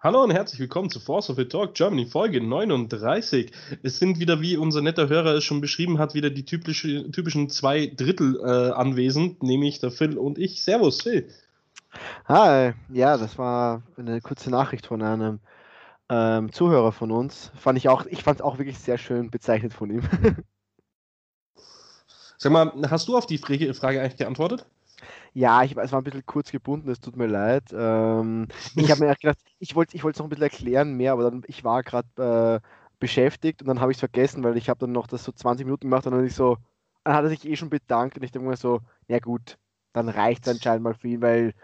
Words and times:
Hallo 0.00 0.22
und 0.22 0.30
herzlich 0.30 0.60
willkommen 0.60 0.90
zu 0.90 1.00
Force 1.00 1.28
of 1.28 1.34
the 1.38 1.44
Talk 1.46 1.74
Germany 1.74 2.06
Folge 2.06 2.40
39. 2.40 3.50
Es 3.82 3.98
sind 3.98 4.20
wieder, 4.20 4.40
wie 4.40 4.56
unser 4.56 4.80
netter 4.80 5.08
Hörer 5.08 5.34
es 5.34 5.42
schon 5.42 5.60
beschrieben 5.60 5.98
hat, 5.98 6.14
wieder 6.14 6.30
die 6.30 6.44
typische, 6.44 7.10
typischen 7.10 7.50
zwei 7.50 7.86
Drittel 7.86 8.38
äh, 8.40 8.70
anwesend, 8.70 9.42
nämlich 9.42 9.80
der 9.80 9.90
Phil 9.90 10.16
und 10.16 10.38
ich. 10.38 10.62
Servus, 10.62 11.02
Phil. 11.02 11.28
Hi, 12.26 12.74
ja, 12.92 13.16
das 13.16 13.38
war 13.38 13.82
eine 13.96 14.20
kurze 14.20 14.50
Nachricht 14.50 14.86
von 14.86 15.02
einem 15.02 15.40
ähm, 16.08 16.52
Zuhörer 16.52 16.92
von 16.92 17.10
uns. 17.10 17.50
Fand 17.56 17.76
ich 17.76 17.88
auch, 17.88 18.06
ich 18.06 18.22
fand 18.22 18.38
es 18.38 18.44
auch 18.44 18.58
wirklich 18.58 18.78
sehr 18.78 18.98
schön 18.98 19.32
bezeichnet 19.32 19.74
von 19.74 19.90
ihm. 19.90 20.02
Sag 22.38 22.52
mal, 22.52 22.72
hast 22.88 23.08
du 23.08 23.16
auf 23.16 23.26
die 23.26 23.38
Frage 23.38 24.00
eigentlich 24.00 24.16
geantwortet? 24.16 24.64
Ja, 25.34 25.62
ich, 25.62 25.76
es 25.76 25.92
war 25.92 26.00
ein 26.00 26.04
bisschen 26.04 26.26
kurz 26.26 26.50
gebunden, 26.50 26.88
es 26.90 27.00
tut 27.00 27.16
mir 27.16 27.26
leid. 27.26 27.64
Ähm, 27.72 28.48
ich 28.76 28.90
habe 28.90 29.04
mir 29.04 29.14
gedacht, 29.14 29.38
ich 29.58 29.74
wollte 29.74 29.96
ich 29.96 30.04
es 30.04 30.18
noch 30.18 30.26
ein 30.26 30.28
bisschen 30.30 30.42
erklären 30.44 30.94
mehr, 30.96 31.12
aber 31.12 31.24
dann, 31.30 31.42
ich 31.46 31.64
war 31.64 31.82
gerade 31.82 32.60
äh, 32.62 32.68
beschäftigt 32.98 33.62
und 33.62 33.68
dann 33.68 33.80
habe 33.80 33.92
ich 33.92 33.96
es 33.96 34.00
vergessen, 34.00 34.42
weil 34.44 34.56
ich 34.56 34.68
habe 34.68 34.80
dann 34.80 34.92
noch 34.92 35.06
das 35.06 35.24
so 35.24 35.32
20 35.32 35.66
Minuten 35.66 35.86
gemacht 35.88 36.06
und 36.06 36.12
dann 36.12 36.24
ich 36.24 36.34
so, 36.34 36.56
dann 37.04 37.14
hat 37.14 37.24
er 37.24 37.30
sich 37.30 37.46
eh 37.46 37.56
schon 37.56 37.70
bedankt 37.70 38.16
und 38.16 38.22
ich 38.24 38.32
denke 38.32 38.48
mir 38.48 38.56
so, 38.56 38.80
ja 39.08 39.18
gut, 39.20 39.58
dann 39.92 40.08
reicht 40.08 40.46
es 40.46 40.48
anscheinend 40.52 40.82
mal 40.82 40.94
für 40.94 41.08
ihn, 41.08 41.22
weil 41.22 41.54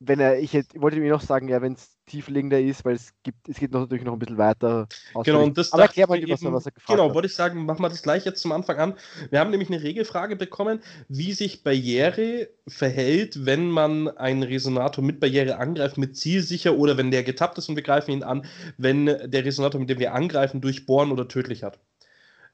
wenn 0.00 0.20
er, 0.20 0.38
ich 0.38 0.52
hätte, 0.52 0.80
wollte 0.80 0.98
mir 0.98 1.10
noch 1.10 1.20
sagen, 1.20 1.48
ja, 1.48 1.62
wenn 1.62 1.74
es 1.74 1.96
tiefliegender 2.06 2.60
ist, 2.60 2.84
weil 2.84 2.96
es 2.96 3.14
gibt, 3.22 3.48
es 3.48 3.56
geht 3.56 3.72
noch, 3.72 3.80
natürlich 3.80 4.04
noch 4.04 4.12
ein 4.12 4.18
bisschen 4.18 4.38
weiter. 4.38 4.88
Genau, 5.24 5.42
und 5.42 5.56
das 5.56 5.72
Aber 5.72 5.82
erklär 5.84 6.06
mal, 6.06 6.20
was, 6.28 6.42
eben, 6.42 6.52
was 6.52 6.66
er 6.66 6.72
gefragt 6.72 6.96
Genau, 6.98 7.08
hat. 7.08 7.14
wollte 7.14 7.26
ich 7.26 7.34
sagen, 7.34 7.64
machen 7.64 7.80
wir 7.80 7.88
das 7.88 8.02
gleich 8.02 8.24
jetzt 8.24 8.42
zum 8.42 8.52
Anfang 8.52 8.76
an. 8.78 8.94
Wir 9.30 9.40
haben 9.40 9.50
nämlich 9.50 9.70
eine 9.70 9.82
Regelfrage 9.82 10.36
bekommen, 10.36 10.80
wie 11.08 11.32
sich 11.32 11.62
Barriere 11.62 12.48
verhält, 12.68 13.46
wenn 13.46 13.70
man 13.70 14.08
einen 14.08 14.42
Resonator 14.42 15.02
mit 15.02 15.20
Barriere 15.20 15.56
angreift, 15.58 15.96
mit 15.96 16.16
zielsicher 16.16 16.76
oder 16.76 16.96
wenn 16.96 17.10
der 17.10 17.22
getappt 17.22 17.58
ist 17.58 17.68
und 17.68 17.76
wir 17.76 17.82
greifen 17.82 18.10
ihn 18.10 18.22
an, 18.22 18.44
wenn 18.76 19.06
der 19.06 19.44
Resonator, 19.44 19.80
mit 19.80 19.88
dem 19.88 19.98
wir 19.98 20.14
angreifen, 20.14 20.60
durchbohren 20.60 21.12
oder 21.12 21.28
tödlich 21.28 21.62
hat. 21.62 21.78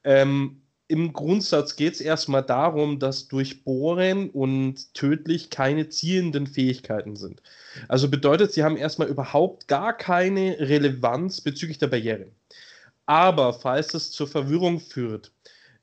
Ähm, 0.03 0.60
im 0.91 1.13
Grundsatz 1.13 1.77
geht 1.77 1.93
es 1.93 2.01
erstmal 2.01 2.43
darum, 2.43 2.99
dass 2.99 3.29
Durchbohren 3.29 4.29
und 4.29 4.93
tödlich 4.93 5.49
keine 5.49 5.87
zielenden 5.87 6.47
Fähigkeiten 6.47 7.15
sind. 7.15 7.41
Also 7.87 8.09
bedeutet, 8.09 8.51
sie 8.51 8.65
haben 8.65 8.75
erstmal 8.75 9.07
überhaupt 9.07 9.69
gar 9.69 9.97
keine 9.97 10.59
Relevanz 10.59 11.39
bezüglich 11.39 11.77
der 11.77 11.87
Barriere. 11.87 12.27
Aber 13.05 13.53
falls 13.53 13.93
es 13.93 14.11
zur 14.11 14.27
Verwirrung 14.27 14.81
führt, 14.81 15.31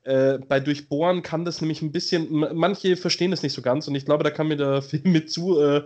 äh, 0.03 0.37
bei 0.37 0.59
Durchbohren 0.59 1.23
kann 1.23 1.43
das 1.43 1.59
nämlich 1.59 1.81
ein 1.81 1.91
bisschen, 1.91 2.29
manche 2.29 2.95
verstehen 2.95 3.31
das 3.31 3.41
nicht 3.41 3.53
so 3.53 3.63
ganz 3.63 3.87
und 3.87 3.95
ich 3.95 4.05
glaube, 4.05 4.23
da 4.23 4.29
kann 4.29 4.47
mir 4.47 4.57
der 4.57 4.81
Film 4.83 5.11
mit 5.11 5.31
zu, 5.31 5.59
äh, 5.59 5.81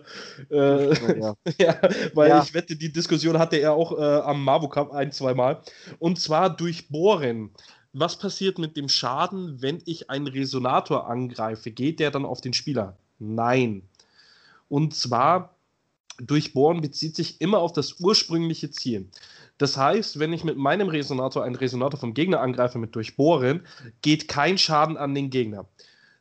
äh, 0.51 1.19
ja. 1.19 1.35
ja. 1.57 1.77
weil 2.13 2.29
ja. 2.29 2.43
ich 2.43 2.53
wette, 2.53 2.75
die 2.75 2.91
Diskussion 2.91 3.39
hatte 3.39 3.55
er 3.55 3.73
auch 3.73 3.97
äh, 3.97 4.03
am 4.03 4.43
Marvo 4.43 4.67
Cup 4.67 4.91
ein, 4.91 5.13
zwei 5.13 5.33
Mal. 5.33 5.61
Und 5.99 6.19
zwar 6.19 6.53
Durchbohren 6.53 7.51
was 7.93 8.17
passiert 8.17 8.57
mit 8.57 8.75
dem 8.75 8.89
Schaden, 8.89 9.61
wenn 9.61 9.81
ich 9.85 10.09
einen 10.09 10.27
Resonator 10.27 11.07
angreife? 11.07 11.71
Geht 11.71 11.99
der 11.99 12.11
dann 12.11 12.25
auf 12.25 12.41
den 12.41 12.53
Spieler? 12.53 12.97
Nein. 13.19 13.83
Und 14.67 14.95
zwar, 14.95 15.55
Durchbohren 16.17 16.81
bezieht 16.81 17.15
sich 17.15 17.39
immer 17.39 17.59
auf 17.59 17.71
das 17.71 17.99
ursprüngliche 17.99 18.71
Ziel. 18.71 19.09
Das 19.59 19.77
heißt, 19.77 20.19
wenn 20.19 20.33
ich 20.33 20.43
mit 20.43 20.57
meinem 20.57 20.89
Resonator 20.89 21.43
einen 21.43 21.55
Resonator 21.55 21.99
vom 21.99 22.15
Gegner 22.15 22.41
angreife 22.41 22.79
mit 22.79 22.95
Durchbohren, 22.95 23.65
geht 24.01 24.27
kein 24.27 24.57
Schaden 24.57 24.97
an 24.97 25.13
den 25.13 25.29
Gegner. 25.29 25.65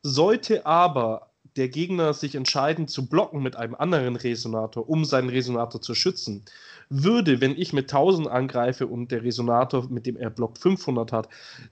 Sollte 0.03 0.67
aber 0.67 1.31
der 1.56 1.69
Gegner 1.69 2.14
sich 2.14 2.34
entscheiden 2.34 2.89
zu 2.89 3.08
blocken 3.08 3.42
mit 3.42 3.56
einem 3.56 3.75
anderen 3.75 4.17
Resonator, 4.17 4.89
um 4.89 5.05
seinen 5.05 5.28
Resonator 5.28 5.81
zu 5.81 5.94
schützen, 5.94 6.44
würde, 6.89 7.41
wenn 7.41 7.56
ich 7.56 7.72
mit 7.72 7.92
1000 7.92 8.28
angreife 8.28 8.86
und 8.86 9.11
der 9.11 9.22
Resonator, 9.22 9.89
mit 9.89 10.06
dem 10.06 10.17
er 10.17 10.31
blockt, 10.31 10.59
500 10.59 11.12
hat, 11.12 11.28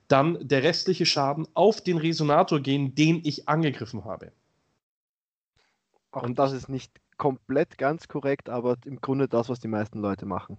dann 0.08 0.38
der 0.40 0.62
restliche 0.62 1.06
Schaden 1.06 1.46
auf 1.54 1.80
den 1.80 1.98
Resonator 1.98 2.60
gehen, 2.60 2.94
den 2.94 3.20
ich 3.24 3.48
angegriffen 3.48 4.04
habe. 4.04 4.32
Auch 6.12 6.22
und 6.22 6.38
das 6.38 6.52
ist 6.52 6.68
nicht 6.68 6.92
komplett 7.16 7.78
ganz 7.78 8.08
korrekt, 8.08 8.48
aber 8.48 8.76
im 8.84 9.00
Grunde 9.00 9.28
das, 9.28 9.48
was 9.48 9.60
die 9.60 9.68
meisten 9.68 10.00
Leute 10.00 10.26
machen. 10.26 10.56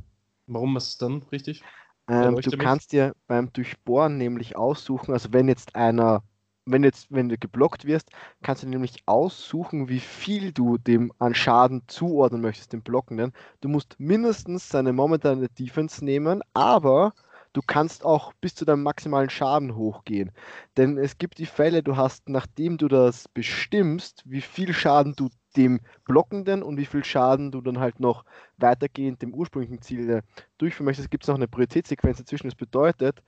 Warum 0.47 0.77
ist 0.77 0.87
es 0.87 0.97
dann 0.97 1.23
richtig? 1.31 1.63
Ähm, 2.07 2.35
du 2.35 2.57
kannst 2.57 2.91
dir 2.91 3.13
beim 3.27 3.51
Durchbohren 3.53 4.17
nämlich 4.17 4.55
aussuchen, 4.55 5.13
also 5.13 5.33
wenn 5.33 5.47
jetzt 5.47 5.75
einer 5.75 6.23
wenn, 6.65 6.83
jetzt, 6.83 7.07
wenn 7.09 7.29
du 7.29 7.37
geblockt 7.37 7.85
wirst, 7.85 8.09
kannst 8.43 8.63
du 8.63 8.67
nämlich 8.67 9.03
aussuchen, 9.05 9.89
wie 9.89 9.99
viel 9.99 10.51
du 10.51 10.77
dem 10.77 11.11
an 11.19 11.35
Schaden 11.35 11.83
zuordnen 11.87 12.41
möchtest, 12.41 12.73
dem 12.73 12.81
Blockenden. 12.81 13.33
Du 13.61 13.69
musst 13.69 13.99
mindestens 13.99 14.69
seine 14.69 14.93
momentane 14.93 15.49
Defense 15.49 16.03
nehmen, 16.03 16.41
aber 16.53 17.13
du 17.53 17.61
kannst 17.61 18.05
auch 18.05 18.33
bis 18.41 18.55
zu 18.55 18.65
deinem 18.65 18.83
maximalen 18.83 19.29
Schaden 19.29 19.75
hochgehen. 19.75 20.31
Denn 20.77 20.97
es 20.97 21.17
gibt 21.17 21.37
die 21.37 21.45
Fälle, 21.45 21.83
du 21.83 21.97
hast, 21.97 22.29
nachdem 22.29 22.77
du 22.77 22.87
das 22.87 23.27
bestimmst, 23.27 24.23
wie 24.25 24.41
viel 24.41 24.73
Schaden 24.73 25.15
du 25.15 25.29
dem 25.57 25.81
Blockenden 26.05 26.63
und 26.63 26.77
wie 26.77 26.85
viel 26.85 27.03
Schaden 27.03 27.51
du 27.51 27.61
dann 27.61 27.79
halt 27.79 27.99
noch 27.99 28.25
weitergehend 28.57 29.21
dem 29.21 29.33
ursprünglichen 29.33 29.81
Ziel 29.81 30.09
äh, 30.09 30.21
durchführen 30.57 30.85
möchtest, 30.85 31.11
gibt 31.11 31.23
es 31.23 31.27
noch 31.27 31.35
eine 31.35 31.47
Prioritätssequenz 31.47 32.17
dazwischen. 32.17 32.47
Das 32.47 32.55
bedeutet, 32.55 33.21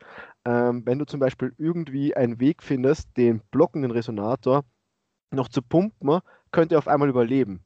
ähm, 0.45 0.83
wenn 0.85 0.99
du 0.99 1.05
zum 1.05 1.19
Beispiel 1.19 1.53
irgendwie 1.57 2.15
einen 2.15 2.39
Weg 2.39 2.63
findest, 2.63 3.15
den 3.17 3.41
blockenden 3.51 3.91
Resonator 3.91 4.63
noch 5.31 5.49
zu 5.49 5.61
pumpen, 5.61 6.19
könnte 6.51 6.75
er 6.75 6.79
auf 6.79 6.87
einmal 6.87 7.09
überleben. 7.09 7.65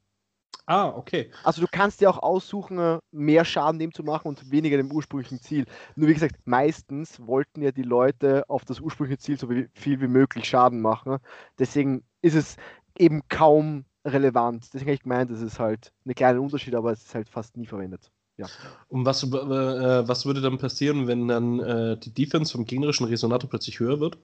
Ah, 0.69 0.89
okay. 0.89 1.31
Also 1.43 1.61
du 1.61 1.67
kannst 1.71 2.01
dir 2.01 2.09
auch 2.09 2.21
aussuchen, 2.21 2.77
äh, 2.77 2.99
mehr 3.11 3.45
Schaden 3.45 3.79
dem 3.79 3.93
zu 3.93 4.03
machen 4.03 4.27
und 4.27 4.51
weniger 4.51 4.75
dem 4.75 4.91
ursprünglichen 4.91 5.39
Ziel. 5.39 5.65
Nur 5.95 6.09
wie 6.09 6.13
gesagt, 6.13 6.35
meistens 6.43 7.25
wollten 7.25 7.61
ja 7.61 7.71
die 7.71 7.83
Leute 7.83 8.43
auf 8.49 8.65
das 8.65 8.81
ursprüngliche 8.81 9.19
Ziel 9.19 9.39
so 9.39 9.47
viel 9.73 10.01
wie 10.01 10.07
möglich 10.07 10.43
Schaden 10.45 10.81
machen. 10.81 11.19
Deswegen 11.57 12.03
ist 12.21 12.35
es 12.35 12.57
eben 12.97 13.21
kaum 13.29 13.85
relevant. 14.07 14.65
Deswegen 14.73 14.89
habe 14.89 14.95
ich 14.95 15.03
gemeint, 15.03 15.31
es 15.31 15.41
ist 15.41 15.59
halt 15.59 15.91
ein 16.05 16.15
kleiner 16.15 16.41
Unterschied, 16.41 16.75
aber 16.75 16.91
es 16.91 17.03
ist 17.03 17.15
halt 17.15 17.29
fast 17.29 17.57
nie 17.57 17.65
verwendet. 17.65 18.11
Ja. 18.37 18.45
Und 18.89 19.05
was, 19.05 19.23
äh, 19.23 19.27
was 19.27 20.25
würde 20.25 20.41
dann 20.41 20.59
passieren, 20.59 21.07
wenn 21.07 21.27
dann 21.27 21.59
äh, 21.59 21.97
die 21.97 22.11
Defense 22.11 22.51
vom 22.51 22.65
gegnerischen 22.65 23.07
Resonator 23.07 23.49
plötzlich 23.49 23.79
höher 23.79 23.99
wird? 23.99 24.17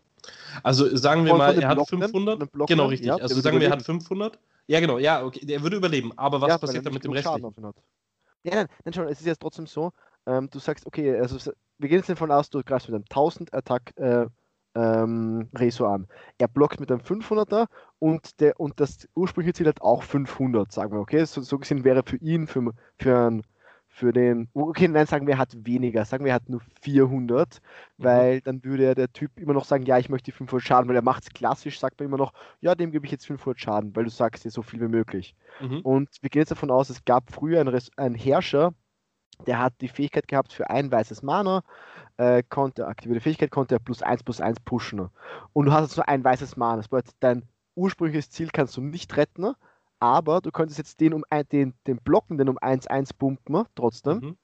Also 0.61 0.95
sagen 0.95 1.25
wir 1.25 1.31
von, 1.31 1.39
mal, 1.39 1.53
von 1.53 1.63
er 1.63 1.69
hat 1.69 1.89
500. 1.89 2.49
genau, 2.67 2.85
richtig. 2.85 3.07
Ja, 3.07 3.15
also 3.15 3.41
sagen 3.41 3.59
wir, 3.59 3.67
er 3.67 3.73
hat 3.73 3.81
500. 3.81 4.37
Ja, 4.67 4.79
genau, 4.79 4.99
ja, 4.99 5.23
okay, 5.25 5.45
der 5.45 5.61
würde 5.63 5.77
überleben. 5.77 6.11
Aber 6.15 6.39
was 6.41 6.49
ja, 6.49 6.57
passiert 6.59 6.85
dann 6.85 6.93
mit 6.93 7.03
dem 7.03 7.11
Rest? 7.11 7.25
Ja, 7.25 8.55
nein, 8.55 8.67
nein, 8.83 8.93
schon, 8.93 9.07
es 9.07 9.19
ist 9.19 9.25
jetzt 9.25 9.41
trotzdem 9.41 9.65
so, 9.65 9.91
ähm, 10.25 10.49
du 10.49 10.59
sagst, 10.59 10.85
okay, 10.85 11.17
also 11.17 11.37
wir 11.79 11.89
gehen 11.89 11.97
jetzt 11.97 12.09
davon 12.09 12.31
aus, 12.31 12.49
du 12.49 12.61
greifst 12.63 12.87
mit 12.89 12.95
einem 12.95 13.05
1000 13.09 13.53
Attack 13.53 13.97
äh, 13.97 14.27
ähm, 14.75 15.49
Reso 15.55 15.85
an. 15.85 16.07
Er 16.37 16.47
blockt 16.47 16.79
mit 16.79 16.91
einem 16.91 17.01
500er 17.01 17.67
und, 17.99 18.39
der, 18.39 18.59
und 18.59 18.79
das 18.79 19.07
ursprüngliche 19.15 19.53
Ziel 19.53 19.67
hat 19.67 19.81
auch 19.81 20.03
500, 20.03 20.71
sagen 20.71 20.93
wir, 20.93 20.99
okay? 20.99 21.25
So, 21.25 21.41
so 21.41 21.59
gesehen 21.59 21.83
wäre 21.83 22.03
für 22.05 22.17
ihn, 22.17 22.47
für, 22.47 22.73
für, 22.97 23.29
ein, 23.29 23.43
für 23.87 24.11
den, 24.11 24.49
okay, 24.53 24.87
nein, 24.87 25.05
sagen 25.05 25.27
wir, 25.27 25.35
er 25.35 25.39
hat 25.39 25.55
weniger, 25.65 26.05
sagen 26.05 26.25
wir, 26.25 26.31
er 26.31 26.35
hat 26.35 26.49
nur 26.49 26.61
400, 26.81 27.61
mhm. 27.97 28.03
weil 28.03 28.41
dann 28.41 28.63
würde 28.63 28.95
der 28.95 29.13
Typ 29.13 29.39
immer 29.39 29.53
noch 29.53 29.65
sagen, 29.65 29.85
ja, 29.85 29.99
ich 29.99 30.09
möchte 30.09 30.25
die 30.25 30.37
500 30.37 30.65
Schaden, 30.65 30.89
weil 30.89 30.95
er 30.95 31.03
macht 31.03 31.23
es 31.23 31.29
klassisch, 31.29 31.79
sagt 31.79 31.99
man 31.99 32.07
immer 32.07 32.17
noch, 32.17 32.33
ja, 32.59 32.73
dem 32.73 32.91
gebe 32.91 33.05
ich 33.05 33.11
jetzt 33.11 33.27
500 33.27 33.59
Schaden, 33.59 33.95
weil 33.95 34.05
du 34.05 34.09
sagst 34.09 34.43
dir 34.43 34.51
so 34.51 34.63
viel 34.63 34.81
wie 34.81 34.87
möglich. 34.87 35.35
Mhm. 35.61 35.81
Und 35.81 36.09
wir 36.21 36.29
gehen 36.29 36.41
jetzt 36.41 36.51
davon 36.51 36.71
aus, 36.71 36.89
es 36.89 37.05
gab 37.05 37.31
früher 37.31 37.61
einen, 37.61 37.79
einen 37.97 38.15
Herrscher, 38.15 38.73
der 39.45 39.59
hat 39.59 39.73
die 39.81 39.87
Fähigkeit 39.87 40.27
gehabt 40.27 40.53
für 40.53 40.69
ein 40.69 40.91
weißes 40.91 41.23
Mana, 41.23 41.63
äh, 42.17 42.43
konnte, 42.43 42.87
aktivierte 42.87 43.21
Fähigkeit, 43.21 43.51
konnte 43.51 43.75
er 43.75 43.79
plus 43.79 44.01
1 44.01 44.23
plus 44.23 44.41
1 44.41 44.59
pushen. 44.61 45.09
Und 45.53 45.65
du 45.65 45.71
hast 45.71 45.83
jetzt 45.83 45.97
nur 45.97 46.07
ein 46.07 46.23
weißes 46.23 46.57
Mana. 46.57 46.77
Das 46.77 46.87
bedeutet, 46.87 47.15
dein 47.19 47.43
ursprüngliches 47.75 48.29
Ziel 48.29 48.49
kannst 48.51 48.77
du 48.77 48.81
nicht 48.81 49.15
retten, 49.17 49.53
aber 49.99 50.41
du 50.41 50.51
könntest 50.51 50.77
jetzt 50.77 50.99
den 50.99 51.13
um 51.13 51.23
ein, 51.29 51.47
den, 51.49 51.73
den 51.87 51.97
Blockenden 51.97 52.49
um 52.49 52.57
1-1 52.57 53.11
pumpen, 53.17 53.65
trotzdem. 53.75 54.17
Mhm. 54.19 54.37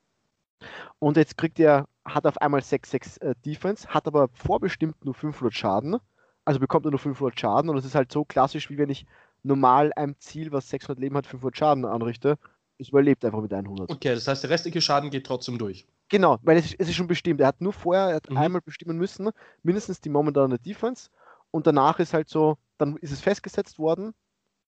Und 0.99 1.17
jetzt 1.17 1.37
kriegt 1.37 1.59
er, 1.59 1.87
hat 2.05 2.25
auf 2.25 2.39
einmal 2.39 2.61
6-6 2.61 3.21
äh, 3.21 3.35
Defense, 3.45 3.87
hat 3.87 4.07
aber 4.07 4.29
vorbestimmt 4.33 5.05
nur 5.05 5.13
500 5.13 5.53
Schaden. 5.53 5.97
Also 6.45 6.59
bekommt 6.59 6.85
er 6.85 6.91
nur 6.91 6.99
500 6.99 7.39
Schaden 7.39 7.69
und 7.69 7.75
das 7.75 7.85
ist 7.85 7.95
halt 7.95 8.11
so 8.11 8.25
klassisch, 8.25 8.69
wie 8.69 8.77
wenn 8.77 8.89
ich 8.89 9.05
normal 9.43 9.93
einem 9.95 10.17
Ziel, 10.19 10.51
was 10.51 10.69
600 10.69 10.99
Leben 10.99 11.15
hat, 11.15 11.27
500 11.27 11.55
Schaden 11.55 11.85
anrichte 11.85 12.37
es 12.79 12.89
überlebt 12.89 13.23
einfach 13.25 13.41
mit 13.41 13.53
100. 13.53 13.89
Okay, 13.89 14.15
das 14.15 14.27
heißt, 14.27 14.43
der 14.43 14.49
restliche 14.49 14.81
Schaden 14.81 15.09
geht 15.09 15.25
trotzdem 15.25 15.57
durch. 15.57 15.85
Genau, 16.07 16.39
weil 16.41 16.57
es, 16.57 16.73
es 16.73 16.89
ist 16.89 16.95
schon 16.95 17.07
bestimmt. 17.07 17.41
Er 17.41 17.47
hat 17.47 17.61
nur 17.61 17.73
vorher, 17.73 18.09
er 18.09 18.15
hat 18.15 18.29
mhm. 18.29 18.37
einmal 18.37 18.61
bestimmen 18.61 18.97
müssen, 18.97 19.29
mindestens 19.63 20.01
die 20.01 20.09
momentane 20.09 20.57
Defense. 20.57 21.09
Und 21.51 21.67
danach 21.67 21.99
ist 21.99 22.13
halt 22.13 22.29
so, 22.29 22.57
dann 22.77 22.97
ist 22.97 23.11
es 23.11 23.21
festgesetzt 23.21 23.77
worden. 23.77 24.13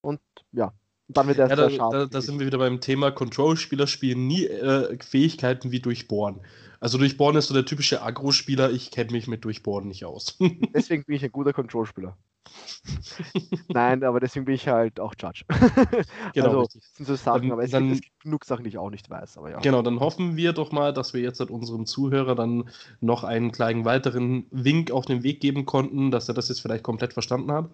Und 0.01 0.19
ja, 0.51 0.73
und 1.07 1.17
dann 1.17 1.27
wird 1.27 1.39
er 1.39 1.49
ja, 1.49 1.55
da, 1.55 1.69
Schaden. 1.69 1.91
Da, 1.91 2.05
da, 2.05 2.21
sind 2.21 2.39
wir 2.39 2.45
wieder 2.45 2.57
beim 2.57 2.79
Thema 2.79 3.11
Control-Spieler 3.11 3.85
spielen 3.87 4.27
nie 4.27 4.45
äh, 4.45 4.97
Fähigkeiten 5.03 5.71
wie 5.71 5.79
Durchbohren. 5.79 6.41
Also 6.79 6.97
Durchbohren 6.97 7.35
ist 7.35 7.47
so 7.47 7.53
der 7.53 7.65
typische 7.65 8.01
Agro-Spieler. 8.01 8.71
Ich 8.71 8.91
kenne 8.91 9.11
mich 9.11 9.27
mit 9.27 9.43
Durchbohren 9.43 9.87
nicht 9.87 10.05
aus. 10.05 10.37
Deswegen 10.73 11.03
bin 11.03 11.15
ich 11.15 11.23
ein 11.23 11.31
guter 11.31 11.51
Control-Spieler. 11.53 12.17
Nein, 13.69 14.03
aber 14.03 14.19
deswegen 14.19 14.45
bin 14.45 14.55
ich 14.55 14.67
halt 14.67 14.99
auch 14.99 15.13
Judge. 15.19 15.45
genau, 16.33 16.47
also, 16.47 16.59
richtig. 16.61 16.83
sind 16.93 17.05
so 17.05 17.15
Sachen, 17.15 17.43
Dann- 17.43 17.51
aber 17.51 17.63
es, 17.63 17.71
dann- 17.71 17.89
gibt, 17.89 17.95
es 17.95 18.01
gibt 18.01 18.19
genug 18.21 18.45
Sachen, 18.45 18.63
die 18.63 18.69
ich 18.69 18.77
auch 18.77 18.89
nicht 18.89 19.09
weiß. 19.09 19.37
Aber 19.37 19.51
ja. 19.51 19.59
Genau, 19.59 19.81
dann 19.81 19.99
hoffen 19.99 20.35
wir 20.35 20.53
doch 20.53 20.71
mal, 20.71 20.93
dass 20.93 21.13
wir 21.13 21.21
jetzt 21.21 21.39
halt 21.39 21.49
unserem 21.51 21.85
Zuhörer 21.85 22.35
dann 22.35 22.69
noch 22.99 23.23
einen 23.23 23.51
kleinen 23.51 23.85
weiteren 23.85 24.45
Wink 24.51 24.91
auf 24.91 25.05
den 25.05 25.23
Weg 25.23 25.39
geben 25.39 25.65
konnten, 25.65 26.11
dass 26.11 26.27
er 26.27 26.33
das 26.33 26.49
jetzt 26.49 26.61
vielleicht 26.61 26.83
komplett 26.83 27.13
verstanden 27.13 27.51
hat. 27.51 27.69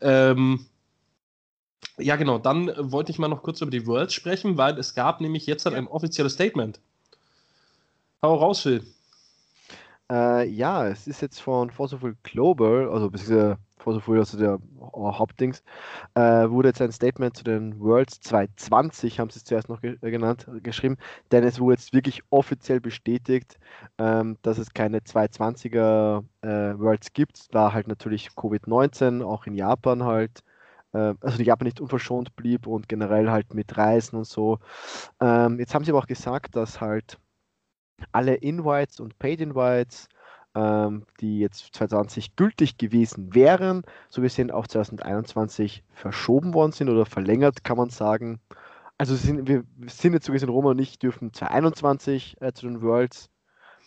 Ähm, 0.00 0.66
ja, 1.98 2.16
genau, 2.16 2.38
dann 2.38 2.72
wollte 2.78 3.12
ich 3.12 3.18
mal 3.18 3.28
noch 3.28 3.42
kurz 3.42 3.60
über 3.60 3.70
die 3.70 3.86
Worlds 3.86 4.14
sprechen, 4.14 4.56
weil 4.56 4.78
es 4.78 4.94
gab 4.94 5.20
nämlich 5.20 5.46
jetzt 5.46 5.64
halt 5.66 5.76
ein 5.76 5.86
offizielles 5.86 6.34
Statement. 6.34 6.80
Hau 8.22 8.34
raus, 8.36 8.60
Phil. 8.60 8.84
Äh, 10.14 10.48
ja, 10.48 10.86
es 10.88 11.08
ist 11.08 11.22
jetzt 11.22 11.40
von 11.40 11.70
Fossil 11.70 12.16
Global, 12.22 12.88
also 12.88 13.10
beziehungsweise 13.10 13.58
Fossil, 13.78 14.18
also 14.18 14.38
der 14.38 14.58
Hauptdings, 14.92 15.64
äh, 16.14 16.48
wurde 16.48 16.68
jetzt 16.68 16.80
ein 16.82 16.92
Statement 16.92 17.36
zu 17.36 17.42
den 17.44 17.80
Worlds 17.80 18.20
220, 18.20 19.18
haben 19.18 19.30
sie 19.30 19.38
es 19.38 19.44
zuerst 19.44 19.68
noch 19.68 19.80
ge 19.80 19.96
äh, 20.02 20.10
genannt, 20.12 20.46
geschrieben, 20.62 20.98
denn 21.32 21.42
es 21.44 21.58
wurde 21.60 21.74
jetzt 21.76 21.92
wirklich 21.92 22.22
offiziell 22.30 22.80
bestätigt, 22.80 23.58
ähm, 23.98 24.38
dass 24.42 24.58
es 24.58 24.72
keine 24.74 25.02
220er 25.02 26.24
äh, 26.42 26.78
Worlds 26.78 27.12
gibt, 27.12 27.52
da 27.54 27.72
halt 27.72 27.88
natürlich 27.88 28.28
Covid-19 28.36 29.22
auch 29.24 29.46
in 29.46 29.54
Japan 29.56 30.04
halt, 30.04 30.44
äh, 30.92 31.14
also 31.20 31.42
Japan 31.42 31.66
nicht 31.66 31.80
unverschont 31.80 32.36
blieb 32.36 32.66
und 32.68 32.88
generell 32.88 33.30
halt 33.30 33.54
mit 33.54 33.76
Reisen 33.76 34.16
und 34.16 34.26
so. 34.28 34.60
Ähm, 35.20 35.58
jetzt 35.58 35.74
haben 35.74 35.84
sie 35.84 35.92
aber 35.92 36.00
auch 36.00 36.08
gesagt, 36.08 36.56
dass 36.56 36.80
halt 36.80 37.18
alle 38.12 38.34
Invites 38.34 39.00
und 39.00 39.18
Paid 39.18 39.40
Invites, 39.40 40.08
ähm, 40.54 41.04
die 41.20 41.40
jetzt 41.40 41.74
2020 41.74 42.36
gültig 42.36 42.78
gewesen 42.78 43.34
wären, 43.34 43.82
so 44.08 44.22
gesehen 44.22 44.50
auf 44.50 44.68
2021 44.68 45.84
verschoben 45.92 46.54
worden 46.54 46.72
sind 46.72 46.88
oder 46.88 47.06
verlängert, 47.06 47.64
kann 47.64 47.76
man 47.76 47.90
sagen. 47.90 48.40
Also 48.98 49.16
sind, 49.16 49.48
wir 49.48 49.64
sind 49.86 50.12
jetzt 50.12 50.26
so 50.26 50.32
gesehen, 50.32 50.48
Roma 50.48 50.70
und 50.70 50.78
ich 50.78 50.98
dürfen 50.98 51.32
2021 51.32 52.36
äh, 52.40 52.52
zu 52.52 52.66
den 52.66 52.80
Worlds. 52.82 53.30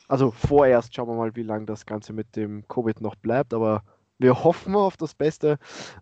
Also 0.08 0.32
vorerst 0.32 0.94
schauen 0.96 1.10
wir 1.10 1.16
mal, 1.16 1.36
wie 1.36 1.44
lange 1.44 1.66
das 1.66 1.86
Ganze 1.86 2.14
mit 2.14 2.36
dem 2.36 2.68
Covid 2.68 3.02
noch 3.02 3.16
bleibt, 3.16 3.54
aber 3.54 3.84
wir 4.20 4.44
hoffen 4.44 4.76
auf 4.76 4.98
das 4.98 5.16
Beste. 5.16 5.60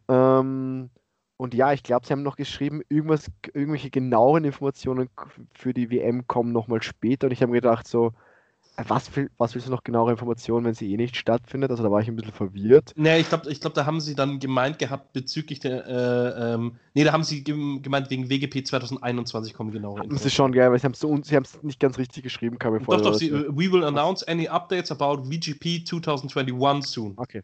Ähm, 0.08 0.90
und 1.38 1.54
ja, 1.54 1.74
ich 1.74 1.84
glaube, 1.84 2.06
sie 2.06 2.14
haben 2.14 2.24
noch 2.24 2.38
geschrieben, 2.38 2.82
irgendwas, 2.90 3.30
irgendwelche 3.54 3.90
genaueren 3.90 4.46
Informationen 4.46 5.10
für 5.54 5.74
die 5.74 5.90
WM 5.92 6.28
kommen 6.28 6.52
nochmal 6.54 6.82
später. 6.82 7.28
Und 7.28 7.34
ich 7.34 7.42
habe 7.42 7.52
mir 7.52 7.60
gedacht, 7.62 7.88
so, 7.88 8.14
äh, 8.78 8.84
was, 8.88 9.16
will, 9.16 9.30
was 9.38 9.54
willst 9.54 9.68
du 9.68 9.72
noch 9.72 9.84
genauere 9.84 10.12
Informationen, 10.12 10.66
wenn 10.66 10.74
sie 10.74 10.92
eh 10.92 10.98
nicht 10.98 11.18
stattfindet? 11.18 11.72
Also 11.72 11.84
da 11.84 11.92
war 11.92 12.02
ich 12.02 12.08
ein 12.08 12.16
bisschen 12.16 12.34
verwirrt. 12.34 12.94
Nee, 12.96 13.20
ich 13.20 13.30
glaube, 13.30 13.50
ich 13.52 13.60
glaub, 13.60 13.74
da 13.74 13.86
haben 13.86 14.00
sie 14.00 14.16
dann 14.16 14.40
gemeint 14.40 14.80
gehabt 14.80 15.14
bezüglich 15.14 15.60
der, 15.60 15.86
äh, 15.88 16.54
ähm, 16.54 16.78
nee, 16.94 17.04
da 17.04 17.12
haben 17.12 17.24
sie 17.24 17.44
gem- 17.44 17.82
gemeint, 17.82 18.10
wegen 18.10 18.30
WGP 18.30 18.64
2021 18.66 19.54
kommen 19.54 19.72
genauere 19.72 20.08
Das 20.08 20.26
ist 20.26 20.34
schon 20.34 20.52
geil, 20.52 20.72
weil 20.72 20.80
sie 20.80 20.86
haben 20.86 20.94
es 21.44 21.64
nicht 21.64 21.80
ganz 21.80 21.98
richtig 21.98 22.24
geschrieben, 22.24 22.60
kam 22.60 22.74
mir 22.74 22.80
vor. 22.80 22.98
Doch, 22.98 23.12
doch, 23.12 23.14
sie, 23.20 23.32
we 23.32 23.72
will 23.72 23.84
announce 23.84 24.26
any 24.28 24.48
updates 24.48 24.92
about 24.92 25.24
VGP 25.26 25.86
2021 25.86 26.90
soon. 26.90 27.14
Okay. 27.18 27.42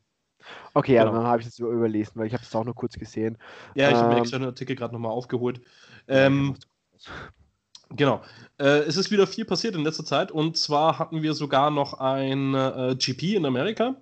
Okay, 0.73 0.95
ja, 0.95 1.03
Genau. 1.03 1.17
dann 1.17 1.27
habe 1.27 1.41
ich 1.41 1.47
es 1.47 1.59
über- 1.59 1.69
überlesen, 1.69 2.13
weil 2.15 2.27
ich 2.27 2.33
habe 2.33 2.43
es 2.43 2.55
auch 2.55 2.63
nur 2.63 2.75
kurz 2.75 2.93
gesehen. 2.97 3.37
Ja, 3.75 3.89
ich 3.89 3.95
habe 3.97 4.07
mir 4.07 4.15
Ähm, 4.15 4.21
extra 4.21 4.37
den 4.39 4.47
Artikel 4.47 4.75
gerade 4.75 4.93
nochmal 4.93 5.11
aufgeholt. 5.11 5.61
Ja, 6.07 6.25
Ähm, 6.25 6.55
genau. 7.89 8.21
Äh, 8.57 8.79
es 8.83 8.97
ist 8.97 9.11
wieder 9.11 9.27
viel 9.27 9.45
passiert 9.45 9.75
in 9.75 9.83
letzter 9.83 10.05
Zeit 10.05 10.31
und 10.31 10.57
zwar 10.57 10.99
hatten 10.99 11.21
wir 11.21 11.33
sogar 11.33 11.71
noch 11.71 11.95
ein 11.99 12.53
äh, 12.53 12.95
GP 12.97 13.35
in 13.35 13.45
Amerika. 13.45 13.95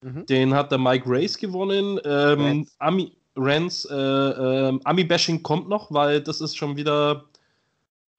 Mhm. 0.00 0.26
Den 0.26 0.54
hat 0.54 0.70
der 0.70 0.78
Mike 0.78 1.04
Race 1.06 1.36
gewonnen. 1.38 1.98
Ähm, 2.04 2.40
Rance. 2.40 2.72
Ami, 2.78 3.16
Rance, 3.36 3.88
äh, 3.90 4.68
ähm, 4.68 4.80
Ami-Bashing 4.84 5.42
kommt 5.42 5.68
noch, 5.68 5.92
weil 5.92 6.20
das 6.20 6.40
ist 6.40 6.56
schon 6.56 6.76
wieder 6.76 7.24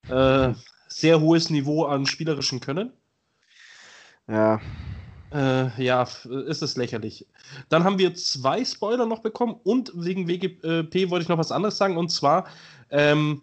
äh, 0.08 0.52
sehr 0.88 1.20
hohes 1.20 1.50
Niveau 1.50 1.84
an 1.84 2.06
spielerischen 2.06 2.60
Können. 2.60 2.92
Ja, 4.28 4.60
Äh, 5.32 5.82
ja, 5.82 6.02
ist 6.02 6.62
es 6.62 6.76
lächerlich. 6.76 7.26
Dann 7.68 7.84
haben 7.84 7.98
wir 7.98 8.14
zwei 8.14 8.64
Spoiler 8.64 9.06
noch 9.06 9.20
bekommen 9.20 9.60
und 9.62 9.92
wegen 9.94 10.26
WGP 10.26 11.10
wollte 11.10 11.22
ich 11.22 11.28
noch 11.28 11.38
was 11.38 11.52
anderes 11.52 11.76
sagen 11.76 11.96
und 11.96 12.10
zwar, 12.10 12.46
ähm, 12.90 13.42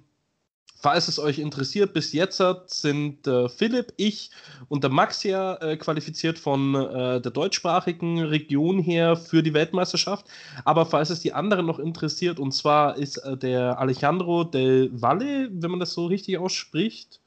falls 0.79 1.07
es 1.07 1.17
euch 1.17 1.39
interessiert, 1.39 1.93
bis 1.93 2.11
jetzt 2.13 2.41
sind 2.67 3.25
äh, 3.25 3.47
Philipp, 3.49 3.93
ich 3.97 4.31
und 4.67 4.83
der 4.83 4.91
Max 4.91 5.23
ja 5.23 5.55
äh, 5.55 5.77
qualifiziert 5.77 6.37
von 6.37 6.75
äh, 6.75 7.21
der 7.21 7.31
deutschsprachigen 7.31 8.21
Region 8.21 8.79
her 8.79 9.15
für 9.15 9.41
die 9.41 9.53
Weltmeisterschaft. 9.53 10.27
Aber 10.65 10.85
falls 10.85 11.09
es 11.09 11.21
die 11.21 11.33
anderen 11.33 11.65
noch 11.65 11.79
interessiert, 11.79 12.39
und 12.39 12.51
zwar 12.51 12.97
ist 12.97 13.17
äh, 13.17 13.37
der 13.37 13.79
Alejandro 13.79 14.43
del 14.43 14.89
Valle, 14.93 15.49
wenn 15.51 15.71
man 15.71 15.79
das 15.79 15.93
so 15.93 16.05
richtig 16.05 16.37
ausspricht, 16.37 17.21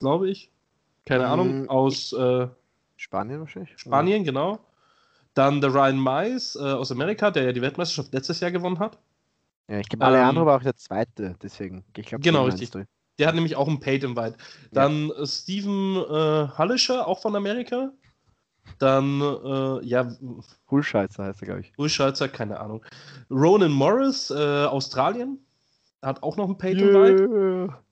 glaube 0.00 0.28
ich, 0.28 0.50
keine 1.06 1.26
Ahnung, 1.28 1.64
Mm, 1.64 1.68
aus. 1.68 2.12
Äh, 2.12 2.48
Spanien 3.02 3.40
wahrscheinlich. 3.40 3.72
Spanien, 3.76 4.22
genau. 4.24 4.60
Dann 5.34 5.60
der 5.60 5.74
Ryan 5.74 6.02
Mize 6.02 6.58
äh, 6.58 6.72
aus 6.72 6.92
Amerika, 6.92 7.30
der 7.30 7.44
ja 7.44 7.52
die 7.52 7.62
Weltmeisterschaft 7.62 8.12
letztes 8.12 8.40
Jahr 8.40 8.50
gewonnen 8.50 8.78
hat. 8.78 8.98
Ja, 9.68 9.78
ich 9.78 9.88
glaube, 9.88 10.04
Alejandro 10.04 10.42
Ähm, 10.42 10.46
war 10.46 10.56
auch 10.58 10.62
der 10.62 10.76
Zweite, 10.76 11.34
deswegen. 11.42 11.84
Ich 11.96 12.06
glaube, 12.06 12.22
Genau, 12.22 12.44
richtig. 12.44 12.70
du. 12.70 12.84
Der 13.18 13.26
hat 13.28 13.34
nämlich 13.34 13.56
auch 13.56 13.68
ein 13.68 13.80
Paid 13.80 14.04
Invite. 14.04 14.36
Dann 14.70 15.10
äh, 15.10 15.26
Steven 15.26 15.96
äh, 15.96 16.48
Hallischer, 16.56 17.06
auch 17.06 17.20
von 17.20 17.34
Amerika. 17.34 17.90
Dann, 18.78 19.20
äh, 19.20 19.84
ja, 19.84 20.12
Hulscheißer 20.70 21.24
heißt 21.24 21.42
er, 21.42 21.46
glaube 21.46 21.60
ich. 21.62 21.72
Ulschalzer, 21.76 22.28
keine 22.28 22.60
Ahnung. 22.60 22.84
Ronan 23.30 23.72
Morris, 23.72 24.30
äh, 24.30 24.34
Australien. 24.64 25.44
Hat 26.02 26.22
auch 26.22 26.36
noch 26.36 26.48
ein 26.48 26.58
Paid 26.58 26.78
Invite. 26.78 27.28
Yeah. 27.28 27.82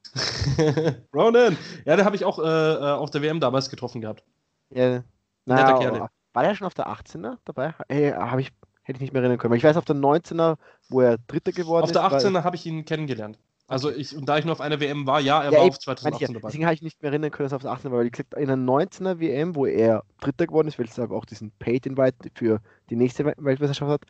Ronan! 1.14 1.56
Ja, 1.84 1.96
den 1.96 2.04
habe 2.04 2.16
ich 2.16 2.24
auch 2.24 2.38
äh, 2.38 2.42
äh, 2.42 2.92
auf 2.92 3.10
der 3.10 3.22
WM 3.22 3.40
damals 3.40 3.70
getroffen 3.70 4.00
gehabt. 4.00 4.24
Ja, 4.70 5.02
Netter 5.46 5.72
na, 5.72 5.78
Kerl. 5.78 6.08
war 6.32 6.42
der 6.42 6.54
schon 6.54 6.66
auf 6.66 6.74
der 6.74 6.88
18er 6.88 7.38
dabei? 7.44 7.74
Hey, 7.88 8.12
habe 8.12 8.40
ich, 8.40 8.52
hätte 8.82 8.96
ich 8.96 9.00
nicht 9.00 9.12
mehr 9.12 9.22
erinnern 9.22 9.38
können. 9.38 9.54
Ich 9.54 9.64
weiß 9.64 9.76
auf 9.76 9.84
der 9.84 9.96
19er, 9.96 10.56
wo 10.88 11.00
er 11.00 11.18
Dritter 11.18 11.52
geworden 11.52 11.84
Auf 11.84 11.92
der 11.92 12.02
ist. 12.02 12.10
war- 12.10 12.18
18er 12.20 12.44
habe 12.44 12.56
ich 12.56 12.66
ihn 12.66 12.84
kennengelernt. 12.84 13.38
Also 13.66 13.88
ich, 13.90 14.16
und 14.16 14.28
da 14.28 14.36
ich 14.36 14.44
nur 14.44 14.52
auf 14.52 14.60
einer 14.60 14.80
WM 14.80 15.06
war, 15.06 15.20
ja, 15.20 15.44
er 15.44 15.52
Ja, 15.52 15.58
war 15.58 15.64
eben, 15.66 15.74
auf 15.74 15.78
Meine 16.02 16.16
ich 16.16 16.20
2018 16.24 16.28
ja. 16.34 16.34
dabei. 16.40 16.48
Deswegen 16.48 16.64
habe 16.64 16.74
ich 16.74 16.82
nicht 16.82 17.00
mehr 17.02 17.12
erinnern 17.12 17.30
können, 17.30 17.48
dass 17.48 17.52
er 17.52 17.56
auf 17.56 17.62
der 17.62 17.70
18er 17.70 17.92
war, 17.92 17.98
weil 18.00 18.06
ich 18.06 18.12
gesagt 18.12 18.34
in 18.34 18.48
der 18.48 18.56
19er 18.56 19.20
WM, 19.20 19.54
wo 19.54 19.64
er 19.64 20.02
Dritter 20.20 20.46
geworden 20.48 20.66
ist, 20.66 20.78
weil 20.78 20.86
es 20.86 20.98
auch 20.98 21.24
diesen 21.24 21.52
Paid 21.52 21.86
Invite 21.86 22.30
für 22.34 22.60
die 22.90 22.96
nächste 22.96 23.24
We- 23.24 23.34
Weltmeisterschaft 23.38 23.90
hat, 23.92 24.02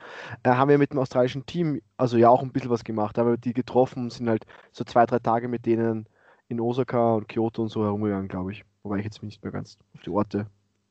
äh, 0.44 0.50
haben 0.56 0.70
wir 0.70 0.78
mit 0.78 0.92
dem 0.92 0.98
australischen 0.98 1.44
Team 1.44 1.82
also 1.98 2.16
ja 2.16 2.30
auch 2.30 2.42
ein 2.42 2.52
bisschen 2.52 2.70
was 2.70 2.84
gemacht. 2.84 3.18
Da 3.18 3.20
haben 3.22 3.28
wir 3.32 3.36
die 3.36 3.52
getroffen 3.52 4.04
und 4.04 4.12
sind 4.14 4.30
halt 4.30 4.46
so 4.72 4.82
zwei, 4.84 5.04
drei 5.04 5.18
Tage 5.18 5.46
mit 5.48 5.66
denen 5.66 6.06
in 6.48 6.58
Osaka 6.60 7.14
und 7.16 7.28
Kyoto 7.28 7.60
und 7.62 7.68
so 7.68 7.84
herumgegangen, 7.84 8.28
glaube 8.28 8.52
ich. 8.52 8.64
Wobei 8.82 8.99
ich 8.99 9.05
jetzt 9.05 9.23
nicht 9.23 9.43
mehr 9.43 9.53
ganz 9.53 9.79
auf 9.94 10.03
die 10.03 10.11
Orte. 10.11 10.46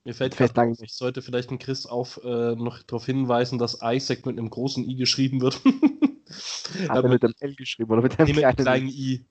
Mir 0.05 0.13
fällt 0.13 0.37
gerade 0.37 0.73
ich 0.81 0.93
sollte 0.93 1.21
vielleicht 1.21 1.51
den 1.51 1.59
Chris 1.59 1.85
auf, 1.85 2.19
äh, 2.23 2.55
noch 2.55 2.81
darauf 2.83 3.05
hinweisen, 3.05 3.59
dass 3.59 3.79
Isaac 3.81 4.25
mit 4.25 4.37
einem 4.37 4.49
großen 4.49 4.83
I 4.87 4.95
geschrieben 4.95 5.41
wird. 5.41 5.61
Hat 6.87 6.89
Aber 6.89 7.03
er 7.03 7.09
mit 7.09 7.23
dem 7.23 7.33
L 7.39 7.55
geschrieben 7.55 7.91
oder 7.91 8.01
mit 8.01 8.17
dem 8.17 8.25
nee, 8.25 8.33
mit 8.33 8.45
einem 8.45 8.55
kleinen? 8.55 8.87
kleinen 8.87 8.89
I. 8.89 9.25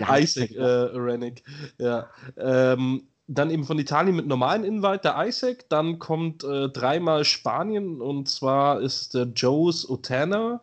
Ja, 0.00 0.18
Isaac 0.18 0.52
äh, 0.52 0.62
Rennick. 0.62 1.42
Ja. 1.78 2.08
Ähm, 2.36 3.08
dann 3.26 3.50
eben 3.50 3.64
von 3.64 3.78
Italien 3.78 4.16
mit 4.16 4.26
normalen 4.26 4.64
Invite 4.64 5.02
der 5.04 5.26
Isaac. 5.26 5.68
Dann 5.68 5.98
kommt 5.98 6.44
äh, 6.44 6.68
dreimal 6.68 7.24
Spanien 7.24 8.00
und 8.00 8.28
zwar 8.28 8.80
ist 8.80 9.14
der 9.14 9.24
Joes 9.24 9.88
Otana, 9.88 10.60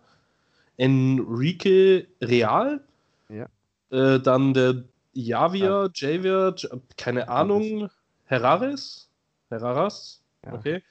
Enrique 0.78 2.08
Real. 2.22 2.82
Ja. 3.30 3.48
Äh, 3.90 4.20
dann 4.20 4.54
der 4.54 4.84
Javier, 5.20 5.90
Javier, 5.96 6.54
keine 6.96 7.28
Ahnung, 7.28 7.90
Herrares? 8.26 9.10
Herraras? 9.50 10.22
Okay. 10.44 10.84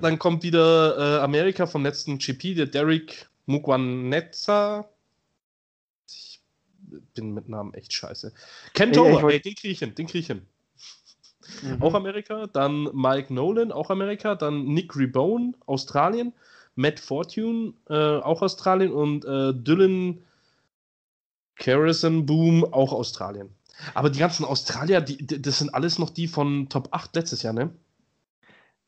Dann 0.00 0.18
kommt 0.18 0.42
wieder 0.42 0.98
äh, 0.98 1.22
Amerika 1.22 1.66
vom 1.66 1.84
letzten 1.84 2.18
GP, 2.18 2.54
der 2.56 2.66
Derek 2.66 3.28
Mugwaneza. 3.46 4.88
Ich 6.08 6.40
bin 7.14 7.32
mit 7.32 7.48
Namen 7.48 7.72
echt 7.74 7.92
scheiße. 7.92 8.32
Ken 8.74 8.92
Ja, 8.92 9.02
ja, 9.02 9.06
ich 9.06 9.12
Tower, 9.12 9.22
wollt- 9.22 9.34
ey, 9.34 9.40
den 9.40 9.54
krieg 9.54 9.70
ich 9.70 9.78
hin, 9.78 9.94
den 9.94 10.06
krieg 10.08 10.20
ich 10.22 10.26
hin. 10.26 10.42
Mhm. 11.62 11.80
Auch 11.82 11.94
Amerika. 11.94 12.48
Dann 12.48 12.90
Mike 12.92 13.32
Nolan, 13.32 13.70
auch 13.70 13.90
Amerika. 13.90 14.34
Dann 14.34 14.64
Nick 14.64 14.96
Rebone, 14.96 15.52
Australien. 15.66 16.32
Matt 16.74 16.98
Fortune, 16.98 17.74
äh, 17.88 17.94
auch 18.18 18.42
Australien. 18.42 18.92
Und 18.92 19.24
äh, 19.24 19.54
Dylan 19.54 20.24
Carrison 21.56 22.26
Boom, 22.26 22.64
auch 22.64 22.92
Australien. 22.92 23.50
Aber 23.94 24.10
die 24.10 24.18
ganzen 24.18 24.44
Australier, 24.44 25.00
die, 25.02 25.18
das 25.26 25.58
sind 25.58 25.74
alles 25.74 25.98
noch 25.98 26.10
die 26.10 26.28
von 26.28 26.68
Top 26.68 26.88
8 26.92 27.14
letztes 27.14 27.42
Jahr, 27.42 27.52
ne? 27.52 27.70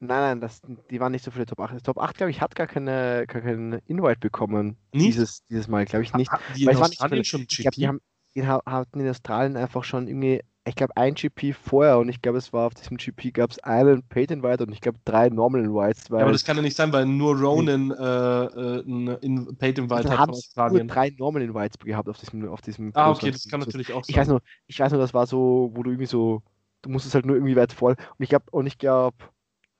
Nein, 0.01 0.21
nein, 0.21 0.41
das, 0.41 0.63
die 0.91 1.01
waren 1.01 1.11
nicht 1.11 1.25
so 1.25 1.33
viele 1.33 1.47
Top 1.47 1.59
8. 1.59 1.83
Top 1.85 1.99
8, 1.99 2.17
glaube 2.17 2.31
ich, 2.31 2.41
hat 2.41 2.55
gar, 2.55 2.69
keine, 2.69 3.25
gar 3.27 3.43
keinen 3.43 3.73
Invite 3.87 4.21
bekommen. 4.21 4.77
Nicht? 4.93 5.07
Dieses, 5.09 5.45
dieses 5.47 5.67
Mal, 5.67 5.85
glaube 5.87 6.05
ich 6.05 6.15
nicht. 6.15 6.31
Die 6.55 6.65
in 6.65 6.77
Australien 6.77 7.25
schon 7.25 7.47
Ich 7.51 7.59
glaube, 7.59 7.73
GP? 7.73 7.77
die 7.81 7.89
haben, 7.89 8.01
die 8.37 8.47
ha- 8.47 8.63
hatten 8.65 9.01
in 9.01 9.09
Australien 9.09 9.57
einfach 9.57 9.83
schon 9.83 10.07
irgendwie 10.07 10.43
ich 10.69 10.77
glaube, 10.77 10.97
ein 10.97 11.15
GP 11.15 11.53
vorher 11.53 11.99
und 11.99 12.09
ich 12.09 12.23
glaube, 12.23 12.39
es 12.39 12.53
war 12.53 12.67
auf 12.67 12.75
diesem 12.75 12.97
GP 12.97 13.33
gab 13.33 13.51
es 13.51 13.59
einen 13.61 14.03
Patent 14.03 14.43
White 14.43 14.65
und 14.65 14.73
ich 14.73 14.81
glaube 14.81 14.99
drei 15.05 15.29
Normal 15.29 15.65
Whites. 15.73 16.09
Ja, 16.11 16.19
aber 16.19 16.33
das 16.33 16.45
kann 16.45 16.57
ja 16.57 16.63
nicht 16.63 16.77
sein, 16.77 16.93
weil 16.93 17.07
nur 17.07 17.37
Ronan 17.39 17.91
äh, 17.91 18.45
äh, 18.45 19.19
in 19.21 19.57
Patent 19.59 19.91
White 19.91 20.17
hat 20.17 20.29
Australien. 20.29 20.87
nur 20.87 20.95
drei 20.95 21.11
Normal 21.19 21.55
Whites 21.55 21.79
gehabt 21.79 22.09
auf 22.09 22.19
diesem, 22.19 22.49
auf 22.49 22.61
diesem 22.61 22.93
Ah, 22.95 23.11
okay, 23.11 23.31
das 23.31 23.49
kann 23.49 23.61
natürlich 23.61 23.93
auch 23.93 24.05
sein. 24.05 24.13
Ich 24.13 24.17
weiß 24.17 24.29
nur, 24.29 24.43
ich 24.67 24.79
weiß 24.79 24.93
nur, 24.93 25.01
das 25.01 25.15
war 25.15 25.27
so, 25.27 25.71
wo 25.75 25.83
du 25.83 25.91
irgendwie 25.91 26.07
so, 26.07 26.43
du 26.83 26.91
musstest 26.91 27.15
halt 27.15 27.27
nur 27.27 27.37
irgendwie 27.37 27.57
weit 27.57 27.73
vor. 27.73 27.91
Und 27.91 27.99
ich 28.19 28.29
glaube, 28.29 28.45
und 28.51 28.67
ich 28.67 28.79
glaube, 28.79 29.17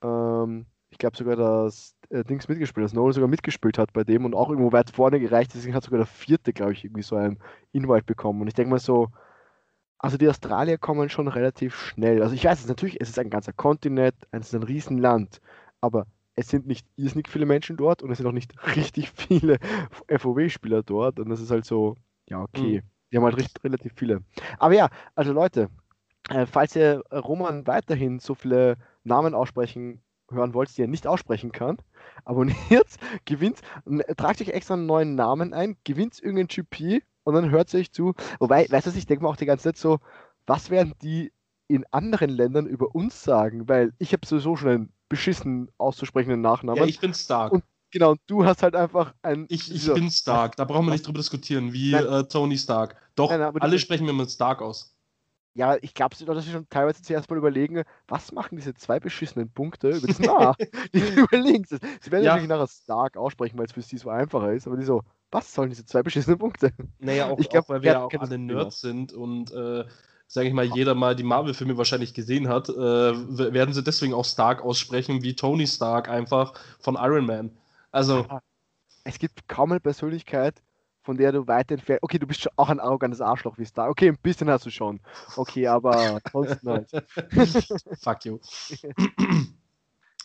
ähm, 0.03 0.65
ich 0.89 0.97
glaube 0.97 1.17
sogar, 1.17 1.35
dass 1.35 1.95
äh, 2.09 2.23
Dings 2.23 2.47
mitgespielt, 2.47 2.83
dass 2.83 2.93
Nolan 2.93 3.13
sogar 3.13 3.29
mitgespielt 3.29 3.77
hat 3.77 3.93
bei 3.93 4.03
dem 4.03 4.25
und 4.25 4.33
auch 4.33 4.49
irgendwo 4.49 4.71
weit 4.71 4.89
vorne 4.89 5.19
gereicht. 5.19 5.51
Deswegen 5.53 5.75
hat 5.75 5.83
sogar 5.83 5.99
der 5.99 6.07
vierte, 6.07 6.53
glaube 6.53 6.73
ich, 6.73 6.83
irgendwie 6.83 7.03
so 7.03 7.15
einen 7.15 7.39
Invite 7.71 8.05
bekommen. 8.05 8.41
Und 8.41 8.47
ich 8.47 8.53
denke 8.53 8.71
mal 8.71 8.79
so, 8.79 9.09
also 9.99 10.17
die 10.17 10.29
Australier 10.29 10.77
kommen 10.77 11.09
schon 11.09 11.27
relativ 11.27 11.75
schnell. 11.75 12.23
Also 12.23 12.33
ich 12.33 12.45
weiß 12.45 12.61
es 12.61 12.67
natürlich, 12.67 12.99
es 12.99 13.09
ist 13.09 13.19
ein 13.19 13.29
ganzer 13.29 13.53
Kontinent, 13.53 14.15
es 14.31 14.47
ist 14.47 14.55
ein 14.55 14.63
Riesenland, 14.63 15.41
aber 15.81 16.07
es 16.35 16.47
sind 16.47 16.67
nicht 16.67 16.87
irrsinnig 16.95 17.27
viele 17.27 17.45
Menschen 17.45 17.75
dort 17.75 18.01
und 18.01 18.09
es 18.09 18.17
sind 18.17 18.27
auch 18.27 18.31
nicht 18.31 18.53
richtig 18.75 19.11
viele 19.11 19.59
FOW-Spieler 20.07 20.83
dort. 20.83 21.19
Und 21.19 21.29
das 21.29 21.41
ist 21.41 21.51
halt 21.51 21.65
so, 21.65 21.97
ja, 22.27 22.41
okay. 22.41 22.77
Mhm. 22.77 22.89
Die 23.11 23.17
haben 23.17 23.25
halt 23.25 23.37
recht, 23.37 23.61
relativ 23.63 23.93
viele. 23.95 24.23
Aber 24.57 24.73
ja, 24.73 24.89
also 25.15 25.33
Leute, 25.33 25.69
äh, 26.29 26.45
falls 26.45 26.75
ihr 26.75 27.03
Roman 27.11 27.67
weiterhin 27.67 28.19
so 28.19 28.35
viele 28.35 28.77
Namen 29.03 29.33
aussprechen 29.33 30.01
hören 30.31 30.53
wollt, 30.53 30.77
die 30.77 30.83
er 30.83 30.87
nicht 30.87 31.07
aussprechen 31.07 31.51
kann, 31.51 31.77
abonniert, 32.23 32.87
gewinnt, 33.25 33.59
tragt 34.15 34.41
euch 34.41 34.49
extra 34.49 34.75
einen 34.75 34.85
neuen 34.85 35.15
Namen 35.15 35.53
ein, 35.53 35.75
gewinnt 35.83 36.21
irgendein 36.21 36.47
GP 36.47 37.03
und 37.23 37.33
dann 37.33 37.49
hört 37.49 37.67
es 37.69 37.75
euch 37.75 37.91
zu. 37.91 38.13
Wobei, 38.39 38.67
weißt 38.69 38.87
du, 38.87 38.91
ich 38.91 39.05
denke 39.05 39.23
mir 39.23 39.29
auch 39.29 39.35
die 39.35 39.45
ganze 39.45 39.65
Zeit 39.65 39.77
so, 39.77 39.99
was 40.45 40.69
werden 40.69 40.93
die 41.01 41.31
in 41.67 41.85
anderen 41.91 42.29
Ländern 42.29 42.65
über 42.65 42.95
uns 42.95 43.23
sagen? 43.23 43.67
Weil 43.67 43.93
ich 43.99 44.13
habe 44.13 44.25
sowieso 44.25 44.55
schon 44.55 44.69
einen 44.69 44.93
beschissen 45.09 45.69
auszusprechenden 45.77 46.41
Nachnamen. 46.41 46.81
Ja, 46.81 46.87
ich 46.87 46.99
bin 46.99 47.13
Stark. 47.13 47.51
Und 47.51 47.63
genau, 47.91 48.15
du 48.27 48.45
hast 48.45 48.63
halt 48.63 48.75
einfach 48.75 49.13
ein. 49.21 49.45
Ich, 49.49 49.73
ich 49.73 49.93
bin 49.93 50.09
Stark, 50.09 50.55
da 50.55 50.65
brauchen 50.65 50.85
wir 50.85 50.91
nicht 50.91 51.05
drüber 51.05 51.19
diskutieren, 51.19 51.73
wie 51.73 51.93
äh, 51.93 52.23
Tony 52.25 52.57
Stark. 52.57 52.95
Doch, 53.15 53.29
nein, 53.29 53.41
alle 53.59 53.79
sprechen 53.79 54.05
mir 54.05 54.13
mit 54.13 54.31
Stark 54.31 54.61
aus 54.61 54.95
ja, 55.59 55.75
ich 55.81 55.93
glaube, 55.93 56.15
dass 56.15 56.45
sie 56.45 56.51
schon 56.51 56.69
teilweise 56.69 57.01
zuerst 57.01 57.29
mal 57.29 57.35
überlegen, 57.35 57.83
was 58.07 58.31
machen 58.31 58.55
diese 58.55 58.73
zwei 58.75 58.99
beschissenen 58.99 59.51
Punkte 59.51 59.89
über 59.89 60.07
das 60.07 60.19
Nah? 60.19 60.55
die 60.93 60.99
überlegen 60.99 61.65
es. 61.69 61.79
Sie 62.01 62.11
werden 62.11 62.23
ja. 62.23 62.31
natürlich 62.31 62.49
nachher 62.49 62.67
Stark 62.67 63.17
aussprechen, 63.17 63.57
weil 63.57 63.65
es 63.65 63.73
für 63.73 63.81
sie 63.81 63.97
so 63.97 64.09
einfacher 64.09 64.53
ist, 64.53 64.67
aber 64.67 64.77
die 64.77 64.85
so, 64.85 65.03
was 65.31 65.53
sollen 65.53 65.69
diese 65.69 65.85
zwei 65.85 66.03
beschissenen 66.03 66.39
Punkte? 66.39 66.71
Naja, 66.99 67.29
auch, 67.29 67.39
ich 67.39 67.49
glaub, 67.49 67.65
auch 67.65 67.69
weil 67.69 67.83
wir 67.83 67.91
ja 67.91 68.03
auch 68.03 68.13
alle 68.13 68.37
Nerds 68.37 68.81
sind 68.81 69.13
und 69.13 69.51
äh, 69.51 69.85
sage 70.27 70.47
ich 70.47 70.53
mal, 70.53 70.65
jeder 70.65 70.95
mal 70.95 71.15
die 71.15 71.23
Marvel-Filme 71.23 71.77
wahrscheinlich 71.77 72.13
gesehen 72.13 72.47
hat, 72.47 72.69
äh, 72.69 72.73
werden 72.73 73.73
sie 73.73 73.83
deswegen 73.83 74.13
auch 74.13 74.25
Stark 74.25 74.63
aussprechen, 74.63 75.23
wie 75.23 75.35
Tony 75.35 75.65
Stark 75.65 76.07
einfach 76.07 76.53
von 76.79 76.95
Iron 76.95 77.25
Man. 77.25 77.51
Also. 77.91 78.25
Es 79.03 79.17
gibt 79.17 79.47
kaum 79.47 79.71
eine 79.71 79.79
Persönlichkeit, 79.79 80.61
von 81.01 81.17
der 81.17 81.31
du 81.31 81.47
weit 81.47 81.71
entfernt. 81.71 82.03
Okay, 82.03 82.19
du 82.19 82.27
bist 82.27 82.41
schon 82.41 82.51
auch 82.57 82.69
ein 82.69 82.79
arrogantes 82.79 83.21
Arschloch 83.21 83.57
wie 83.57 83.65
Star. 83.65 83.89
Okay, 83.89 84.09
ein 84.09 84.17
bisschen 84.21 84.49
hast 84.49 84.65
du 84.67 84.69
schon. 84.69 84.99
Okay, 85.35 85.65
aber 85.65 86.19
halt. 86.33 86.91
Fuck 87.99 88.25
you. 88.25 88.39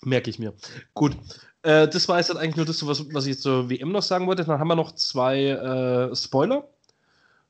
Merke 0.05 0.31
ich 0.31 0.39
mir. 0.39 0.53
Gut. 0.95 1.17
Äh, 1.63 1.89
das 1.89 2.09
war 2.09 2.19
jetzt 2.19 2.29
halt 2.29 2.39
eigentlich 2.39 2.57
nur 2.57 2.67
das, 2.67 2.87
was, 2.87 3.13
was 3.13 3.27
ich 3.27 3.41
zur 3.41 3.71
WM 3.71 3.91
noch 3.93 4.03
sagen 4.03 4.27
wollte. 4.27 4.45
Dann 4.45 4.59
haben 4.59 4.69
wir 4.69 4.77
noch 4.77 4.93
zwei 4.93 5.49
äh, 5.49 6.15
Spoiler. 6.15 6.69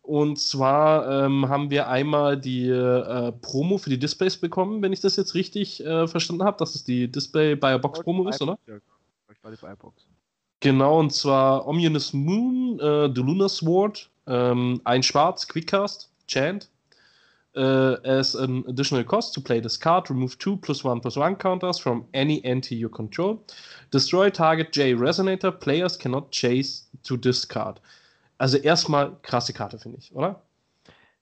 Und 0.03 0.39
zwar 0.39 1.25
ähm, 1.25 1.49
haben 1.49 1.71
wir 1.71 1.89
einmal 1.89 2.39
die 2.39 2.69
äh, 2.69 3.33
Promo 3.33 3.79
für 3.79 3.89
die 3.89 3.99
Displays 3.99 4.37
bekommen, 4.37 4.83
wenn 4.83 4.93
ich 4.93 5.01
das 5.01 5.17
jetzt 5.17 5.35
richtig 5.35 5.83
äh, 5.83 6.07
verstanden 6.07 6.45
habe, 6.45 6.59
dass 6.59 6.75
es 6.75 6.85
die 6.85 7.11
Display 7.11 7.59
a 7.59 7.79
Box 7.79 8.01
Promo 8.01 8.29
ist, 8.29 8.43
oder? 8.43 8.59
Ja, 8.67 8.77
ich 9.33 9.43
war 9.43 9.51
die 9.51 9.77
Box. 9.81 10.07
Genau, 10.61 11.01
und 11.01 11.11
zwar 11.13 11.67
Ominous 11.67 12.13
Moon, 12.13 12.79
äh, 12.81 13.11
The 13.15 13.23
Lunar 13.23 13.49
Sword, 13.49 14.11
ähm, 14.27 14.81
ein 14.85 15.03
Schwarz, 15.03 15.49
Quickcast, 15.49 16.11
Chant. 16.27 16.69
Uh, 17.57 17.99
as 18.05 18.35
an 18.35 18.65
additional 18.67 19.05
cost 19.05 19.33
to 19.33 19.41
play 19.41 19.61
this 19.61 19.77
card, 19.77 20.11
remove 20.11 20.37
two 20.39 20.57
plus 20.57 20.83
one 20.83 21.01
plus 21.01 21.17
one 21.17 21.37
counters 21.37 21.79
from 21.79 22.05
any 22.13 22.45
entity 22.45 22.75
you 22.75 22.89
control. 22.89 23.45
Destroy 23.93 24.29
target 24.29 24.73
J 24.73 24.95
Resonator. 24.95 25.53
Players 25.61 25.97
cannot 25.97 26.33
chase 26.33 26.87
to 27.05 27.17
discard. 27.17 27.79
Also 28.39 28.59
erstmal 28.59 29.17
krasse 29.23 29.53
Karte, 29.53 29.79
finde 29.79 29.99
ich, 29.99 30.13
oder? 30.13 30.43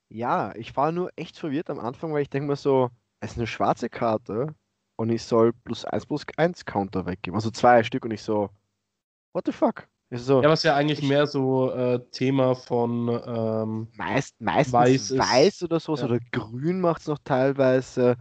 Ja, 0.09 0.55
ich 0.57 0.75
war 0.77 0.91
nur 0.91 1.11
echt 1.17 1.39
verwirrt 1.39 1.69
am 1.69 1.79
Anfang, 1.79 2.13
weil 2.15 2.23
ich 2.23 2.31
denke 2.31 2.49
mir 2.49 2.57
so, 2.57 2.91
es 3.21 3.33
ist 3.33 3.39
eine 3.39 3.47
schwarze 3.47 3.89
Karte 3.91 4.55
und 4.97 5.11
ich 5.11 5.23
soll 5.25 5.53
plus 5.53 5.85
1 5.85 6.07
plus 6.07 6.25
1 6.37 6.65
Counter 6.65 7.07
weggeben. 7.07 7.35
Also 7.35 7.51
zwei 7.51 7.83
Stück 7.83 8.05
und 8.05 8.11
ich 8.11 8.23
so, 8.23 8.51
what 9.35 9.45
the 9.47 9.53
fuck? 9.53 9.87
So, 10.15 10.43
ja, 10.43 10.51
was 10.51 10.63
ja 10.63 10.77
eigentlich 10.77 11.03
ich, 11.03 11.09
mehr 11.09 11.27
so 11.27 11.71
äh, 11.73 11.99
Thema 12.11 12.55
von 12.55 13.09
ähm, 13.09 13.89
meist, 13.97 14.39
meistens 14.41 14.73
weiß, 14.73 15.19
weiß 15.19 15.63
oder 15.63 15.81
sowas 15.81 16.01
ja. 16.01 16.07
oder 16.07 16.19
grün 16.33 16.83
macht 16.83 17.01
es 17.01 17.07
noch 17.07 17.19
teilweise. 17.25 18.17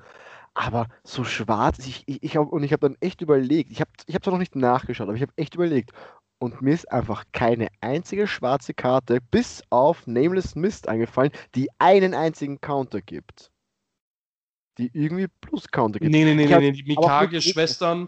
Aber 0.53 0.88
so 1.03 1.25
schwarz, 1.25 1.79
ich, 1.86 2.03
ich, 2.05 2.24
ich 2.24 2.38
hab, 2.38 2.51
und 2.51 2.63
ich 2.63 2.71
habe 2.71 2.88
dann 2.88 2.98
echt 3.01 3.21
überlegt, 3.21 3.71
ich 3.71 3.81
habe 3.81 3.91
ich 4.05 4.15
hab 4.15 4.24
zwar 4.24 4.31
noch 4.31 4.39
nicht 4.39 4.55
nachgeschaut, 4.55 5.07
aber 5.07 5.15
ich 5.15 5.21
habe 5.21 5.33
echt 5.36 5.55
überlegt. 5.55 5.91
Und 6.39 6.62
mir 6.62 6.74
ist 6.74 6.89
einfach 6.91 7.25
keine 7.33 7.67
einzige 7.81 8.25
schwarze 8.25 8.74
Karte 8.74 9.19
bis 9.29 9.62
auf 9.69 10.07
Nameless 10.07 10.55
Mist 10.55 10.88
eingefallen, 10.88 11.31
die 11.55 11.69
einen 11.77 12.13
einzigen 12.13 12.62
Counter 12.62 13.01
gibt. 13.01 13.51
Die 14.77 14.89
irgendwie 14.93 15.27
Plus-Counter 15.41 16.00
gibt. 16.00 16.12
Nee, 16.12 16.24
nee, 16.24 16.36
nee, 16.36 16.48
nee, 16.48 16.57
nee, 16.57 16.71
die 16.71 16.83
Mikage-Schwestern 16.83 18.07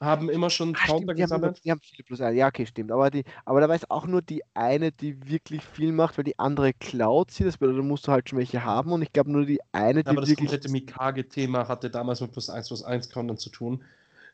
haben 0.00 0.30
immer 0.30 0.48
schon 0.48 0.74
ah, 0.74 0.86
Counter 0.86 1.14
die 1.14 1.22
gesammelt. 1.22 1.56
Haben, 1.56 1.62
die 1.62 1.70
haben 1.70 1.80
viele 1.80 2.04
plus 2.04 2.20
1. 2.20 2.36
Ja, 2.36 2.48
okay, 2.48 2.66
stimmt. 2.66 2.90
Aber, 2.90 3.10
die, 3.10 3.24
aber 3.44 3.60
da 3.60 3.68
war 3.68 3.76
es 3.76 3.88
auch 3.90 4.06
nur 4.06 4.22
die 4.22 4.42
eine, 4.54 4.92
die 4.92 5.28
wirklich 5.28 5.62
viel 5.62 5.92
macht, 5.92 6.16
weil 6.16 6.24
die 6.24 6.38
andere 6.38 6.72
klaut 6.72 7.30
sie. 7.30 7.44
Das 7.44 7.58
bedeutet, 7.58 7.80
da 7.80 7.86
musst 7.86 8.06
du 8.08 8.12
halt 8.12 8.28
schon 8.28 8.38
welche 8.38 8.64
haben. 8.64 8.92
Und 8.92 9.02
ich 9.02 9.12
glaube 9.12 9.30
nur 9.30 9.44
die 9.44 9.60
eine, 9.72 10.02
die 10.02 10.06
ja, 10.06 10.12
aber 10.12 10.22
das 10.22 10.34
komplette 10.34 10.70
Mikage-Thema 10.70 11.68
hatte 11.68 11.90
damals 11.90 12.20
mit 12.20 12.32
plus 12.32 12.48
1 12.48 12.68
plus 12.68 12.82
1 12.82 13.10
Countern 13.10 13.36
zu 13.36 13.50
tun. 13.50 13.84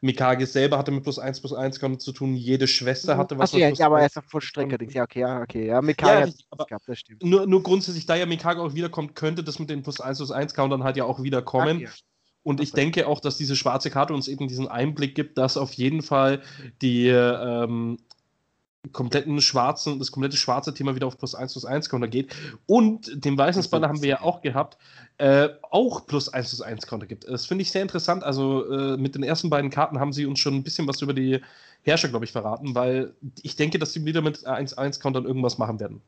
Mikage 0.02 0.46
selber 0.46 0.78
hatte 0.78 0.90
mit 0.92 1.02
plus 1.02 1.18
1 1.18 1.40
plus 1.40 1.52
1 1.52 1.80
Countern 1.80 1.98
zu 1.98 2.12
tun. 2.12 2.36
Jede 2.36 2.68
Schwester 2.68 3.14
mhm. 3.14 3.18
hatte 3.18 3.38
was 3.38 3.50
Achso, 3.50 3.58
ja, 3.58 3.70
ja, 3.70 3.86
aber 3.86 4.00
er 4.00 4.06
ist 4.06 4.18
auch 4.18 4.24
von 4.24 4.40
Streckerdings. 4.40 4.94
Ja, 4.94 5.02
okay, 5.02 5.20
ja, 5.20 5.40
okay. 5.40 5.66
Ja, 5.66 5.82
Mikage 5.82 6.28
ja, 6.28 6.58
hat 6.58 6.68
gehabt, 6.68 6.84
das 6.86 6.98
stimmt. 6.98 7.24
Nur, 7.24 7.46
nur 7.46 7.62
grundsätzlich, 7.62 8.06
da 8.06 8.14
ja 8.14 8.26
Mikage 8.26 8.60
auch 8.60 8.74
wiederkommt, 8.74 9.14
könnte 9.14 9.42
das 9.42 9.58
mit 9.58 9.70
den 9.70 9.82
plus 9.82 10.00
1 10.00 10.18
plus 10.18 10.30
1 10.30 10.54
Countern 10.54 10.84
halt 10.84 10.96
ja 10.96 11.04
auch 11.04 11.22
wieder 11.22 11.42
kommen. 11.42 11.78
Ach, 11.78 11.88
ja. 11.88 11.90
Und 12.46 12.60
ich 12.60 12.70
denke 12.70 13.08
auch, 13.08 13.18
dass 13.18 13.36
diese 13.36 13.56
schwarze 13.56 13.90
Karte 13.90 14.14
uns 14.14 14.28
eben 14.28 14.46
diesen 14.46 14.68
Einblick 14.68 15.16
gibt, 15.16 15.36
dass 15.36 15.56
auf 15.56 15.72
jeden 15.72 16.00
Fall 16.00 16.42
die 16.80 17.08
ähm, 17.08 17.98
kompletten 18.92 19.40
schwarzen, 19.40 19.98
das 19.98 20.12
komplette 20.12 20.36
schwarze 20.36 20.72
Thema 20.72 20.94
wieder 20.94 21.08
auf 21.08 21.18
plus 21.18 21.34
1 21.34 21.54
plus 21.54 21.64
1 21.64 21.90
Counter 21.90 22.06
geht. 22.06 22.32
Und 22.66 23.24
den 23.24 23.36
weißen 23.36 23.64
Spanner 23.64 23.88
haben 23.88 24.00
wir 24.00 24.08
ja 24.08 24.20
auch 24.20 24.42
gehabt, 24.42 24.78
äh, 25.18 25.48
auch 25.72 26.06
plus 26.06 26.28
1 26.28 26.50
plus 26.50 26.60
1 26.60 26.86
Counter 26.86 27.08
gibt. 27.08 27.28
Das 27.28 27.46
finde 27.46 27.62
ich 27.62 27.72
sehr 27.72 27.82
interessant. 27.82 28.22
Also 28.22 28.70
äh, 28.70 28.96
mit 28.96 29.16
den 29.16 29.24
ersten 29.24 29.50
beiden 29.50 29.70
Karten 29.70 29.98
haben 29.98 30.12
sie 30.12 30.24
uns 30.24 30.38
schon 30.38 30.54
ein 30.54 30.62
bisschen 30.62 30.86
was 30.86 31.02
über 31.02 31.14
die 31.14 31.40
Herrscher, 31.82 32.10
glaube 32.10 32.26
ich, 32.26 32.30
verraten, 32.30 32.76
weil 32.76 33.12
ich 33.42 33.56
denke, 33.56 33.80
dass 33.80 33.92
sie 33.92 34.04
wieder 34.04 34.22
mit 34.22 34.46
1-1 34.46 35.00
Countern 35.00 35.24
irgendwas 35.24 35.58
machen 35.58 35.80
werden. 35.80 36.00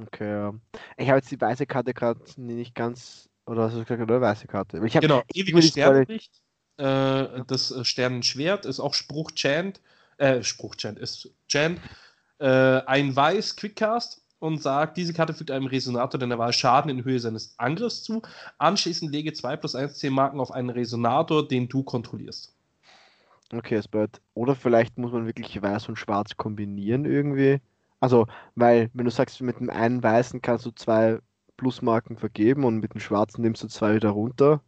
Okay, 0.00 0.28
ja. 0.28 0.54
Ich 0.96 1.08
habe 1.08 1.18
jetzt 1.18 1.30
die 1.30 1.40
weiße 1.40 1.64
Karte 1.66 1.94
gerade 1.94 2.20
nicht 2.36 2.74
ganz 2.74 3.27
oder 3.48 3.62
hast 3.64 3.74
du 3.74 3.84
gesagt, 3.84 4.00
eine 4.02 4.20
weiße 4.20 4.46
Karte? 4.46 4.80
Ich 4.84 4.92
genau, 4.92 5.22
ewiges 5.32 5.68
Sternenlicht. 5.68 6.40
Äh, 6.76 7.42
das 7.46 7.70
äh, 7.70 7.84
Sternenschwert 7.84 8.66
ist 8.66 8.78
auch 8.78 8.94
Spruch 8.94 9.32
Chant. 9.32 9.80
Äh, 10.18 10.42
Spruch 10.42 10.76
Chant 10.76 10.98
ist 10.98 11.30
Chant. 11.48 11.80
Äh, 12.38 12.46
ein 12.46 13.16
Weiß 13.16 13.56
Quickcast 13.56 14.22
und 14.38 14.62
sagt, 14.62 14.96
diese 14.96 15.12
Karte 15.12 15.34
fügt 15.34 15.50
einem 15.50 15.66
Resonator 15.66 16.20
deiner 16.20 16.38
Wahl 16.38 16.52
Schaden 16.52 16.90
in 16.90 17.04
Höhe 17.04 17.18
seines 17.18 17.54
Angriffs 17.58 18.02
zu. 18.02 18.22
Anschließend 18.58 19.10
lege 19.10 19.32
2 19.32 19.56
plus 19.56 19.74
1 19.74 19.98
10 19.98 20.12
Marken 20.12 20.40
auf 20.40 20.52
einen 20.52 20.70
Resonator, 20.70 21.46
den 21.46 21.68
du 21.68 21.82
kontrollierst. 21.82 22.54
Okay, 23.52 23.76
es 23.76 23.92
wird. 23.92 24.20
Oder 24.34 24.54
vielleicht 24.54 24.98
muss 24.98 25.10
man 25.10 25.26
wirklich 25.26 25.60
Weiß 25.60 25.88
und 25.88 25.96
Schwarz 25.96 26.36
kombinieren 26.36 27.06
irgendwie. 27.06 27.60
Also, 27.98 28.26
weil, 28.54 28.90
wenn 28.92 29.06
du 29.06 29.10
sagst, 29.10 29.40
mit 29.40 29.58
dem 29.58 29.70
einen 29.70 30.02
Weißen 30.02 30.42
kannst 30.42 30.66
du 30.66 30.70
zwei 30.70 31.18
Plusmarken 31.58 32.16
vergeben 32.16 32.64
und 32.64 32.78
mit 32.78 32.94
dem 32.94 33.00
Schwarzen 33.00 33.42
nimmst 33.42 33.62
du 33.62 33.68
zwei 33.68 33.96
wieder 33.96 34.10
runter. 34.10 34.62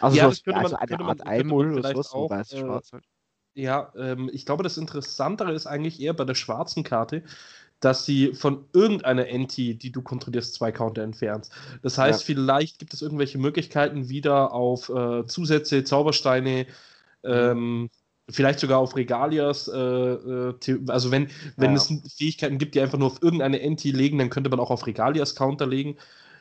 Also, 0.00 0.18
ja, 0.18 0.30
so 0.30 0.42
man, 0.46 0.56
also 0.56 0.76
eine 0.76 1.00
Art 1.00 1.26
Einmull 1.26 1.78
oder 1.78 1.90
sowas, 1.92 2.12
auch, 2.12 2.28
weiß 2.28 2.52
äh, 2.52 2.60
schwarz 2.60 2.92
halt. 2.92 3.04
Ja, 3.54 3.90
ähm, 3.96 4.28
ich 4.30 4.44
glaube, 4.44 4.62
das 4.62 4.76
Interessantere 4.76 5.54
ist 5.54 5.66
eigentlich 5.66 5.98
eher 5.98 6.12
bei 6.12 6.24
der 6.24 6.34
schwarzen 6.34 6.84
Karte, 6.84 7.22
dass 7.80 8.04
sie 8.04 8.34
von 8.34 8.66
irgendeiner 8.74 9.28
Enti, 9.28 9.74
die 9.76 9.92
du 9.92 10.02
kontrollierst, 10.02 10.54
zwei 10.54 10.72
Counter 10.72 11.02
entfernst. 11.02 11.52
Das 11.80 11.96
heißt, 11.96 12.20
ja. 12.20 12.26
vielleicht 12.26 12.78
gibt 12.78 12.92
es 12.92 13.00
irgendwelche 13.00 13.38
Möglichkeiten, 13.38 14.10
wieder 14.10 14.52
auf 14.52 14.90
äh, 14.90 15.24
Zusätze, 15.26 15.84
Zaubersteine, 15.84 16.66
ähm, 17.24 17.88
vielleicht 18.28 18.60
sogar 18.60 18.78
auf 18.78 18.96
Regalias, 18.96 19.68
äh, 19.68 19.78
äh 19.78 20.54
also 20.88 21.10
wenn, 21.10 21.28
wenn 21.56 21.72
ja. 21.72 21.76
es 21.76 21.92
Fähigkeiten 22.16 22.58
gibt, 22.58 22.74
die 22.74 22.80
einfach 22.80 22.98
nur 22.98 23.08
auf 23.08 23.22
irgendeine 23.22 23.60
Enti 23.60 23.92
legen, 23.92 24.18
dann 24.18 24.30
könnte 24.30 24.50
man 24.50 24.60
auch 24.60 24.70
auf 24.70 24.86
Regalias 24.86 25.34
Counter 25.34 25.66
legen. 25.66 25.96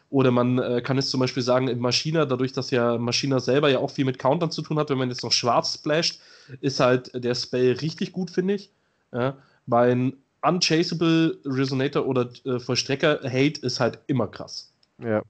Oder 0.10 0.32
man 0.32 0.60
äh, 0.60 0.82
kann 0.82 0.98
es 0.98 1.10
zum 1.10 1.20
Beispiel 1.20 1.44
sagen, 1.44 1.68
in 1.68 1.80
Maschina, 1.80 2.26
dadurch, 2.26 2.54
dass 2.54 2.72
ja 2.72 2.98
Maschina 2.98 3.40
selber 3.40 3.70
ja 3.70 3.80
auch 3.80 3.90
viel 3.90 4.06
mit 4.06 4.20
Countern 4.20 4.52
zu 4.52 4.62
tun 4.62 4.78
hat, 4.78 4.90
wenn 4.90 5.00
man 5.00 5.10
jetzt 5.10 5.24
noch 5.24 5.32
schwarz 5.32 5.74
splasht, 5.74 6.20
ist 6.62 6.80
halt 6.80 7.12
der 7.24 7.34
Spell 7.36 7.74
richtig 7.74 8.12
gut, 8.12 8.30
finde 8.30 8.54
ich. 8.54 8.72
Ja, 9.12 9.36
bei 9.66 10.14
Unchaseable 10.42 11.40
Resonator 11.46 12.06
oder 12.06 12.30
äh, 12.46 12.60
Vollstrecker 12.60 13.22
Hate 13.24 13.60
ist 13.62 13.80
halt 13.80 14.00
immer 14.08 14.28
krass. 14.28 14.72
Ja. 15.04 15.24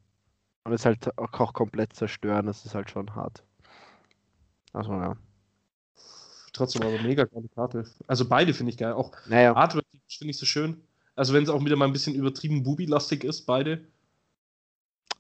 Und 0.66 0.74
ist 0.74 0.86
halt 0.86 1.18
auch, 1.18 1.32
auch 1.40 1.54
komplett 1.54 1.94
zerstören, 1.94 2.48
das 2.48 2.66
ist 2.66 2.76
halt 2.76 2.90
schon 2.90 3.16
hart. 3.16 3.44
Also 4.74 4.92
ja. 4.92 5.16
Trotzdem 6.56 6.84
aber 6.84 7.02
mega 7.02 7.26
geile 7.26 7.50
Karte. 7.50 7.84
Also 8.08 8.28
beide 8.28 8.54
finde 8.54 8.72
ich 8.72 8.78
geil. 8.78 8.94
Auch 8.94 9.12
naja. 9.28 9.54
Artwork 9.54 9.86
finde 10.08 10.32
ich 10.32 10.38
so 10.38 10.46
schön. 10.46 10.82
Also 11.14 11.34
wenn 11.34 11.44
es 11.44 11.50
auch 11.50 11.64
wieder 11.64 11.76
mal 11.76 11.86
ein 11.86 11.92
bisschen 11.92 12.16
übertrieben 12.16 12.64
Bubi-lastig 12.64 13.26
ist, 13.26 13.46
beide. 13.46 13.86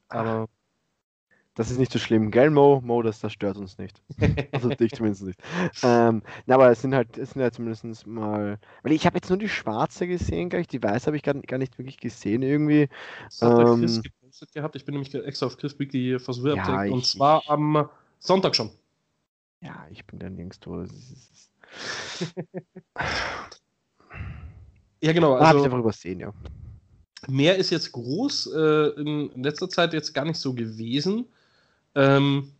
Aber. 0.07 0.47
Das 1.55 1.71
ist 1.71 1.77
nicht 1.77 1.91
so 1.91 1.99
schlimm, 1.99 2.31
gell, 2.31 2.49
Mo? 2.49 2.81
Mo, 2.83 3.01
das, 3.01 3.21
das 3.21 3.31
stört 3.31 3.55
uns 3.57 3.77
nicht. 3.77 4.01
Also 4.51 4.69
dich 4.69 4.91
zumindest 4.91 5.23
nicht. 5.23 5.39
Ähm, 5.83 6.21
na, 6.45 6.55
aber 6.55 6.69
es 6.69 6.81
sind 6.81 6.93
halt, 6.93 7.17
es 7.17 7.31
sind 7.31 7.41
ja 7.41 7.51
zumindest 7.51 8.07
mal. 8.07 8.59
Weil 8.83 8.91
ich 8.91 9.05
habe 9.05 9.17
jetzt 9.17 9.29
nur 9.29 9.39
die 9.39 9.49
schwarze 9.49 10.07
gesehen, 10.07 10.49
glaube 10.49 10.61
ich. 10.61 10.67
Die 10.67 10.83
weiße 10.83 11.07
habe 11.07 11.17
ich 11.17 11.23
gar, 11.23 11.33
gar 11.33 11.57
nicht 11.57 11.77
wirklich 11.77 11.97
gesehen 11.97 12.43
irgendwie. 12.43 12.89
Das 13.25 13.41
hat 13.41 13.59
ähm, 13.59 13.79
Chris 13.79 14.01
gepostet 14.01 14.53
gehabt. 14.53 14.75
Ich 14.75 14.85
bin 14.85 14.95
nämlich 14.95 15.13
extra 15.13 15.45
auf 15.45 15.57
Chris 15.57 15.77
Weekly 15.79 16.19
versucht. 16.19 16.57
Ja, 16.57 16.83
und 16.85 17.05
zwar 17.05 17.43
am 17.49 17.89
Sonntag 18.19 18.55
schon. 18.55 18.71
Ja, 19.65 19.87
ich 19.89 20.05
bin 20.05 20.19
da 20.19 20.29
nirgendwo. 20.29 20.85
ja, 25.01 25.11
genau. 25.11 25.33
Also, 25.33 25.47
habe 25.47 25.59
ich 25.59 25.65
einfach 25.65 25.79
übersehen, 25.79 26.19
ja. 26.19 26.31
Mehr 27.27 27.57
ist 27.57 27.71
jetzt 27.71 27.91
groß 27.91 28.51
äh, 28.53 28.89
in 29.01 29.31
letzter 29.41 29.67
Zeit 29.67 29.93
jetzt 29.93 30.13
gar 30.13 30.25
nicht 30.25 30.39
so 30.39 30.53
gewesen. 30.53 31.25
Ähm, 31.95 32.51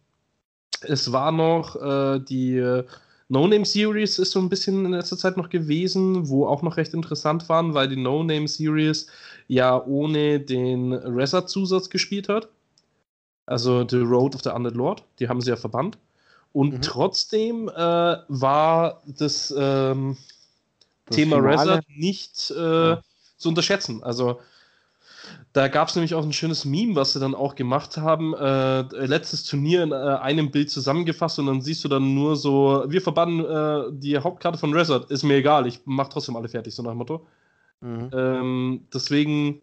es 0.82 1.12
war 1.12 1.32
noch 1.32 1.76
äh, 1.76 2.20
die 2.20 2.58
äh, 2.58 2.84
No-Name-Series 3.30 4.18
ist 4.18 4.32
so 4.32 4.40
ein 4.40 4.50
bisschen 4.50 4.86
in 4.86 4.92
letzter 4.92 5.18
Zeit 5.18 5.38
noch 5.38 5.50
gewesen, 5.50 6.28
wo 6.28 6.48
auch 6.48 6.64
noch 6.64 6.78
recht 6.78 6.96
interessant 6.96 7.48
waren, 7.50 7.76
weil 7.76 7.88
die 7.88 7.98
No-Name-Series 7.98 9.06
ja 9.48 9.84
ohne 9.84 10.40
den 10.40 10.94
Reset-Zusatz 10.94 11.92
gespielt 11.92 12.30
hat. 12.30 12.50
Also 13.46 13.88
The 13.88 13.98
Road 13.98 14.34
of 14.34 14.42
the 14.42 14.50
Undead 14.50 14.74
Lord, 14.76 15.04
die 15.20 15.30
haben 15.30 15.42
sie 15.42 15.52
ja 15.52 15.56
verbannt. 15.56 16.00
Und 16.56 16.76
mhm. 16.76 16.82
trotzdem 16.82 17.68
äh, 17.68 17.74
war 17.76 19.02
das, 19.06 19.54
ähm, 19.58 20.16
das 21.06 21.18
Thema 21.18 21.36
Reset 21.36 21.82
nicht 21.98 22.50
äh, 22.50 22.92
ja. 22.92 23.02
zu 23.36 23.50
unterschätzen. 23.50 24.02
Also 24.04 24.40
da 25.52 25.68
gab 25.68 25.90
es 25.90 25.96
nämlich 25.96 26.16
auch 26.16 26.24
ein 26.24 26.32
schönes 26.32 26.64
Meme, 26.64 26.96
was 26.96 27.12
sie 27.12 27.20
dann 27.20 27.36
auch 27.36 27.56
gemacht 27.56 27.98
haben. 27.98 28.34
Äh, 28.36 28.84
letztes 29.06 29.44
Turnier 29.44 29.84
in 29.84 29.92
äh, 29.92 29.96
einem 29.96 30.50
Bild 30.50 30.72
zusammengefasst 30.72 31.40
und 31.40 31.48
dann 31.48 31.62
siehst 31.62 31.84
du 31.84 31.90
dann 31.90 32.16
nur 32.16 32.38
so, 32.38 32.86
wir 32.88 33.02
verbannen 33.02 33.44
äh, 33.44 33.92
die 33.92 34.18
Hauptkarte 34.18 34.58
von 34.58 34.72
Resort, 34.72 35.12
ist 35.12 35.24
mir 35.24 35.36
egal, 35.36 35.68
ich 35.68 35.82
mach 35.84 36.08
trotzdem 36.08 36.38
alle 36.38 36.48
fertig, 36.48 36.74
so 36.74 36.84
nach 36.84 36.92
dem 36.92 37.00
Motto. 37.00 37.28
Mhm. 37.82 38.10
Ähm, 38.14 38.88
deswegen, 38.94 39.62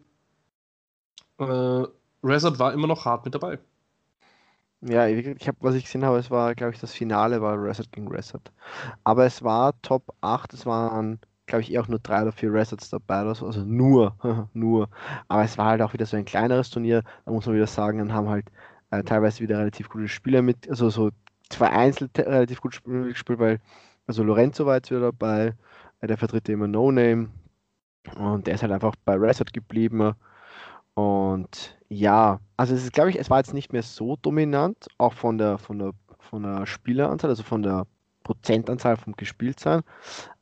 äh, 1.39 1.85
Resort 2.23 2.59
war 2.59 2.71
immer 2.71 2.85
noch 2.85 3.03
hart 3.03 3.25
mit 3.25 3.33
dabei. 3.33 3.57
Ja, 4.85 5.07
ich 5.07 5.47
habe, 5.47 5.57
was 5.61 5.75
ich 5.75 5.85
gesehen 5.85 6.05
habe, 6.05 6.17
es 6.17 6.29
war, 6.29 6.55
glaube 6.55 6.73
ich, 6.73 6.79
das 6.79 6.93
Finale 6.93 7.41
war 7.41 7.61
Reset 7.61 7.85
gegen 7.91 8.07
Reset. 8.09 8.41
Aber 9.03 9.25
es 9.25 9.43
war 9.43 9.79
Top 9.81 10.13
8, 10.21 10.53
es 10.53 10.65
waren 10.65 11.19
glaube 11.45 11.61
ich, 11.63 11.71
eher 11.71 11.81
auch 11.81 11.87
nur 11.87 11.99
drei 11.99 12.21
oder 12.21 12.31
vier 12.31 12.53
Resets 12.53 12.89
dabei 12.89 13.21
oder 13.21 13.35
so. 13.35 13.45
Also 13.45 13.61
nur, 13.61 14.15
nur. 14.53 14.89
Aber 15.27 15.43
es 15.43 15.57
war 15.57 15.67
halt 15.67 15.81
auch 15.81 15.93
wieder 15.93 16.05
so 16.05 16.17
ein 16.17 16.25
kleineres 16.25 16.69
Turnier. 16.69 17.03
Da 17.25 17.31
muss 17.31 17.45
man 17.45 17.55
wieder 17.55 17.67
sagen, 17.67 17.99
dann 17.99 18.13
haben 18.13 18.29
halt 18.29 18.45
äh, 18.91 19.03
teilweise 19.03 19.41
wieder 19.41 19.59
relativ 19.59 19.89
gute 19.89 20.07
Spieler 20.07 20.41
mit, 20.41 20.69
also 20.69 20.89
so 20.89 21.11
zwei 21.49 21.69
einzeln 21.69 22.09
relativ 22.17 22.61
gut 22.61 22.81
gespielt, 22.83 23.39
weil 23.39 23.59
also 24.07 24.23
Lorenzo 24.23 24.65
war 24.65 24.75
jetzt 24.75 24.91
wieder 24.91 25.01
dabei, 25.01 25.53
äh, 26.01 26.07
der 26.07 26.17
vertritt 26.17 26.49
immer 26.49 26.67
No 26.67 26.91
Name 26.91 27.29
und 28.17 28.47
der 28.47 28.55
ist 28.55 28.63
halt 28.63 28.71
einfach 28.71 28.95
bei 29.05 29.15
Reset 29.15 29.45
geblieben. 29.53 30.13
Und 30.95 31.77
ja, 31.89 32.39
also 32.57 32.75
es 32.75 32.83
ist, 32.83 32.93
glaube 32.93 33.09
ich, 33.09 33.19
es 33.19 33.29
war 33.29 33.39
jetzt 33.39 33.53
nicht 33.53 33.73
mehr 33.73 33.83
so 33.83 34.15
dominant, 34.17 34.87
auch 34.97 35.13
von 35.13 35.37
der, 35.37 35.57
von 35.57 35.79
der, 35.79 35.93
von 36.19 36.43
der 36.43 36.65
Spieleranzahl, 36.65 37.29
also 37.29 37.43
von 37.43 37.63
der 37.63 37.87
Prozentanzahl 38.23 38.97
vom 38.97 39.15
Gespieltsein. 39.15 39.81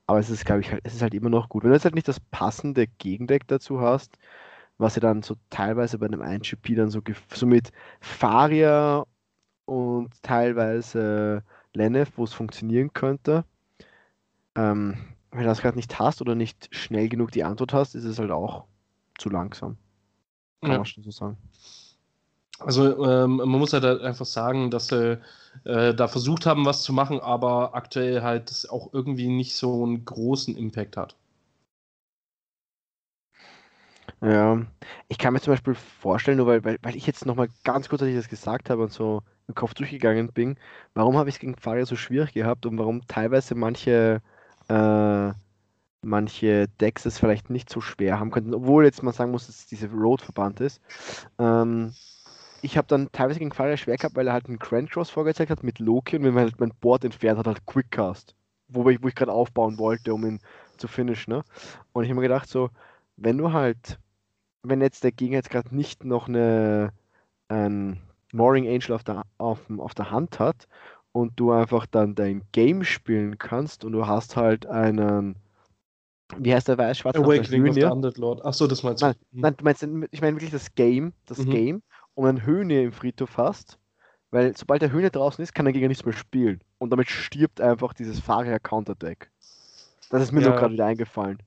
Aber 0.08 0.20
es 0.20 0.30
ist, 0.30 0.46
glaube 0.46 0.62
ich, 0.62 0.72
halt, 0.72 0.82
es 0.84 0.96
ist 0.96 1.02
halt 1.02 1.14
immer 1.14 1.30
noch 1.30 1.50
gut. 1.50 1.64
Wenn 1.64 1.72
du 1.72 1.76
jetzt 1.76 1.86
halt 1.86 1.96
nicht 1.96 2.08
das 2.08 2.20
passende 2.20 2.88
Gegendeck 2.88 3.48
dazu 3.48 3.82
hast, 3.82 4.18
was 4.78 4.96
ja 4.96 5.02
dann 5.02 5.24
so 5.24 5.36
teilweise 5.50 5.98
bei 6.00 6.08
einem 6.08 6.22
1GP 6.22 6.76
dann 6.76 6.90
so, 6.90 7.02
so 7.34 7.46
mit 7.46 7.72
Faria 8.02 9.06
und 9.66 10.12
teilweise 10.24 11.44
Lenef, 11.74 12.18
wo 12.18 12.26
es 12.26 12.34
funktionieren 12.34 12.94
könnte, 12.94 13.46
ähm, 14.56 14.98
wenn 15.32 15.42
du 15.42 15.46
das 15.46 15.62
gerade 15.62 15.78
nicht 15.78 16.00
hast 16.00 16.22
oder 16.22 16.36
nicht 16.36 16.68
schnell 16.76 17.10
genug 17.10 17.32
die 17.32 17.44
Antwort 17.44 17.74
hast, 17.74 17.96
ist 17.96 18.04
es 18.06 18.20
halt 18.20 18.32
auch 18.32 18.66
zu 19.18 19.30
langsam. 19.30 19.78
Kann 20.62 20.71
ja. 20.71 20.78
man 20.78 20.86
schon 20.86 21.04
so 21.04 21.12
sagen. 21.12 21.38
Also 22.60 23.04
ähm, 23.06 23.38
man 23.38 23.50
muss 23.50 23.74
halt 23.74 23.84
einfach 23.86 24.26
sagen, 24.26 24.69
dass 24.69 24.88
sie 24.88 25.19
äh, 25.63 25.93
da 25.93 26.08
versucht 26.08 26.45
haben, 26.45 26.65
was 26.65 26.84
zu 26.84 26.93
machen, 26.93 27.19
aber 27.19 27.74
aktuell 27.74 28.21
halt 28.21 28.67
auch 28.69 28.93
irgendwie 28.93 29.28
nicht 29.28 29.56
so 29.56 29.84
einen 29.84 30.06
großen 30.06 30.56
Impact 30.56 30.97
hat. 30.97 31.15
Ja, 34.21 34.62
ich 35.08 35.17
kann 35.17 35.34
mir 35.34 35.41
zum 35.41 35.54
Beispiel 35.54 35.74
vorstellen, 35.74 36.38
nur 36.38 36.45
weil, 36.45 36.63
weil, 36.63 36.78
weil 36.84 36.95
ich 36.95 37.08
jetzt 37.08 37.26
nochmal 37.26 37.50
ganz 37.63 37.89
kurz, 37.89 38.04
als 38.04 38.12
ich 38.12 38.17
das 38.17 38.30
gesagt 38.30 38.69
habe 38.69 38.84
und 38.84 38.93
so 38.93 39.24
im 39.47 39.56
Kopf 39.56 39.74
durchgegangen 39.74 40.32
bin, 40.32 40.58
warum 40.93 41.17
habe 41.17 41.30
ich 41.30 41.36
es 41.36 41.39
gegen 41.39 41.56
Faria 41.56 41.88
so 41.88 41.95
schwierig 41.95 42.34
gehabt 42.34 42.67
und 42.67 42.78
warum 42.78 43.08
teilweise 43.08 43.56
manche 43.56 44.21
äh, 44.67 45.32
manche 46.02 46.68
Decks 46.80 47.06
es 47.06 47.20
vielleicht 47.20 47.50
nicht 47.50 47.70
so 47.70 47.82
schwer 47.82 48.20
haben 48.20 48.32
könnten, 48.32 48.54
obwohl 48.54 48.86
jetzt 48.86 49.04
man 49.04 49.14
sagen 49.14 49.32
muss, 49.32 49.48
dass 49.48 49.68
diese 49.68 49.90
Road 49.90 50.22
verbannt 50.22 50.60
ist. 50.60 50.82
Ähm, 51.38 51.94
ich 52.62 52.78
habe 52.78 52.88
dann 52.88 53.12
teilweise 53.12 53.40
gegen 53.40 53.54
Faria 53.54 53.78
schwer 53.78 53.98
gehabt, 53.98 54.16
weil 54.16 54.28
er 54.28 54.34
halt 54.34 54.48
einen 54.48 54.60
Grand 54.60 54.92
Cross 54.92 55.10
vorgezeigt 55.10 55.52
hat 55.52 55.64
mit 55.64 55.80
Loki 55.80 56.18
und 56.18 56.24
wenn 56.24 56.34
man 56.34 56.44
halt 56.44 56.60
mein 56.60 56.74
Board 56.80 57.04
entfernt 57.04 57.40
hat, 57.40 57.48
halt 57.48 57.66
Quickcast. 57.66 58.36
Wo 58.68 58.88
ich, 58.90 59.02
wo 59.04 59.08
ich 59.08 59.16
gerade 59.16 59.32
aufbauen 59.32 59.78
wollte, 59.78 60.14
um 60.14 60.26
ihn 60.26 60.40
zu 60.78 60.88
finishen. 60.88 61.34
Ne? 61.34 61.44
Und 61.94 62.04
ich 62.04 62.10
habe 62.10 62.20
mir 62.20 62.28
gedacht, 62.28 62.50
so, 62.50 62.70
wenn 63.18 63.38
du 63.38 63.52
halt, 63.52 64.00
wenn 64.64 64.82
jetzt 64.82 65.04
der 65.04 65.12
Gegner 65.12 65.38
jetzt 65.38 65.50
gerade 65.50 65.76
nicht 65.76 66.06
noch 66.06 66.28
eine 66.28 66.94
ein 67.52 68.00
Mooring 68.34 68.68
Angel 68.68 68.94
auf 68.94 69.04
der, 69.04 69.24
auf, 69.38 69.60
auf 69.78 69.94
der 69.94 70.12
Hand 70.12 70.40
hat 70.40 70.68
und 71.12 71.40
du 71.40 71.52
einfach 71.52 71.86
dann 71.86 72.16
dein 72.16 72.44
Game 72.54 72.84
spielen 72.84 73.38
kannst 73.38 73.84
und 73.84 73.92
du 73.92 74.08
hast 74.08 74.38
halt 74.38 74.66
einen 74.66 75.36
wie 76.38 76.54
heißt 76.54 76.67
der 76.67 76.78
weiß 76.78 77.00
schwarz 77.00 77.17
Awakening 77.17 77.70
of 77.70 77.76
the 77.76 77.84
Undead 77.84 78.17
Lord. 78.17 78.44
Achso, 78.46 78.67
das 78.67 78.84
meinst 78.84 79.02
du. 79.02 79.08
Nein, 79.08 79.15
mhm. 79.32 79.41
nein, 79.41 79.56
du 79.58 79.63
meinst, 79.63 79.84
ich 80.12 80.22
meine 80.22 80.36
wirklich 80.36 80.52
das 80.52 80.74
Game, 80.76 81.13
das 81.26 81.39
mhm. 81.39 81.50
Game 81.50 81.84
und 82.15 82.28
einen 82.28 82.46
Höhne 82.46 82.84
im 82.84 82.91
Friedhof 82.91 83.38
hast, 83.38 83.78
weil 84.32 84.56
sobald 84.56 84.82
der 84.82 84.91
Höhne 84.91 85.10
draußen 85.10 85.44
ist, 85.44 85.54
kann 85.54 85.65
der 85.65 85.74
Gegner 85.74 85.89
nichts 85.89 86.06
mehr 86.06 86.13
spielen. 86.13 86.62
Und 86.78 86.89
damit 86.89 87.10
stirbt 87.10 87.62
einfach 87.62 87.94
dieses 87.94 88.20
Fahrrad 88.20 88.63
Counterdeck. 88.63 89.30
Das 90.10 90.24
ist 90.24 90.32
mir 90.32 90.41
ja. 90.41 90.50
nur 90.50 90.58
gerade 90.58 90.74
wieder 90.74 90.86
eingefallen. 90.86 91.39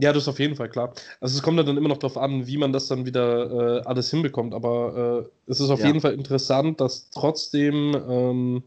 Ja, 0.00 0.12
das 0.12 0.22
ist 0.22 0.28
auf 0.28 0.38
jeden 0.38 0.54
Fall 0.54 0.68
klar. 0.68 0.92
Also 1.20 1.36
es 1.36 1.42
kommt 1.42 1.58
dann 1.58 1.76
immer 1.76 1.88
noch 1.88 1.98
darauf 1.98 2.16
an, 2.16 2.46
wie 2.46 2.56
man 2.56 2.72
das 2.72 2.86
dann 2.86 3.04
wieder 3.04 3.80
äh, 3.80 3.82
alles 3.84 4.10
hinbekommt. 4.10 4.54
Aber 4.54 5.26
äh, 5.26 5.50
es 5.50 5.58
ist 5.58 5.70
auf 5.70 5.80
ja. 5.80 5.86
jeden 5.86 6.00
Fall 6.00 6.14
interessant, 6.14 6.80
dass 6.80 7.10
trotzdem 7.10 7.96
ähm, 8.08 8.62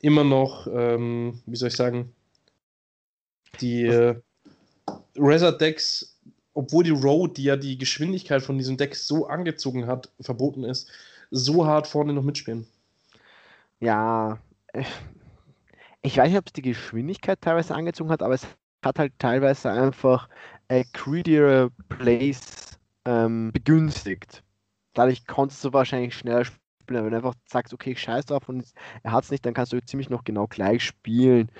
immer 0.00 0.24
noch, 0.24 0.66
ähm, 0.66 1.40
wie 1.46 1.56
soll 1.56 1.68
ich 1.68 1.76
sagen, 1.76 2.12
die 3.60 3.84
äh, 3.84 4.20
Razor-Decks 5.16 6.16
obwohl 6.56 6.84
die 6.84 6.90
Road, 6.90 7.36
die 7.36 7.44
ja 7.44 7.56
die 7.56 7.76
Geschwindigkeit 7.76 8.42
von 8.42 8.56
diesem 8.56 8.78
Deck 8.78 8.96
so 8.96 9.26
angezogen 9.26 9.86
hat, 9.86 10.10
verboten 10.20 10.64
ist, 10.64 10.90
so 11.30 11.66
hart 11.66 11.86
vorne 11.86 12.14
noch 12.14 12.22
mitspielen. 12.22 12.66
Ja, 13.78 14.38
äh, 14.72 14.84
ich 16.00 16.16
weiß 16.16 16.28
nicht, 16.30 16.38
ob 16.38 16.46
es 16.46 16.54
die 16.54 16.62
Geschwindigkeit 16.62 17.42
teilweise 17.42 17.74
angezogen 17.74 18.10
hat, 18.10 18.22
aber 18.22 18.34
es 18.34 18.46
hat 18.82 18.98
halt 18.98 19.12
teilweise 19.18 19.70
einfach 19.70 20.30
äh, 20.68 20.84
greedier 20.94 21.70
Plays 21.90 22.40
ähm, 23.04 23.52
begünstigt. 23.52 24.42
Dadurch 24.94 25.26
konntest 25.26 25.62
du 25.62 25.74
wahrscheinlich 25.74 26.14
schneller 26.14 26.46
spielen. 26.46 27.04
Wenn 27.04 27.10
du 27.10 27.16
einfach 27.16 27.34
sagst, 27.46 27.74
okay, 27.74 27.90
ich 27.90 28.00
scheiß 28.00 28.26
drauf 28.26 28.48
und 28.48 28.64
er 29.02 29.12
hat 29.12 29.24
es 29.24 29.30
nicht, 29.30 29.44
dann 29.44 29.52
kannst 29.52 29.74
du 29.74 29.84
ziemlich 29.84 30.08
noch 30.08 30.24
genau 30.24 30.46
gleich 30.46 30.84
spielen. 30.84 31.50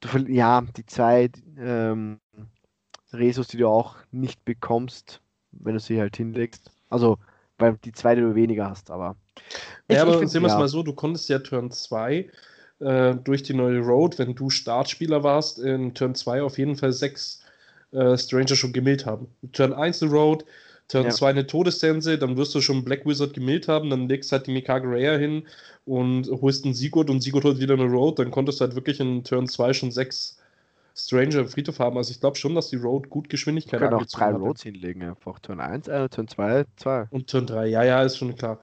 Du, 0.00 0.18
ja, 0.28 0.62
die 0.76 0.86
zwei 0.86 1.30
ähm, 1.58 2.20
Resus, 3.12 3.48
die 3.48 3.56
du 3.56 3.68
auch 3.68 3.96
nicht 4.10 4.44
bekommst, 4.44 5.20
wenn 5.52 5.74
du 5.74 5.80
sie 5.80 6.00
halt 6.00 6.16
hinlegst. 6.16 6.70
Also, 6.88 7.18
weil 7.58 7.76
die 7.84 7.92
zwei, 7.92 8.14
die 8.14 8.20
du 8.20 8.34
weniger 8.34 8.68
hast, 8.70 8.90
aber. 8.90 9.16
Ja, 9.90 10.02
aber 10.02 10.26
sehen 10.26 10.42
wir 10.42 10.48
es 10.48 10.54
mal 10.54 10.68
so: 10.68 10.82
Du 10.82 10.92
konntest 10.92 11.28
ja 11.28 11.38
Turn 11.38 11.70
2 11.70 12.30
äh, 12.80 13.14
durch 13.16 13.42
die 13.42 13.54
neue 13.54 13.80
Road, 13.80 14.18
wenn 14.18 14.34
du 14.34 14.50
Startspieler 14.50 15.22
warst, 15.22 15.58
in 15.58 15.94
Turn 15.94 16.14
2 16.14 16.42
auf 16.42 16.58
jeden 16.58 16.76
Fall 16.76 16.92
sechs 16.92 17.42
äh, 17.92 18.16
Stranger 18.16 18.54
schon 18.54 18.72
gemillt 18.72 19.06
haben. 19.06 19.28
Turn 19.52 19.72
1 19.72 20.02
eine 20.02 20.12
Road, 20.12 20.44
Turn 20.88 21.10
2 21.10 21.26
ja. 21.26 21.30
eine 21.30 21.46
Todessense, 21.46 22.18
dann 22.18 22.36
wirst 22.36 22.54
du 22.54 22.60
schon 22.62 22.84
Black 22.84 23.04
Wizard 23.04 23.34
gemillt 23.34 23.68
haben, 23.68 23.90
dann 23.90 24.08
legst 24.08 24.32
halt 24.32 24.46
die 24.46 24.52
Mikage 24.52 24.88
Raya 24.88 25.16
hin 25.16 25.46
und 25.84 26.28
holst 26.28 26.64
einen 26.64 26.74
Sigurd 26.74 27.10
und 27.10 27.20
Sigurd 27.20 27.44
holt 27.44 27.60
wieder 27.60 27.74
eine 27.74 27.84
Road, 27.84 28.18
dann 28.18 28.30
konntest 28.30 28.60
du 28.60 28.64
halt 28.64 28.74
wirklich 28.74 28.98
in 28.98 29.22
Turn 29.22 29.46
2 29.46 29.74
schon 29.74 29.90
sechs 29.90 30.38
Stranger 30.98 31.40
im 31.40 31.48
Friedhof 31.48 31.78
haben. 31.78 31.96
Also 31.96 32.10
ich 32.10 32.20
glaube 32.20 32.36
schon, 32.36 32.54
dass 32.54 32.70
die 32.70 32.76
Road 32.76 33.08
gut 33.08 33.28
Geschwindigkeit 33.28 33.80
hat. 33.80 33.92
Auch 33.92 34.04
drei 34.04 34.32
Roads 34.32 34.62
hinlegen, 34.62 35.02
einfach 35.02 35.38
Turn 35.38 35.60
1, 35.60 35.88
äh, 35.88 36.08
Turn 36.08 36.26
2, 36.26 36.64
2. 36.76 37.06
Und 37.10 37.30
Turn 37.30 37.46
3, 37.46 37.66
ja, 37.66 37.84
ja, 37.84 38.02
ist 38.02 38.18
schon 38.18 38.34
klar. 38.34 38.58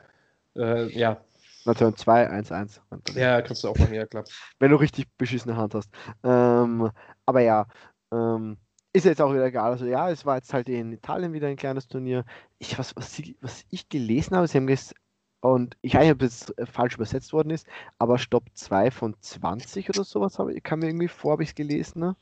Äh, 0.56 0.92
ja. 0.98 1.22
Na, 1.66 1.74
Turn 1.74 1.96
2, 1.96 2.30
1, 2.30 2.52
1. 2.52 2.82
Ja, 3.16 3.42
kannst 3.42 3.64
du 3.64 3.70
auch 3.70 3.78
machen, 3.78 3.94
ja 3.94 4.06
klar. 4.06 4.24
Wenn 4.60 4.72
du 4.72 4.78
richtig 4.78 5.06
beschissene 5.18 5.56
Hand 5.56 5.74
hast. 5.74 5.90
Ähm, 6.24 6.90
aber 7.26 7.42
ja, 7.42 7.68
ähm, 8.12 8.58
ist 8.96 9.06
jetzt 9.06 9.22
auch 9.22 9.34
wieder 9.34 9.46
egal. 9.46 9.72
Also 9.72 9.86
ja, 9.86 10.10
es 10.10 10.26
war 10.26 10.38
jetzt 10.38 10.54
halt 10.54 10.70
in 10.70 10.94
Italien 10.94 11.34
wieder 11.34 11.48
ein 11.48 11.58
kleines 11.58 11.88
Turnier. 11.88 12.26
Ich, 12.60 12.80
was, 12.80 12.96
was, 12.96 13.14
sie, 13.14 13.36
was 13.42 13.66
ich 13.70 13.90
gelesen 13.90 14.36
habe, 14.36 14.48
sie 14.48 14.58
haben 14.58 14.68
gesagt, 14.68 14.96
und 15.42 15.78
ich 15.82 15.94
weiß 15.94 16.04
nicht, 16.04 16.14
ob 16.14 16.22
es 16.24 16.54
falsch 16.72 16.96
übersetzt 16.96 17.32
worden 17.32 17.52
ist, 17.52 17.68
aber 18.00 18.18
Stopp 18.18 18.46
2 18.54 18.90
von 18.90 19.16
20 19.20 19.90
oder 19.90 20.04
sowas 20.04 20.40
habe, 20.40 20.60
kam 20.62 20.80
mir 20.80 20.88
irgendwie 20.88 21.08
vor, 21.08 21.34
habe 21.34 21.44
ich 21.44 21.50
es 21.50 21.56
gelesen. 21.56 22.00
Ne? 22.00 22.16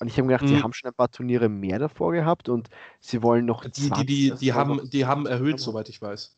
Und 0.00 0.08
ich 0.08 0.18
habe 0.18 0.26
gedacht, 0.26 0.44
mhm. 0.44 0.48
sie 0.48 0.62
haben 0.62 0.72
schon 0.72 0.90
ein 0.90 0.94
paar 0.94 1.10
Turniere 1.10 1.48
mehr 1.48 1.78
davor 1.78 2.12
gehabt 2.12 2.48
und 2.48 2.68
sie 3.00 3.22
wollen 3.22 3.44
noch. 3.44 3.64
Die, 3.64 3.90
die, 3.90 4.06
die, 4.06 4.32
die 4.32 4.52
haben, 4.54 4.88
die 4.90 5.06
haben 5.06 5.26
erhöht, 5.26 5.60
soweit 5.60 5.88
ich 5.88 6.00
weiß. 6.00 6.36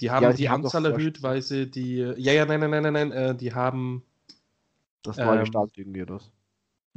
Die 0.00 0.10
haben 0.10 0.22
ja, 0.22 0.30
die, 0.30 0.36
die 0.38 0.48
Anzahl 0.48 0.84
erhöht, 0.86 1.22
weil 1.22 1.42
sie 1.42 1.70
die. 1.70 1.96
Ja, 1.96 2.32
ja, 2.32 2.46
nein, 2.46 2.60
nein, 2.60 2.70
nein, 2.70 2.82
nein, 2.82 2.92
nein, 2.92 3.12
äh, 3.12 3.34
die 3.34 3.52
haben. 3.52 4.04
Das 5.02 5.16
neue 5.16 5.40
ähm, 5.40 5.46
Start 5.46 5.70
irgendwie, 5.76 6.04
das. 6.04 6.30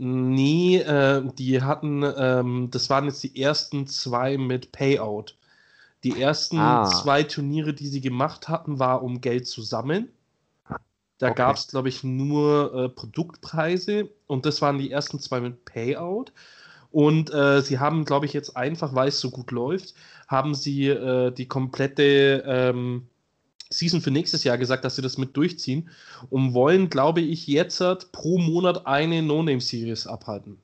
Nee, 0.01 0.77
äh, 0.77 1.21
die 1.37 1.61
hatten, 1.61 2.05
ähm, 2.15 2.69
das 2.71 2.89
waren 2.89 3.03
jetzt 3.03 3.21
die 3.21 3.41
ersten 3.41 3.85
zwei 3.85 4.37
mit 4.37 4.71
Payout. 4.71 5.35
Die 6.05 6.21
ersten 6.21 6.57
ah. 6.57 6.85
zwei 6.85 7.23
Turniere, 7.23 7.73
die 7.73 7.87
sie 7.87 7.99
gemacht 7.99 8.47
hatten, 8.47 8.79
war 8.79 9.03
um 9.03 9.19
Geld 9.19 9.45
zu 9.45 9.61
sammeln. 9.61 10.07
Da 11.17 11.27
okay. 11.27 11.35
gab 11.35 11.57
es, 11.57 11.67
glaube 11.67 11.89
ich, 11.89 12.05
nur 12.05 12.73
äh, 12.73 12.87
Produktpreise 12.87 14.09
und 14.25 14.45
das 14.45 14.61
waren 14.61 14.77
die 14.77 14.89
ersten 14.89 15.19
zwei 15.19 15.41
mit 15.41 15.65
Payout. 15.65 16.31
Und 16.91 17.33
äh, 17.33 17.61
sie 17.61 17.79
haben, 17.79 18.05
glaube 18.05 18.25
ich, 18.25 18.31
jetzt 18.31 18.55
einfach, 18.55 18.95
weil 18.95 19.09
es 19.09 19.19
so 19.19 19.29
gut 19.29 19.51
läuft, 19.51 19.95
haben 20.29 20.55
sie 20.55 20.87
äh, 20.87 21.31
die 21.31 21.49
komplette 21.49 22.45
ähm, 22.47 23.05
Season 23.71 24.01
für 24.01 24.11
nächstes 24.11 24.43
Jahr 24.43 24.57
gesagt, 24.57 24.83
dass 24.83 24.95
sie 24.95 25.01
das 25.01 25.17
mit 25.17 25.37
durchziehen 25.37 25.89
und 26.29 26.53
wollen, 26.53 26.89
glaube 26.89 27.21
ich, 27.21 27.47
jetzt 27.47 27.79
pro 28.11 28.39
Monat 28.39 28.87
eine 28.87 29.21
No-Name-Series 29.21 30.07
abhalten. 30.07 30.59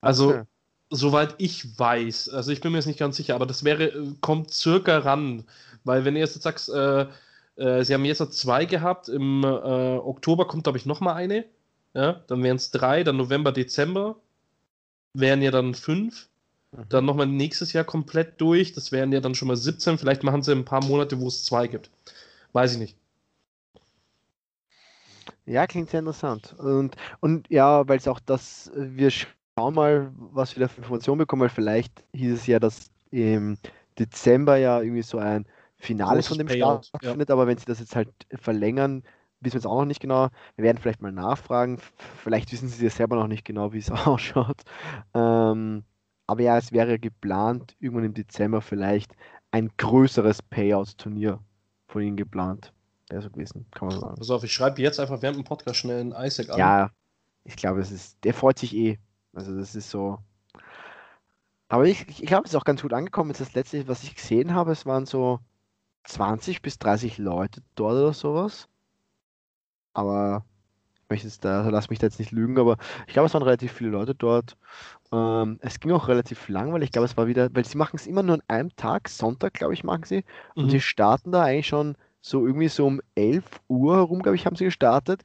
Also, 0.00 0.30
okay. 0.30 0.42
soweit 0.90 1.34
ich 1.38 1.78
weiß, 1.78 2.28
also 2.30 2.50
ich 2.50 2.60
bin 2.60 2.72
mir 2.72 2.78
jetzt 2.78 2.86
nicht 2.86 2.98
ganz 2.98 3.16
sicher, 3.16 3.34
aber 3.34 3.46
das 3.46 3.64
wäre, 3.64 4.14
kommt 4.20 4.50
circa 4.50 4.98
ran, 4.98 5.44
weil 5.84 6.04
wenn 6.04 6.16
ihr 6.16 6.20
jetzt 6.20 6.42
sagst, 6.42 6.68
äh, 6.70 7.06
äh, 7.56 7.84
sie 7.84 7.94
haben 7.94 8.04
jetzt 8.04 8.32
zwei 8.32 8.64
gehabt, 8.64 9.08
im 9.08 9.44
äh, 9.44 9.46
Oktober 9.46 10.46
kommt, 10.46 10.64
glaube 10.64 10.78
ich, 10.78 10.86
nochmal 10.86 11.14
eine, 11.14 11.44
ja, 11.94 12.24
dann 12.26 12.42
wären 12.42 12.56
es 12.56 12.70
drei, 12.70 13.04
dann 13.04 13.16
November, 13.16 13.52
Dezember 13.52 14.16
wären 15.14 15.42
ja 15.42 15.52
dann 15.52 15.74
fünf. 15.74 16.28
Dann 16.88 17.04
nochmal 17.04 17.26
nächstes 17.26 17.72
Jahr 17.72 17.84
komplett 17.84 18.40
durch. 18.40 18.72
Das 18.72 18.92
wären 18.92 19.12
ja 19.12 19.20
dann 19.20 19.34
schon 19.34 19.48
mal 19.48 19.56
17. 19.56 19.98
Vielleicht 19.98 20.22
machen 20.22 20.42
sie 20.42 20.52
ein 20.52 20.64
paar 20.64 20.84
Monate, 20.84 21.20
wo 21.20 21.28
es 21.28 21.44
zwei 21.44 21.66
gibt. 21.66 21.90
Weiß 22.52 22.72
ich 22.72 22.78
nicht. 22.78 22.96
Ja, 25.46 25.66
klingt 25.66 25.90
sehr 25.90 26.00
interessant. 26.00 26.54
Und, 26.58 26.96
und 27.20 27.48
ja, 27.50 27.86
weil 27.86 27.98
es 27.98 28.08
auch 28.08 28.20
das, 28.20 28.72
wir 28.74 29.10
schauen 29.10 29.74
mal, 29.74 30.10
was 30.16 30.56
wir 30.56 30.60
da 30.60 30.68
für 30.68 30.78
Informationen 30.78 31.18
bekommen, 31.18 31.42
weil 31.42 31.48
vielleicht 31.50 31.92
hieß 32.14 32.32
es 32.32 32.46
ja, 32.46 32.58
dass 32.58 32.90
im 33.10 33.58
Dezember 33.98 34.56
ja 34.56 34.80
irgendwie 34.80 35.02
so 35.02 35.18
ein 35.18 35.46
Finale 35.76 36.22
von 36.22 36.38
dem 36.38 36.48
Start 36.48 36.86
stattfindet, 36.86 37.28
ja. 37.28 37.34
aber 37.34 37.46
wenn 37.46 37.58
sie 37.58 37.66
das 37.66 37.78
jetzt 37.78 37.94
halt 37.94 38.08
verlängern, 38.32 39.02
wissen 39.40 39.54
wir 39.54 39.58
es 39.58 39.66
auch 39.66 39.80
noch 39.80 39.84
nicht 39.84 40.00
genau. 40.00 40.28
Wir 40.56 40.64
werden 40.64 40.78
vielleicht 40.78 41.02
mal 41.02 41.12
nachfragen. 41.12 41.78
Vielleicht 42.22 42.50
wissen 42.52 42.68
sie 42.68 42.82
ja 42.82 42.90
selber 42.90 43.16
noch 43.16 43.28
nicht 43.28 43.44
genau, 43.44 43.72
wie 43.72 43.78
es 43.78 43.90
ausschaut. 43.90 44.62
Ähm, 45.12 45.84
aber 46.26 46.42
ja, 46.42 46.56
es 46.56 46.72
wäre 46.72 46.98
geplant, 46.98 47.76
irgendwann 47.80 48.04
im 48.04 48.14
Dezember 48.14 48.60
vielleicht 48.60 49.14
ein 49.50 49.70
größeres 49.76 50.42
Payout-Turnier 50.42 51.40
von 51.86 52.02
ihnen 52.02 52.16
geplant. 52.16 52.72
Wäre 53.08 53.22
so 53.22 53.30
gewesen, 53.30 53.66
kann 53.70 53.88
man 53.88 54.00
sagen. 54.00 54.14
Pass 54.16 54.30
auf, 54.30 54.44
ich 54.44 54.52
schreibe 54.52 54.80
jetzt 54.80 54.98
einfach 54.98 55.20
während 55.22 55.36
dem 55.38 55.44
Podcast 55.44 55.78
schnell 55.78 56.00
einen 56.00 56.12
Isaac 56.12 56.50
an. 56.50 56.58
Ja, 56.58 56.90
ich 57.44 57.56
glaube, 57.56 57.80
es 57.80 57.90
ist, 57.90 58.24
der 58.24 58.34
freut 58.34 58.58
sich 58.58 58.74
eh. 58.74 58.98
Also 59.34 59.56
das 59.56 59.74
ist 59.74 59.90
so. 59.90 60.18
Aber 61.68 61.86
ich, 61.86 62.08
ich 62.08 62.26
glaube, 62.26 62.44
es 62.44 62.52
ist 62.52 62.56
auch 62.56 62.64
ganz 62.64 62.82
gut 62.82 62.92
angekommen. 62.92 63.34
Das 63.36 63.54
letzte, 63.54 63.86
was 63.88 64.02
ich 64.02 64.14
gesehen 64.14 64.54
habe, 64.54 64.72
es 64.72 64.86
waren 64.86 65.06
so 65.06 65.40
20 66.04 66.62
bis 66.62 66.78
30 66.78 67.18
Leute 67.18 67.62
dort 67.74 67.94
oder 67.94 68.12
sowas. 68.12 68.68
Aber 69.92 70.44
möchte 71.10 71.26
jetzt 71.26 71.44
da, 71.44 71.58
also 71.58 71.70
lass 71.70 71.90
mich 71.90 71.98
da 71.98 72.06
jetzt 72.06 72.18
nicht 72.18 72.32
lügen, 72.32 72.58
aber 72.58 72.76
ich 73.06 73.12
glaube, 73.12 73.26
es 73.26 73.34
waren 73.34 73.42
relativ 73.42 73.72
viele 73.72 73.90
Leute 73.90 74.14
dort. 74.14 74.56
Ähm, 75.12 75.58
es 75.60 75.80
ging 75.80 75.92
auch 75.92 76.08
relativ 76.08 76.48
lang, 76.48 76.72
weil 76.72 76.82
ich 76.82 76.92
glaube, 76.92 77.06
es 77.06 77.16
war 77.16 77.26
wieder, 77.26 77.48
weil 77.54 77.64
sie 77.64 77.78
machen 77.78 77.96
es 77.96 78.06
immer 78.06 78.22
nur 78.22 78.36
an 78.36 78.42
einem 78.48 78.76
Tag, 78.76 79.08
Sonntag, 79.08 79.54
glaube 79.54 79.74
ich, 79.74 79.84
machen 79.84 80.04
sie. 80.04 80.24
Und 80.54 80.66
mhm. 80.66 80.70
sie 80.70 80.80
starten 80.80 81.32
da 81.32 81.42
eigentlich 81.44 81.68
schon 81.68 81.96
so 82.20 82.46
irgendwie 82.46 82.68
so 82.68 82.86
um 82.86 83.00
11 83.14 83.44
Uhr 83.68 83.96
herum, 83.96 84.22
glaube 84.22 84.36
ich, 84.36 84.46
haben 84.46 84.56
sie 84.56 84.64
gestartet. 84.64 85.22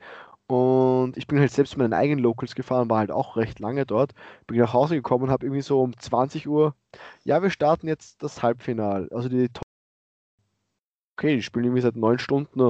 Und 0.48 1.15
ich 1.15 1.28
bin 1.28 1.39
halt 1.39 1.52
selbst 1.52 1.78
mit 1.78 1.80
meinen 1.80 1.94
eigenen 2.00 2.24
Locals 2.24 2.56
gefahren, 2.56 2.89
war 2.89 3.00
halt 3.00 3.12
auch 3.12 3.38
recht 3.38 3.60
lange 3.60 3.86
dort. 3.86 4.13
Bin 4.48 4.58
nach 4.58 4.74
Hause 4.74 4.96
gekommen 4.96 5.26
und 5.26 5.30
habe 5.30 5.46
irgendwie 5.46 5.62
so 5.62 5.82
um 5.82 5.96
20 5.98 6.48
Uhr, 6.48 6.74
ja, 7.24 7.42
wir 7.44 7.52
starten 7.52 7.88
jetzt 7.88 8.24
das 8.24 8.42
Halbfinale. 8.42 9.08
Also 9.12 9.30
die 9.30 9.50
Okay, 11.20 11.36
die 11.36 11.44
spielen 11.44 11.65
irgendwie 11.65 11.82
seit 11.82 11.98
neun 11.98 12.18
Stunden 12.18 12.62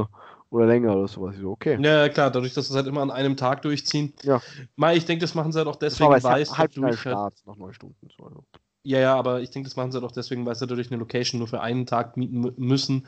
oder 0.51 0.65
länger 0.65 0.95
oder 0.95 1.07
sowas. 1.07 1.35
So, 1.39 1.51
okay. 1.51 1.77
Ja, 1.81 2.09
klar, 2.09 2.31
dadurch, 2.31 2.53
dass 2.53 2.67
sie 2.67 2.73
es 2.73 2.77
halt 2.77 2.87
immer 2.87 3.01
an 3.01 3.11
einem 3.11 3.37
Tag 3.37 3.61
durchziehen. 3.61 4.13
Ja. 4.23 4.41
Mal, 4.75 4.97
ich 4.97 5.05
denke, 5.05 5.21
das 5.21 5.35
machen 5.35 5.51
sie 5.51 5.59
halt 5.59 5.67
auch 5.67 5.75
deswegen, 5.75 6.09
weil 6.09 6.21
halt 6.21 6.77
durch 6.77 7.05
halt, 7.05 7.33
nach 7.45 7.55
neun 7.55 7.73
Stunden. 7.73 8.09
So, 8.17 8.25
also. 8.25 8.43
Ja, 8.83 8.99
ja, 8.99 9.15
aber 9.15 9.41
ich 9.41 9.51
denke, 9.51 9.67
das 9.67 9.75
machen 9.75 9.91
sie 9.91 9.97
halt 9.97 10.09
auch 10.09 10.13
deswegen, 10.13 10.45
weil 10.45 10.55
sie 10.55 10.65
dadurch 10.65 10.89
eine 10.89 10.99
Location 10.99 11.39
nur 11.39 11.47
für 11.47 11.61
einen 11.61 11.85
Tag 11.85 12.17
mieten 12.17 12.53
müssen. 12.57 13.07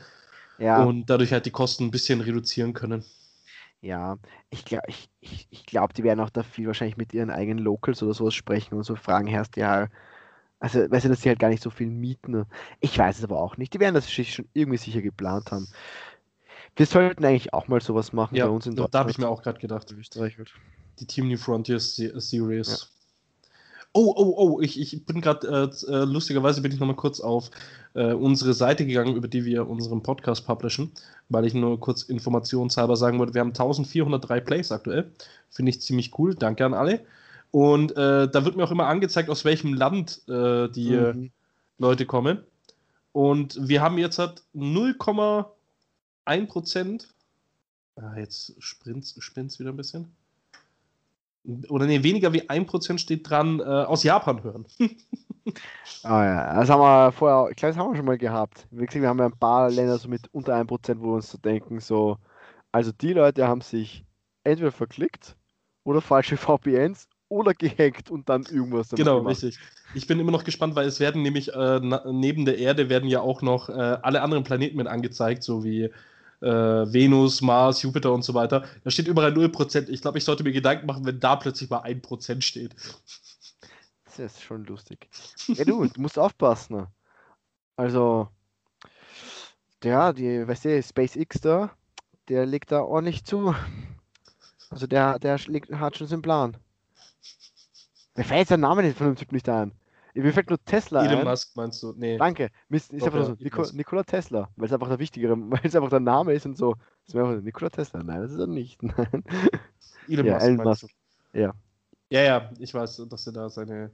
Ja. 0.58 0.84
Und 0.84 1.10
dadurch 1.10 1.32
halt 1.32 1.46
die 1.46 1.50
Kosten 1.50 1.84
ein 1.84 1.90
bisschen 1.90 2.20
reduzieren 2.20 2.72
können. 2.72 3.04
Ja, 3.80 4.16
ich 4.50 4.64
glaube, 4.64 4.84
ich, 4.86 5.10
ich, 5.20 5.48
ich 5.50 5.66
glaub, 5.66 5.92
die 5.92 6.04
werden 6.04 6.20
auch 6.20 6.30
da 6.30 6.44
viel 6.44 6.68
wahrscheinlich 6.68 6.96
mit 6.96 7.12
ihren 7.12 7.30
eigenen 7.30 7.64
Locals 7.64 8.00
oder 8.02 8.14
sowas 8.14 8.34
sprechen 8.34 8.76
und 8.76 8.84
so 8.84 8.94
fragen, 8.94 9.26
herrscht 9.26 9.56
ja, 9.56 9.88
also 10.60 10.88
weißt 10.88 11.06
du, 11.06 11.08
dass 11.08 11.22
sie 11.22 11.28
halt 11.28 11.40
gar 11.40 11.48
nicht 11.48 11.64
so 11.64 11.70
viel 11.70 11.88
mieten. 11.88 12.46
Ich 12.78 12.96
weiß 12.96 13.18
es 13.18 13.24
aber 13.24 13.40
auch 13.40 13.56
nicht. 13.56 13.74
Die 13.74 13.80
werden 13.80 13.96
das 13.96 14.08
schon 14.08 14.48
irgendwie 14.52 14.78
sicher 14.78 15.02
geplant 15.02 15.50
haben. 15.50 15.66
Wir 16.76 16.86
sollten 16.86 17.24
eigentlich 17.24 17.52
auch 17.52 17.68
mal 17.68 17.80
sowas 17.80 18.12
machen 18.12 18.34
ja, 18.34 18.46
bei 18.46 18.52
uns 18.52 18.66
in 18.66 18.74
Deutschland. 18.74 18.94
Da 18.94 18.98
habe 19.00 19.10
ich 19.10 19.18
mir 19.18 19.28
auch 19.28 19.42
gerade 19.42 19.60
gedacht. 19.60 19.94
Die 20.98 21.06
Team 21.06 21.28
New 21.28 21.36
Frontiers 21.36 21.96
Series. 21.96 22.68
Ja. 22.68 22.92
Oh, 23.94 24.14
oh, 24.16 24.34
oh, 24.38 24.60
ich, 24.62 24.80
ich 24.80 25.04
bin 25.04 25.20
gerade, 25.20 25.46
äh, 25.46 25.92
äh, 25.92 26.04
lustigerweise 26.04 26.62
bin 26.62 26.72
ich 26.72 26.80
nochmal 26.80 26.96
kurz 26.96 27.20
auf 27.20 27.50
äh, 27.92 28.14
unsere 28.14 28.54
Seite 28.54 28.86
gegangen, 28.86 29.16
über 29.16 29.28
die 29.28 29.44
wir 29.44 29.68
unseren 29.68 30.02
Podcast 30.02 30.46
publishen, 30.46 30.92
weil 31.28 31.44
ich 31.44 31.52
nur 31.52 31.78
kurz 31.78 32.02
informationshalber 32.04 32.96
sagen 32.96 33.18
wollte, 33.18 33.34
wir 33.34 33.42
haben 33.42 33.48
1403 33.48 34.40
Plays 34.40 34.72
aktuell. 34.72 35.12
Finde 35.50 35.70
ich 35.70 35.82
ziemlich 35.82 36.18
cool. 36.18 36.34
Danke 36.34 36.64
an 36.64 36.72
alle. 36.72 37.00
Und 37.50 37.92
äh, 37.92 38.30
da 38.30 38.44
wird 38.46 38.56
mir 38.56 38.64
auch 38.64 38.70
immer 38.70 38.86
angezeigt, 38.86 39.28
aus 39.28 39.44
welchem 39.44 39.74
Land 39.74 40.22
äh, 40.26 40.68
die 40.70 40.96
mhm. 40.96 41.30
Leute 41.76 42.06
kommen. 42.06 42.42
Und 43.12 43.58
wir 43.60 43.82
haben 43.82 43.98
jetzt 43.98 44.18
halt 44.18 44.42
0, 44.54 44.94
1%. 46.26 47.08
Ah, 47.96 48.16
jetzt 48.16 48.54
spinnt 48.62 49.04
es 49.04 49.58
wieder 49.58 49.70
ein 49.70 49.76
bisschen. 49.76 50.14
Oder 51.68 51.86
nee, 51.86 52.02
weniger 52.02 52.32
wie 52.32 52.48
1% 52.48 52.98
steht 52.98 53.28
dran, 53.28 53.58
äh, 53.58 53.64
aus 53.64 54.04
Japan 54.04 54.42
hören. 54.44 54.66
ah 56.04 56.24
ja, 56.24 56.54
das 56.54 56.70
haben 56.70 56.80
wir 56.80 57.10
vorher, 57.12 57.50
ich 57.50 57.56
glaube, 57.56 57.74
das 57.74 57.82
haben 57.82 57.90
wir 57.90 57.96
schon 57.96 58.06
mal 58.06 58.18
gehabt. 58.18 58.68
Gesagt, 58.70 58.94
wir 58.94 59.08
haben 59.08 59.18
ja 59.18 59.26
ein 59.26 59.38
paar 59.38 59.68
Länder 59.68 59.98
so 59.98 60.08
mit 60.08 60.32
unter 60.32 60.54
1%, 60.54 61.00
wo 61.00 61.06
wir 61.06 61.14
uns 61.14 61.30
so 61.30 61.38
denken, 61.38 61.80
so, 61.80 62.18
also 62.70 62.92
die 62.92 63.12
Leute 63.12 63.48
haben 63.48 63.60
sich 63.60 64.04
entweder 64.44 64.70
verklickt 64.70 65.36
oder 65.82 66.00
falsche 66.00 66.36
VPNs 66.36 67.08
oder 67.28 67.54
gehackt 67.54 68.10
und 68.10 68.28
dann 68.28 68.42
irgendwas 68.42 68.88
damit 68.88 69.04
Genau, 69.04 69.18
gemacht. 69.18 69.42
richtig. 69.42 69.58
Ich 69.94 70.06
bin 70.06 70.20
immer 70.20 70.32
noch 70.32 70.44
gespannt, 70.44 70.76
weil 70.76 70.86
es 70.86 71.00
werden 71.00 71.22
nämlich 71.22 71.52
äh, 71.52 71.80
neben 71.80 72.44
der 72.44 72.58
Erde 72.58 72.88
werden 72.88 73.08
ja 73.08 73.20
auch 73.20 73.42
noch 73.42 73.68
äh, 73.68 73.72
alle 73.72 74.22
anderen 74.22 74.44
Planeten 74.44 74.76
mit 74.76 74.86
angezeigt, 74.86 75.42
so 75.42 75.64
wie 75.64 75.90
äh, 76.42 76.92
Venus, 76.92 77.40
Mars, 77.40 77.82
Jupiter 77.82 78.12
und 78.12 78.22
so 78.22 78.34
weiter. 78.34 78.64
Da 78.84 78.90
steht 78.90 79.08
überall 79.08 79.32
0%. 79.32 79.88
Ich 79.88 80.02
glaube, 80.02 80.18
ich 80.18 80.24
sollte 80.24 80.42
mir 80.42 80.52
Gedanken 80.52 80.86
machen, 80.86 81.06
wenn 81.06 81.20
da 81.20 81.36
plötzlich 81.36 81.70
mal 81.70 81.82
1% 81.82 82.42
steht. 82.42 82.74
Das 84.04 84.18
ist 84.18 84.42
schon 84.42 84.64
lustig. 84.64 85.08
Ja, 85.46 85.64
du, 85.64 85.86
du 85.86 86.00
musst 86.00 86.18
aufpassen. 86.18 86.76
Ne? 86.76 86.88
Also, 87.76 88.28
ja, 89.84 90.12
die, 90.12 90.46
weißt 90.46 90.66
du, 90.66 90.82
SpaceX 90.82 91.40
da, 91.40 91.70
der 92.28 92.46
legt 92.46 92.72
da 92.72 92.82
ordentlich 92.82 93.24
zu. 93.24 93.54
Also 94.70 94.86
der, 94.86 95.18
der 95.18 95.38
hat 95.38 95.96
schon 95.96 96.06
seinen 96.06 96.22
Plan. 96.22 96.56
Mir 98.16 98.24
fällt 98.24 98.50
der 98.50 98.58
Name 98.58 98.82
nicht 98.82 98.98
von 98.98 99.06
dem 99.06 99.16
Typ 99.16 99.32
nicht 99.32 99.48
ein. 99.48 99.72
Mir 100.14 100.32
fällt 100.32 100.50
nur 100.50 100.62
Tesla 100.64 101.04
Elon 101.04 101.20
ein. 101.20 101.24
Musk 101.24 101.56
meinst 101.56 101.82
du? 101.82 101.94
Nee. 101.96 102.18
Danke. 102.18 102.50
Ist, 102.68 102.92
ist 102.92 103.02
einfach 103.04 103.24
so 103.24 103.36
Nico, 103.38 103.64
Nikola 103.72 104.02
Tesla, 104.02 104.48
weil 104.56 104.66
es 104.66 104.72
einfach 104.72 104.88
der 104.88 104.98
wichtigere, 104.98 105.36
weil 105.50 105.60
es 105.62 105.74
einfach 105.74 105.90
der 105.90 106.00
Name 106.00 106.34
ist 106.34 106.44
und 106.44 106.56
so. 106.56 106.74
Das 107.06 107.14
wäre 107.14 107.28
einfach 107.28 107.42
Nikola 107.42 107.70
Tesla. 107.70 108.02
Nein, 108.02 108.20
das 108.22 108.32
ist 108.32 108.38
er 108.38 108.46
nicht. 108.46 108.82
Nein. 108.82 109.24
Elon 110.08 110.26
ja, 110.26 110.34
Musk. 110.34 110.46
Elon 110.46 110.64
Musk. 110.64 110.86
Ja. 111.32 111.52
Ja, 112.10 112.20
ja, 112.20 112.50
ich 112.58 112.74
weiß, 112.74 113.06
dass 113.08 113.26
er 113.26 113.32
da 113.32 113.48
seine 113.48 113.90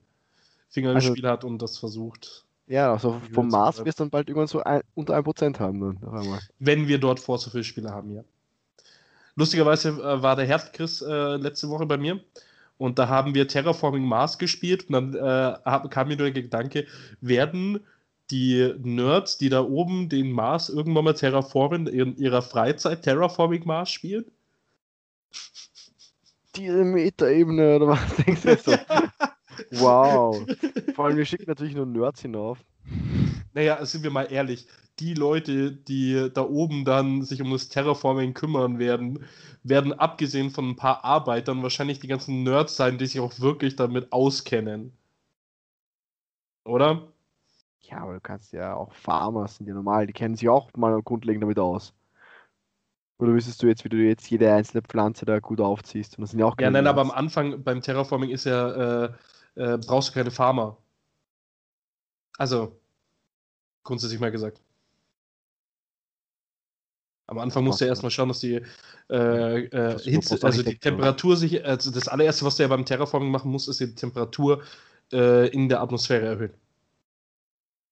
Finger 0.70 0.94
also, 0.94 1.08
im 1.08 1.14
Spiel 1.14 1.28
hat 1.28 1.44
und 1.44 1.62
das 1.62 1.78
versucht. 1.78 2.44
Ja, 2.66 2.92
also 2.92 3.20
vom 3.32 3.48
Mars 3.48 3.84
wirst 3.84 4.00
du 4.00 4.04
dann 4.04 4.10
bald 4.10 4.28
irgendwann 4.28 4.48
so 4.48 4.62
ein, 4.62 4.82
unter 4.94 5.16
1% 5.16 5.58
haben. 5.58 5.98
Dann, 6.00 6.38
Wenn 6.58 6.88
wir 6.88 6.98
dort 6.98 7.20
vor 7.20 7.38
so 7.38 7.48
viele 7.48 7.64
Spieler 7.64 7.92
haben, 7.92 8.12
ja. 8.12 8.24
Lustigerweise 9.36 9.90
äh, 9.90 10.20
war 10.20 10.34
der 10.34 10.46
Herbstchris 10.46 11.00
äh, 11.00 11.36
letzte 11.36 11.68
Woche 11.68 11.86
bei 11.86 11.96
mir 11.96 12.20
und 12.78 12.98
da 12.98 13.08
haben 13.08 13.34
wir 13.34 13.48
Terraforming 13.48 14.04
Mars 14.04 14.38
gespielt 14.38 14.88
und 14.88 14.92
dann 14.92 15.14
äh, 15.14 15.88
kam 15.88 16.08
mir 16.08 16.16
nur 16.16 16.30
der 16.30 16.42
Gedanke, 16.42 16.86
werden 17.20 17.80
die 18.30 18.74
Nerds, 18.82 19.38
die 19.38 19.48
da 19.48 19.62
oben 19.62 20.08
den 20.08 20.30
Mars 20.32 20.68
irgendwann 20.68 21.04
mal 21.04 21.14
terraformen, 21.14 21.86
in 21.86 22.16
ihrer 22.16 22.42
Freizeit 22.42 23.02
Terraforming 23.02 23.66
Mars 23.66 23.90
spielen? 23.90 24.26
Diese 26.56 26.84
Metaebene, 26.84 27.76
oder 27.76 27.88
was 27.88 28.16
denkst 28.16 28.42
du 28.42 28.56
so? 28.56 28.72
wow. 29.82 30.46
Vor 30.94 31.06
allem, 31.06 31.16
wir 31.16 31.24
schicken 31.24 31.46
natürlich 31.46 31.74
nur 31.74 31.86
Nerds 31.86 32.22
hinauf. 32.22 32.58
Naja, 33.54 33.84
sind 33.84 34.02
wir 34.02 34.10
mal 34.10 34.30
ehrlich, 34.30 34.66
die 35.00 35.14
Leute, 35.14 35.72
die 35.72 36.30
da 36.32 36.42
oben 36.42 36.84
dann 36.84 37.22
sich 37.22 37.42
um 37.42 37.50
das 37.50 37.68
Terraforming 37.68 38.34
kümmern 38.34 38.78
werden, 38.78 39.24
werden 39.62 39.92
abgesehen 39.92 40.50
von 40.50 40.70
ein 40.70 40.76
paar 40.76 41.04
Arbeitern 41.04 41.62
wahrscheinlich 41.62 42.00
die 42.00 42.08
ganzen 42.08 42.42
Nerds 42.42 42.76
sein, 42.76 42.98
die 42.98 43.06
sich 43.06 43.20
auch 43.20 43.38
wirklich 43.40 43.76
damit 43.76 44.12
auskennen. 44.12 44.92
Oder? 46.64 47.08
Ja, 47.80 47.98
aber 47.98 48.14
du 48.14 48.20
kannst 48.20 48.52
ja 48.52 48.74
auch 48.74 48.92
Farmer 48.92 49.48
sind 49.48 49.66
ja 49.66 49.74
normal, 49.74 50.06
die 50.06 50.12
kennen 50.12 50.34
sich 50.34 50.48
auch 50.48 50.70
mal 50.76 51.00
grundlegend 51.02 51.42
damit 51.42 51.58
aus. 51.58 51.94
Oder 53.18 53.32
wüsstest 53.32 53.62
du 53.62 53.66
jetzt, 53.66 53.84
wie 53.84 53.88
du 53.88 53.96
jetzt 53.96 54.30
jede 54.30 54.52
einzelne 54.52 54.82
Pflanze 54.82 55.24
da 55.24 55.40
gut 55.40 55.60
aufziehst? 55.60 56.16
Und 56.16 56.22
das 56.22 56.30
sind 56.30 56.40
ja 56.40 56.46
auch 56.46 56.54
Ja, 56.60 56.70
nein, 56.70 56.86
aber 56.86 57.00
am 57.00 57.10
Anfang 57.10 57.62
beim 57.64 57.80
Terraforming 57.80 58.30
ist 58.30 58.44
ja, 58.44 59.06
äh, 59.06 59.12
äh, 59.56 59.78
brauchst 59.78 60.10
du 60.10 60.14
keine 60.14 60.30
Farmer. 60.30 60.76
Also, 62.36 62.80
grundsätzlich 63.82 64.20
mal 64.20 64.30
gesagt. 64.30 64.62
Am 67.28 67.38
Anfang 67.38 67.64
musst 67.64 67.80
du 67.80 67.84
ja 67.84 67.90
erstmal 67.90 68.10
schauen, 68.10 68.28
dass 68.28 68.40
die 68.40 68.62
äh, 69.10 69.64
äh, 69.64 69.98
Hitze, 69.98 70.38
also 70.42 70.62
die 70.62 70.78
Temperatur 70.78 71.36
sich, 71.36 71.62
also 71.64 71.90
das 71.90 72.08
allererste, 72.08 72.46
was 72.46 72.56
du 72.56 72.62
ja 72.62 72.68
beim 72.68 72.86
Terraforming 72.86 73.30
machen 73.30 73.52
musst, 73.52 73.68
ist 73.68 73.80
die 73.80 73.94
Temperatur 73.94 74.62
äh, 75.12 75.46
in 75.48 75.68
der 75.68 75.82
Atmosphäre 75.82 76.26
erhöhen. 76.26 76.54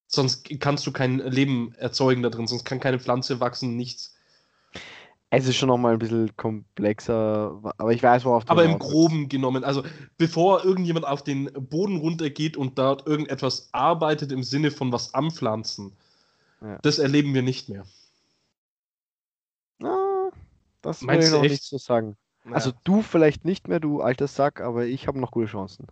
Sonst 0.09 0.49
kannst 0.61 0.87
du 0.87 0.93
kein 0.93 1.19
Leben 1.19 1.75
erzeugen 1.77 2.23
da 2.23 2.31
drin, 2.31 2.47
sonst 2.47 2.65
kann 2.65 2.81
keine 2.81 2.99
Pflanze 2.99 3.39
wachsen, 3.39 3.77
nichts. 3.77 4.15
Es 5.29 5.47
ist 5.47 5.57
schon 5.57 5.69
nochmal 5.69 5.95
ein 5.95 5.99
bisschen 5.99 6.35
komplexer, 6.37 7.61
aber 7.77 7.93
ich 7.93 8.03
weiß, 8.03 8.25
worauf 8.25 8.47
du 8.47 8.51
Aber 8.51 8.65
im 8.65 8.79
Groben 8.79 9.25
ist. 9.25 9.31
genommen, 9.31 9.65
also 9.65 9.83
bevor 10.17 10.65
irgendjemand 10.65 11.07
auf 11.07 11.23
den 11.23 11.51
Boden 11.53 11.99
runtergeht 11.99 12.57
und 12.57 12.79
dort 12.79 13.07
irgendetwas 13.07 13.69
arbeitet 13.73 14.33
im 14.33 14.43
Sinne 14.43 14.71
von 14.71 14.93
was 14.93 15.13
anpflanzen, 15.13 15.93
ja. 16.63 16.79
das 16.81 16.99
erleben 16.99 17.35
wir 17.35 17.43
nicht 17.43 17.69
mehr. 17.69 17.85
Das 20.87 21.03
will 21.03 21.19
ich 21.19 21.31
noch 21.31 21.43
echt? 21.43 21.51
nicht 21.51 21.65
so 21.65 21.79
sagen. 21.79 22.17
Naja. 22.45 22.55
Also 22.55 22.73
du 22.85 23.03
vielleicht 23.03 23.45
nicht 23.45 23.67
mehr, 23.67 23.81
du 23.81 24.01
alter 24.01 24.29
Sack, 24.29 24.61
aber 24.61 24.87
ich 24.87 25.09
habe 25.09 25.19
noch 25.19 25.33
gute 25.33 25.49
Chancen. 25.49 25.89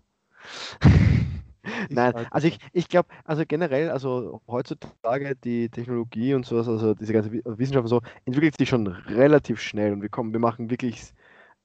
Nein, 1.88 2.14
also 2.30 2.46
ich, 2.46 2.59
ich 2.72 2.88
glaube, 2.88 3.09
also 3.24 3.42
generell, 3.46 3.90
also 3.90 4.40
heutzutage 4.46 5.35
die 5.35 5.68
Technologie 5.68 6.35
und 6.35 6.46
sowas, 6.46 6.68
also 6.68 6.94
diese 6.94 7.12
ganze 7.12 7.33
Wissenschaft 7.33 7.85
und 7.85 7.88
so, 7.88 8.02
entwickelt 8.24 8.57
sich 8.57 8.68
schon 8.68 8.87
relativ 8.87 9.61
schnell 9.61 9.92
und 9.92 10.02
wir 10.02 10.11
kommen, 10.11 10.33
wir 10.33 10.40
machen 10.40 10.70
wirklich 10.70 11.12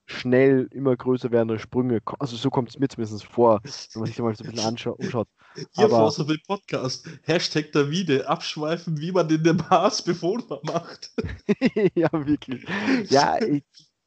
schnell 0.09 0.67
immer 0.71 0.95
größer 0.95 1.31
werdende 1.31 1.59
Sprünge. 1.59 1.99
Also 2.19 2.35
so 2.35 2.49
kommt 2.49 2.69
es 2.69 2.79
mir 2.79 2.87
zumindest 2.87 3.25
vor, 3.25 3.61
wenn 3.63 3.99
man 4.01 4.07
sich 4.07 4.15
da 4.15 4.23
mal 4.23 4.35
so 4.35 4.43
ein 4.43 4.51
bisschen 4.51 4.67
anschaut, 4.67 4.99
umschaut. 4.99 5.27
Hier 5.73 5.85
Aber, 5.85 6.11
vor 6.11 6.27
will 6.27 6.39
Podcast. 6.47 7.07
Hashtag 7.23 7.71
Davide, 7.71 8.27
abschweifen, 8.27 8.99
wie 8.99 9.11
man 9.11 9.29
in 9.29 9.43
dem 9.43 9.57
Mars 9.69 10.01
bewohnbar 10.01 10.59
macht. 10.63 11.11
ja, 11.95 12.09
wirklich. 12.11 12.65
Ja, 13.09 13.41
ich, 13.41 13.63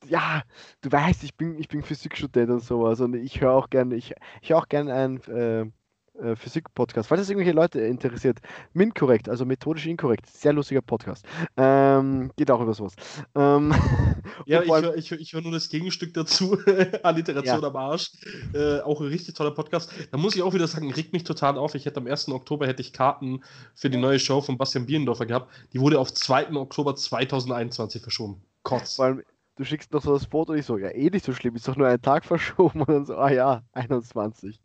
ja, 0.06 0.42
du 0.80 0.90
weißt, 0.90 1.24
ich 1.24 1.36
bin, 1.36 1.58
ich 1.58 1.68
bin 1.68 1.82
Physikstudent 1.82 2.50
und 2.50 2.64
sowas 2.64 3.00
und 3.00 3.14
ich 3.14 3.40
höre 3.40 3.52
auch 3.52 3.70
gerne, 3.70 3.94
ich, 3.94 4.14
ich 4.40 4.50
höre 4.50 4.58
auch 4.58 4.68
gerne 4.68 4.94
ein 4.94 5.20
äh, 5.22 5.70
äh, 6.20 6.36
Physik-Podcast. 6.36 7.08
Falls 7.08 7.22
es 7.22 7.30
irgendwelche 7.30 7.54
Leute 7.54 7.80
interessiert, 7.80 8.38
MINT-korrekt, 8.74 9.28
also 9.28 9.44
methodisch 9.44 9.86
inkorrekt, 9.86 10.26
sehr 10.26 10.52
lustiger 10.52 10.82
Podcast. 10.82 11.24
Ähm, 11.56 12.30
geht 12.36 12.50
auch 12.50 12.60
über 12.60 12.74
sowas. 12.74 12.94
Ähm, 13.34 13.74
ja, 14.46 14.62
ich 14.62 14.70
höre 14.70 14.96
ich, 14.96 15.12
ich 15.12 15.32
hör 15.32 15.40
nur 15.40 15.52
das 15.52 15.68
Gegenstück 15.68 16.14
dazu, 16.14 16.58
Alliteration 17.02 17.62
ja. 17.62 17.68
am 17.68 17.76
Arsch. 17.76 18.12
Äh, 18.54 18.80
auch 18.80 19.00
ein 19.00 19.08
richtig 19.08 19.34
toller 19.34 19.52
Podcast. 19.52 19.92
Da 20.10 20.18
muss 20.18 20.36
ich 20.36 20.42
auch 20.42 20.54
wieder 20.54 20.68
sagen, 20.68 20.92
regt 20.92 21.12
mich 21.12 21.24
total 21.24 21.58
auf. 21.58 21.74
Ich 21.74 21.86
hätte 21.86 22.00
am 22.00 22.06
1. 22.06 22.28
Oktober 22.28 22.66
hätte 22.66 22.82
ich 22.82 22.92
Karten 22.92 23.42
für 23.74 23.90
die 23.90 23.98
neue 23.98 24.18
Show 24.18 24.40
von 24.40 24.58
Bastian 24.58 24.86
Bielendorfer 24.86 25.26
gehabt. 25.26 25.50
Die 25.72 25.80
wurde 25.80 25.98
auf 25.98 26.12
2. 26.12 26.52
Oktober 26.52 26.94
2021 26.94 28.02
verschoben. 28.02 28.42
Kotz. 28.62 28.96
Vor 28.96 29.06
allem, 29.06 29.22
du 29.56 29.64
schickst 29.64 29.92
noch 29.92 30.02
so 30.02 30.12
das 30.12 30.26
Foto 30.26 30.52
und 30.52 30.58
ich 30.58 30.66
so, 30.66 30.78
ja, 30.78 30.90
eh 30.90 31.10
nicht 31.10 31.24
so 31.24 31.32
schlimm, 31.32 31.56
ist 31.56 31.68
doch 31.68 31.76
nur 31.76 31.88
ein 31.88 32.00
Tag 32.00 32.24
verschoben 32.24 32.80
und 32.82 32.88
dann 32.88 33.06
so, 33.06 33.16
ah 33.16 33.30
ja, 33.30 33.62
21. 33.72 34.60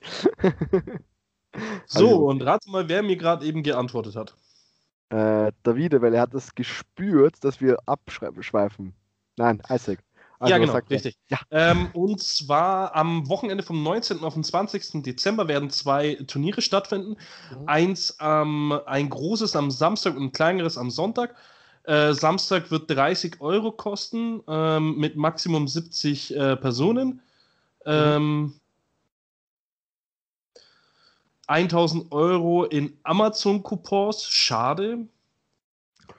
So, 1.85 2.05
also, 2.05 2.27
und 2.27 2.41
rate 2.43 2.69
mal, 2.69 2.87
wer 2.89 3.03
mir 3.03 3.17
gerade 3.17 3.45
eben 3.45 3.63
geantwortet 3.63 4.15
hat. 4.15 4.35
Äh, 5.09 5.51
Davide, 5.63 6.01
weil 6.01 6.13
er 6.13 6.21
hat 6.21 6.33
das 6.33 6.53
gespürt, 6.53 7.35
dass 7.41 7.61
wir 7.61 7.77
abschweifen. 7.85 8.93
Nein, 9.37 9.61
Isaac. 9.69 9.99
Also, 10.39 10.51
ja, 10.51 10.59
genau, 10.59 10.77
richtig. 10.89 11.17
Ja. 11.29 11.39
Ähm, 11.49 11.89
und 11.93 12.21
zwar 12.21 12.95
am 12.95 13.27
Wochenende 13.27 13.63
vom 13.63 13.81
19. 13.81 14.19
auf 14.19 14.35
den 14.35 14.43
20. 14.43 15.01
Dezember 15.01 15.47
werden 15.47 15.71
zwei 15.71 16.15
Turniere 16.27 16.61
stattfinden. 16.61 17.17
Mhm. 17.51 17.63
Eins, 17.65 18.17
ähm, 18.19 18.79
ein 18.85 19.09
großes 19.09 19.55
am 19.55 19.71
Samstag 19.71 20.15
und 20.15 20.23
ein 20.23 20.31
kleineres 20.31 20.77
am 20.77 20.91
Sonntag. 20.91 21.35
Äh, 21.83 22.13
Samstag 22.13 22.69
wird 22.69 22.91
30 22.91 23.41
Euro 23.41 23.71
kosten, 23.71 24.43
ähm, 24.47 24.97
mit 24.97 25.15
Maximum 25.15 25.67
70 25.67 26.35
äh, 26.35 26.55
Personen. 26.57 27.21
Mhm. 27.85 28.53
Ähm, 31.49 31.65
1000 31.65 32.11
Euro 32.11 32.65
in 32.65 32.97
Amazon-Coupons, 33.03 34.23
schade. 34.25 35.07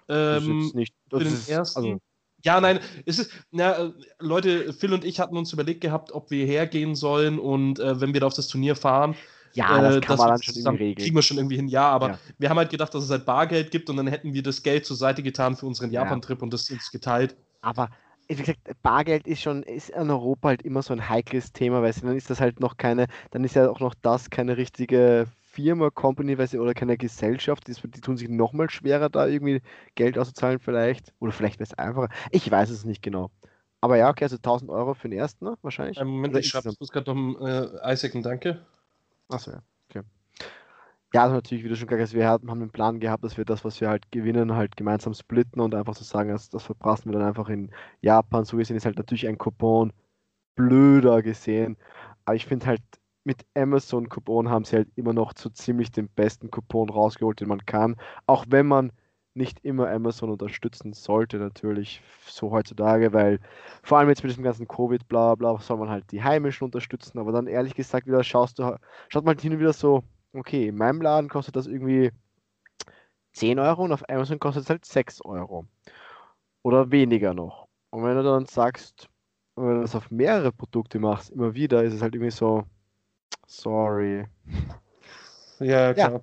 Ähm, 0.08 0.70
nicht, 0.74 0.94
für 1.10 1.18
den 1.18 1.28
ist, 1.28 1.48
ersten. 1.48 1.78
Also 1.78 2.00
ja, 2.44 2.60
nein, 2.60 2.78
es 3.04 3.18
ist, 3.18 3.32
na, 3.50 3.92
Leute, 4.20 4.72
Phil 4.72 4.92
und 4.92 5.04
ich 5.04 5.18
hatten 5.18 5.36
uns 5.36 5.52
überlegt 5.52 5.80
gehabt, 5.80 6.12
ob 6.12 6.30
wir 6.30 6.46
hergehen 6.46 6.94
sollen 6.94 7.38
und 7.38 7.80
äh, 7.80 8.00
wenn 8.00 8.14
wir 8.14 8.20
da 8.20 8.26
auf 8.28 8.34
das 8.34 8.46
Turnier 8.46 8.76
fahren, 8.76 9.16
ja, 9.54 9.80
das 9.80 9.96
äh, 9.96 10.00
kann 10.00 10.18
man 10.18 10.28
dann 10.28 10.42
schon 10.42 10.54
irgendwie 10.54 10.84
regeln. 10.84 11.04
Kriegen 11.04 11.16
wir 11.16 11.22
schon 11.22 11.36
irgendwie 11.36 11.56
hin, 11.56 11.68
ja, 11.68 11.88
aber 11.88 12.10
ja. 12.10 12.18
wir 12.38 12.48
haben 12.48 12.58
halt 12.58 12.70
gedacht, 12.70 12.94
dass 12.94 13.04
es 13.04 13.10
halt 13.10 13.24
Bargeld 13.24 13.70
gibt 13.70 13.90
und 13.90 13.96
dann 13.96 14.06
hätten 14.06 14.34
wir 14.34 14.42
das 14.42 14.62
Geld 14.62 14.86
zur 14.86 14.96
Seite 14.96 15.22
getan 15.22 15.56
für 15.56 15.66
unseren 15.66 15.90
Japan-Trip 15.90 16.40
und 16.40 16.52
das 16.52 16.70
uns 16.70 16.90
geteilt. 16.90 17.36
Aber 17.60 17.90
wie 18.28 18.42
gesagt, 18.42 18.60
Bargeld 18.82 19.26
ist 19.26 19.40
schon, 19.40 19.62
ist 19.62 19.90
in 19.90 20.10
Europa 20.10 20.48
halt 20.48 20.62
immer 20.62 20.82
so 20.82 20.92
ein 20.92 21.08
heikles 21.08 21.52
Thema, 21.52 21.82
weil 21.82 21.92
dann 21.92 22.16
ist 22.16 22.28
das 22.28 22.40
halt 22.40 22.60
noch 22.60 22.76
keine, 22.76 23.06
dann 23.30 23.44
ist 23.44 23.54
ja 23.54 23.70
auch 23.70 23.80
noch 23.80 23.94
das 23.94 24.28
keine 24.28 24.56
richtige 24.56 25.26
Firma, 25.50 25.90
Company 25.90 26.36
oder 26.36 26.74
keine 26.74 26.96
Gesellschaft, 26.96 27.66
die, 27.66 27.72
die 27.72 28.00
tun 28.00 28.16
sich 28.16 28.28
nochmal 28.28 28.70
schwerer, 28.70 29.08
da 29.08 29.26
irgendwie 29.26 29.62
Geld 29.94 30.18
auszuzahlen 30.18 30.60
vielleicht. 30.60 31.12
Oder 31.18 31.32
vielleicht 31.32 31.58
wäre 31.58 31.68
es 31.70 31.78
einfacher. 31.78 32.08
Ich 32.30 32.48
weiß 32.48 32.70
es 32.70 32.84
nicht 32.84 33.02
genau. 33.02 33.30
Aber 33.80 33.96
ja, 33.96 34.10
okay, 34.10 34.24
also 34.24 34.36
1000 34.36 34.70
Euro 34.70 34.94
für 34.94 35.08
den 35.08 35.18
ersten, 35.18 35.44
ne? 35.44 35.56
wahrscheinlich. 35.62 35.98
Moment, 35.98 36.34
Oder 36.34 36.40
ich 36.40 36.48
schreibe 36.48 36.68
es 36.68 36.88
gerade 36.90 37.10
um 37.10 37.36
äh, 37.40 37.92
Isaac 37.92 38.12
Danke. 38.22 38.64
Achso, 39.28 39.52
ja. 39.52 39.62
Ja, 41.14 41.22
also 41.22 41.34
natürlich, 41.36 41.64
wie 41.64 41.68
du 41.70 41.76
schon 41.76 41.88
gesagt 41.88 42.02
hast, 42.02 42.12
wir 42.14 42.28
haben 42.28 42.60
den 42.60 42.70
Plan 42.70 43.00
gehabt, 43.00 43.24
dass 43.24 43.38
wir 43.38 43.46
das, 43.46 43.64
was 43.64 43.80
wir 43.80 43.88
halt 43.88 44.10
gewinnen, 44.12 44.54
halt 44.54 44.76
gemeinsam 44.76 45.14
splitten 45.14 45.60
und 45.62 45.74
einfach 45.74 45.94
so 45.94 46.04
sagen, 46.04 46.28
das, 46.30 46.50
das 46.50 46.64
verprassen 46.64 47.10
wir 47.10 47.18
dann 47.18 47.26
einfach 47.26 47.48
in 47.48 47.70
Japan. 48.02 48.44
So 48.44 48.58
gesehen 48.58 48.76
ist 48.76 48.84
halt 48.84 48.98
natürlich 48.98 49.26
ein 49.26 49.38
Coupon 49.38 49.92
blöder 50.56 51.22
gesehen. 51.22 51.78
Aber 52.26 52.36
ich 52.36 52.46
finde 52.46 52.66
halt, 52.66 52.82
mit 53.24 53.46
Amazon 53.56 54.08
Coupon 54.10 54.50
haben 54.50 54.64
sie 54.64 54.76
halt 54.76 54.88
immer 54.96 55.12
noch 55.14 55.32
so 55.36 55.50
ziemlich 55.50 55.90
den 55.92 56.08
besten 56.10 56.50
Coupon 56.50 56.90
rausgeholt, 56.90 57.40
den 57.40 57.48
man 57.48 57.64
kann. 57.66 57.96
Auch 58.26 58.46
wenn 58.48 58.66
man 58.66 58.92
nicht 59.34 59.60
immer 59.64 59.88
Amazon 59.90 60.30
unterstützen 60.30 60.92
sollte, 60.94 61.38
natürlich 61.38 62.02
so 62.26 62.50
heutzutage, 62.52 63.12
weil 63.14 63.40
vor 63.82 63.98
allem 63.98 64.08
jetzt 64.10 64.22
mit 64.24 64.30
diesem 64.32 64.44
ganzen 64.44 64.68
Covid, 64.68 65.08
bla 65.08 65.34
bla, 65.36 65.58
soll 65.60 65.78
man 65.78 65.90
halt 65.90 66.10
die 66.12 66.22
Heimischen 66.22 66.66
unterstützen. 66.66 67.18
Aber 67.18 67.32
dann 67.32 67.46
ehrlich 67.46 67.74
gesagt 67.74 68.06
wieder 68.06 68.24
schaust 68.24 68.58
du, 68.58 68.76
schaut 69.08 69.24
man 69.24 69.38
hin 69.38 69.52
und 69.54 69.60
wieder 69.60 69.72
so, 69.72 70.04
okay, 70.32 70.68
in 70.68 70.76
meinem 70.76 71.00
Laden 71.02 71.28
kostet 71.28 71.56
das 71.56 71.66
irgendwie 71.66 72.10
10 73.32 73.58
Euro 73.58 73.84
und 73.84 73.92
auf 73.92 74.08
Amazon 74.08 74.38
kostet 74.38 74.64
es 74.64 74.70
halt 74.70 74.84
6 74.84 75.20
Euro. 75.22 75.66
Oder 76.62 76.90
weniger 76.90 77.34
noch. 77.34 77.68
Und 77.90 78.04
wenn 78.04 78.16
du 78.16 78.22
dann 78.22 78.46
sagst, 78.46 79.08
wenn 79.56 79.76
du 79.76 79.80
das 79.82 79.94
auf 79.94 80.10
mehrere 80.10 80.52
Produkte 80.52 80.98
machst, 80.98 81.30
immer 81.30 81.54
wieder, 81.54 81.82
ist 81.82 81.94
es 81.94 82.02
halt 82.02 82.14
irgendwie 82.14 82.30
so, 82.30 82.64
sorry. 83.46 84.26
Ja, 85.60 85.94
klar. 85.94 86.12
Ja. 86.12 86.20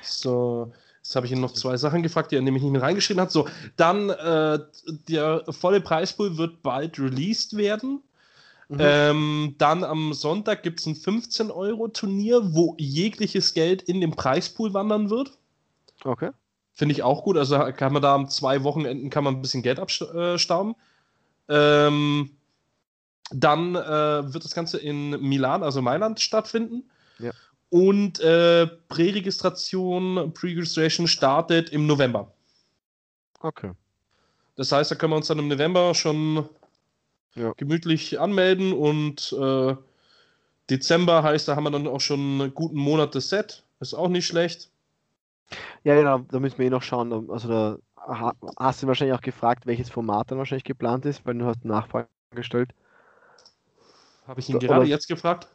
So, 0.00 0.72
jetzt 0.98 1.16
habe 1.16 1.26
ich 1.26 1.32
ihn 1.32 1.40
noch 1.40 1.52
zwei 1.52 1.76
Sachen 1.76 2.02
gefragt, 2.02 2.30
die 2.30 2.36
er 2.36 2.42
nämlich 2.42 2.62
nicht 2.62 2.72
mehr 2.72 2.82
reingeschrieben 2.82 3.20
hat. 3.20 3.32
So, 3.32 3.48
dann 3.76 4.10
äh, 4.10 4.58
der 5.08 5.44
volle 5.50 5.80
Preispool 5.80 6.38
wird 6.38 6.62
bald 6.62 6.98
released 6.98 7.56
werden. 7.56 8.02
Mhm. 8.68 8.78
Ähm, 8.80 9.54
dann 9.58 9.84
am 9.84 10.12
Sonntag 10.12 10.62
gibt 10.62 10.80
es 10.80 10.86
ein 10.86 10.94
15-Euro-Turnier, 10.94 12.54
wo 12.54 12.74
jegliches 12.78 13.54
Geld 13.54 13.82
in 13.82 14.00
den 14.00 14.10
Preispool 14.12 14.74
wandern 14.74 15.08
wird. 15.08 15.38
Okay. 16.04 16.30
Finde 16.72 16.92
ich 16.92 17.02
auch 17.02 17.22
gut. 17.22 17.36
Also 17.38 17.58
kann 17.72 17.92
man 17.92 18.02
da 18.02 18.14
am 18.14 18.28
zwei 18.28 18.64
Wochenenden 18.64 19.08
kann 19.08 19.24
man 19.24 19.36
ein 19.36 19.42
bisschen 19.42 19.62
Geld 19.62 19.78
abstauben. 19.78 20.74
Ähm, 21.48 22.30
dann 23.30 23.74
äh, 23.76 24.32
wird 24.32 24.44
das 24.44 24.54
Ganze 24.54 24.78
in 24.78 25.10
Milan, 25.20 25.62
also 25.62 25.80
Mailand, 25.80 26.20
stattfinden. 26.20 26.90
Ja. 27.18 27.30
Und 27.70 28.20
äh, 28.20 28.66
Präregistration, 28.66 30.32
Pre-Registration 30.34 31.06
startet 31.06 31.70
im 31.70 31.86
November. 31.86 32.32
Okay. 33.40 33.72
Das 34.56 34.72
heißt, 34.72 34.90
da 34.90 34.94
können 34.94 35.12
wir 35.12 35.16
uns 35.16 35.28
dann 35.28 35.38
im 35.38 35.48
November 35.48 35.94
schon 35.94 36.48
ja. 37.36 37.52
gemütlich 37.56 38.18
anmelden 38.18 38.72
und 38.72 39.32
äh, 39.38 39.76
Dezember 40.70 41.22
heißt, 41.22 41.46
da 41.48 41.56
haben 41.56 41.64
wir 41.64 41.70
dann 41.70 41.86
auch 41.86 42.00
schon 42.00 42.40
einen 42.40 42.54
guten 42.54 42.78
Monat 42.78 43.14
das 43.14 43.28
Set. 43.28 43.62
Ist 43.78 43.94
auch 43.94 44.08
nicht 44.08 44.26
schlecht. 44.26 44.70
Ja, 45.84 45.94
genau, 45.94 46.18
da 46.18 46.40
müssen 46.40 46.58
wir 46.58 46.66
eh 46.66 46.70
noch 46.70 46.82
schauen. 46.82 47.30
Also 47.30 47.48
da 47.48 47.78
hast 48.58 48.82
du 48.82 48.86
wahrscheinlich 48.86 49.16
auch 49.16 49.20
gefragt, 49.20 49.66
welches 49.66 49.90
Format 49.90 50.30
dann 50.30 50.38
wahrscheinlich 50.38 50.64
geplant 50.64 51.04
ist, 51.06 51.24
weil 51.24 51.34
du 51.34 51.46
hast 51.46 51.64
Nachfragen 51.64 52.08
gestellt. 52.32 52.70
Habe 54.26 54.40
ich 54.40 54.48
ihn 54.48 54.58
gerade 54.58 54.80
Oder 54.80 54.88
jetzt 54.88 55.06
gefragt? 55.06 55.48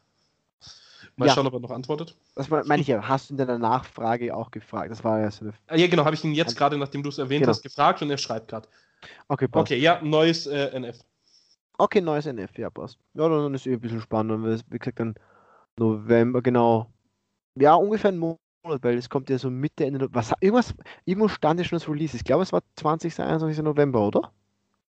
Mal 1.17 1.27
ja. 1.27 1.33
schauen, 1.33 1.47
ob 1.47 1.53
er 1.53 1.59
noch 1.59 1.71
antwortet. 1.71 2.15
Das 2.35 2.49
meine 2.49 2.81
ich 2.81 2.87
ja. 2.87 3.05
Hast 3.07 3.29
du 3.29 3.33
in 3.33 3.37
deiner 3.37 3.57
Nachfrage 3.57 4.33
auch 4.35 4.49
gefragt? 4.49 4.91
Das 4.91 5.03
war 5.03 5.19
ja 5.19 5.29
so 5.29 5.45
eine. 5.45 5.53
Ah, 5.67 5.75
ja, 5.75 5.87
genau. 5.87 6.05
Habe 6.05 6.15
ich 6.15 6.23
ihn 6.23 6.33
jetzt 6.33 6.55
gerade, 6.55 6.77
nachdem 6.77 7.03
du 7.03 7.09
es 7.09 7.17
erwähnt 7.17 7.41
genau. 7.41 7.49
hast, 7.49 7.63
gefragt 7.63 8.01
und 8.01 8.09
er 8.09 8.17
schreibt 8.17 8.47
gerade. 8.47 8.69
Okay, 9.27 9.47
passt. 9.47 9.63
Okay, 9.63 9.77
ja, 9.77 10.01
neues 10.01 10.47
äh, 10.47 10.67
NF. 10.73 10.99
Okay, 11.81 11.99
neues 11.99 12.27
NF, 12.27 12.59
ja, 12.59 12.69
passt. 12.69 12.99
Ja, 13.15 13.27
dann 13.27 13.55
ist 13.55 13.61
es 13.61 13.65
eh 13.65 13.73
ein 13.73 13.81
bisschen 13.81 14.01
spannend. 14.01 14.63
Wie 14.69 14.77
gesagt, 14.77 14.99
dann 14.99 15.15
November, 15.77 16.39
genau. 16.43 16.91
Ja, 17.55 17.73
ungefähr 17.73 18.11
ein 18.11 18.19
Monat, 18.19 18.39
weil 18.83 18.99
es 18.99 19.09
kommt 19.09 19.31
ja 19.31 19.39
so 19.39 19.49
Mitte, 19.49 19.85
Ende. 19.85 20.07
Was, 20.11 20.31
irgendwas, 20.41 20.75
irgendwo 21.05 21.27
stand 21.27 21.59
ja 21.59 21.65
schon 21.65 21.79
das 21.79 21.89
Release. 21.89 22.15
Ich 22.15 22.23
glaube, 22.23 22.43
es 22.43 22.53
war 22.53 22.61
20. 22.75 23.19
21. 23.19 23.63
November, 23.63 23.99
oder? 23.99 24.31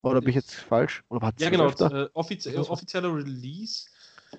Oder 0.03 0.21
bin 0.21 0.29
ich 0.29 0.37
jetzt 0.37 0.55
falsch? 0.55 1.03
Oder 1.09 1.33
ja, 1.41 1.51
genau. 1.51 1.71
Äh, 1.71 2.09
offizie 2.13 2.51
äh, 2.51 2.59
offizieller 2.59 3.13
Release. 3.13 3.87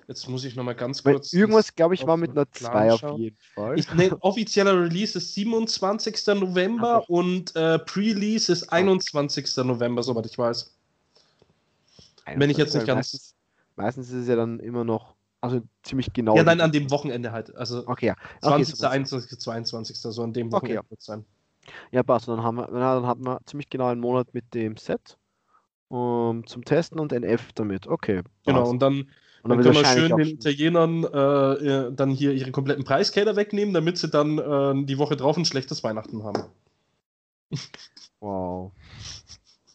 Jetzt 0.06 0.26
muss 0.26 0.42
ich 0.44 0.56
nochmal 0.56 0.74
ganz 0.74 1.02
kurz. 1.02 1.34
Weil 1.34 1.40
irgendwas, 1.40 1.74
glaube 1.74 1.96
ich, 1.96 2.06
war 2.06 2.16
mit 2.16 2.30
einer 2.30 2.50
2 2.50 2.92
auf 2.92 3.18
jeden 3.18 3.36
Fall. 3.54 3.78
Ich, 3.78 3.92
nee, 3.92 4.10
offizieller 4.20 4.80
Release 4.80 5.18
ist 5.18 5.34
27. 5.34 6.28
November 6.28 7.04
und 7.10 7.54
äh, 7.56 7.78
Pre-Release 7.78 8.50
ist 8.50 8.72
21. 8.72 9.54
November, 9.58 10.02
soweit 10.02 10.24
ich 10.24 10.38
weiß. 10.38 10.77
Wenn 12.36 12.50
ich 12.50 12.56
jetzt 12.56 12.74
nicht 12.74 12.86
ganz. 12.86 13.12
Meistens, 13.12 13.34
meistens, 13.76 14.08
ist 14.08 14.22
es 14.22 14.28
ja 14.28 14.36
dann 14.36 14.60
immer 14.60 14.84
noch, 14.84 15.14
also 15.40 15.60
ziemlich 15.82 16.12
genau. 16.12 16.36
Ja, 16.36 16.42
nein, 16.42 16.60
an 16.60 16.72
dem 16.72 16.90
Wochenende 16.90 17.32
halt. 17.32 17.54
Also 17.56 17.86
okay, 17.86 18.06
ja. 18.06 18.14
Okay, 18.42 18.64
20., 18.64 18.76
so 18.76 18.86
21., 18.86 19.38
22., 19.38 19.96
so 19.96 20.22
an 20.22 20.32
dem 20.32 20.52
Wochenende 20.52 20.80
okay, 20.80 20.86
ja. 20.86 20.90
wird 20.90 21.00
es 21.00 21.06
sein. 21.06 21.24
Ja, 21.90 22.02
passt. 22.02 22.28
Dann 22.28 22.42
haben 22.42 22.56
wir, 22.56 22.66
dann 22.66 23.06
haben 23.06 23.24
wir 23.24 23.40
ziemlich 23.44 23.68
genau 23.68 23.86
einen 23.88 24.00
Monat 24.00 24.32
mit 24.32 24.54
dem 24.54 24.76
Set 24.76 25.18
um, 25.88 26.46
zum 26.46 26.64
Testen 26.64 26.98
und 26.98 27.12
NF 27.12 27.52
damit. 27.54 27.86
Okay. 27.86 28.22
Genau, 28.44 28.60
passt. 28.60 28.72
und 28.72 28.78
dann, 28.80 28.92
und 29.42 29.50
dann, 29.50 29.50
dann 29.50 29.62
können 29.62 29.74
wir 29.74 29.84
schön 29.84 30.16
den 30.16 30.28
Italienern 30.28 31.04
äh, 31.04 31.92
dann 31.92 32.10
hier 32.10 32.32
ihre 32.32 32.50
kompletten 32.50 32.84
Preisgelder 32.84 33.36
wegnehmen, 33.36 33.74
damit 33.74 33.98
sie 33.98 34.08
dann 34.08 34.38
äh, 34.38 34.84
die 34.84 34.98
Woche 34.98 35.16
drauf 35.16 35.36
ein 35.36 35.44
schlechtes 35.44 35.82
Weihnachten 35.84 36.24
haben. 36.24 36.44
Wow. 38.20 38.72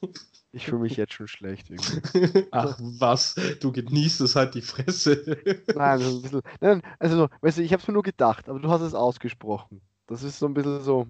Ich 0.53 0.67
fühle 0.67 0.81
mich 0.81 0.95
jetzt 0.97 1.13
schon 1.13 1.27
schlecht 1.27 1.69
irgendwie. 1.69 2.47
Ach 2.51 2.77
was, 2.79 3.35
du 3.59 3.71
genießt 3.71 4.21
es 4.21 4.35
halt 4.35 4.55
die 4.55 4.61
Fresse. 4.61 5.37
Nein, 5.67 5.79
also, 5.79 6.17
ein 6.17 6.21
bisschen, 6.21 6.41
nein, 6.61 6.81
also 6.99 7.27
weißt 7.41 7.57
du, 7.57 7.63
ich 7.63 7.73
habe 7.73 7.81
es 7.81 7.87
mir 7.87 7.93
nur 7.93 8.03
gedacht, 8.03 8.47
aber 8.47 8.59
du 8.59 8.69
hast 8.69 8.81
es 8.81 8.93
ausgesprochen. 8.93 9.81
Das 10.07 10.23
ist 10.23 10.39
so 10.39 10.45
ein 10.45 10.53
bisschen 10.53 10.81
so, 10.81 11.07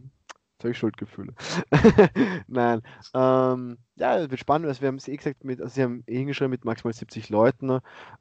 ich 0.64 0.78
Schuldgefühle. 0.78 1.34
nein, 2.48 2.82
ähm, 3.14 3.78
ja, 3.98 4.18
es 4.20 4.30
wird 4.30 4.40
spannend, 4.40 4.68
also 4.68 4.80
wir 4.80 4.88
haben 4.88 4.96
es 4.96 5.10
eh 5.10 5.18
gesagt, 5.18 5.44
mit, 5.44 5.60
also 5.60 5.74
sie 5.74 5.84
haben 5.84 6.04
eh 6.08 6.18
hingeschrieben 6.20 6.52
mit 6.52 6.64
maximal 6.64 6.94
70 6.94 7.30
Leuten. 7.30 7.80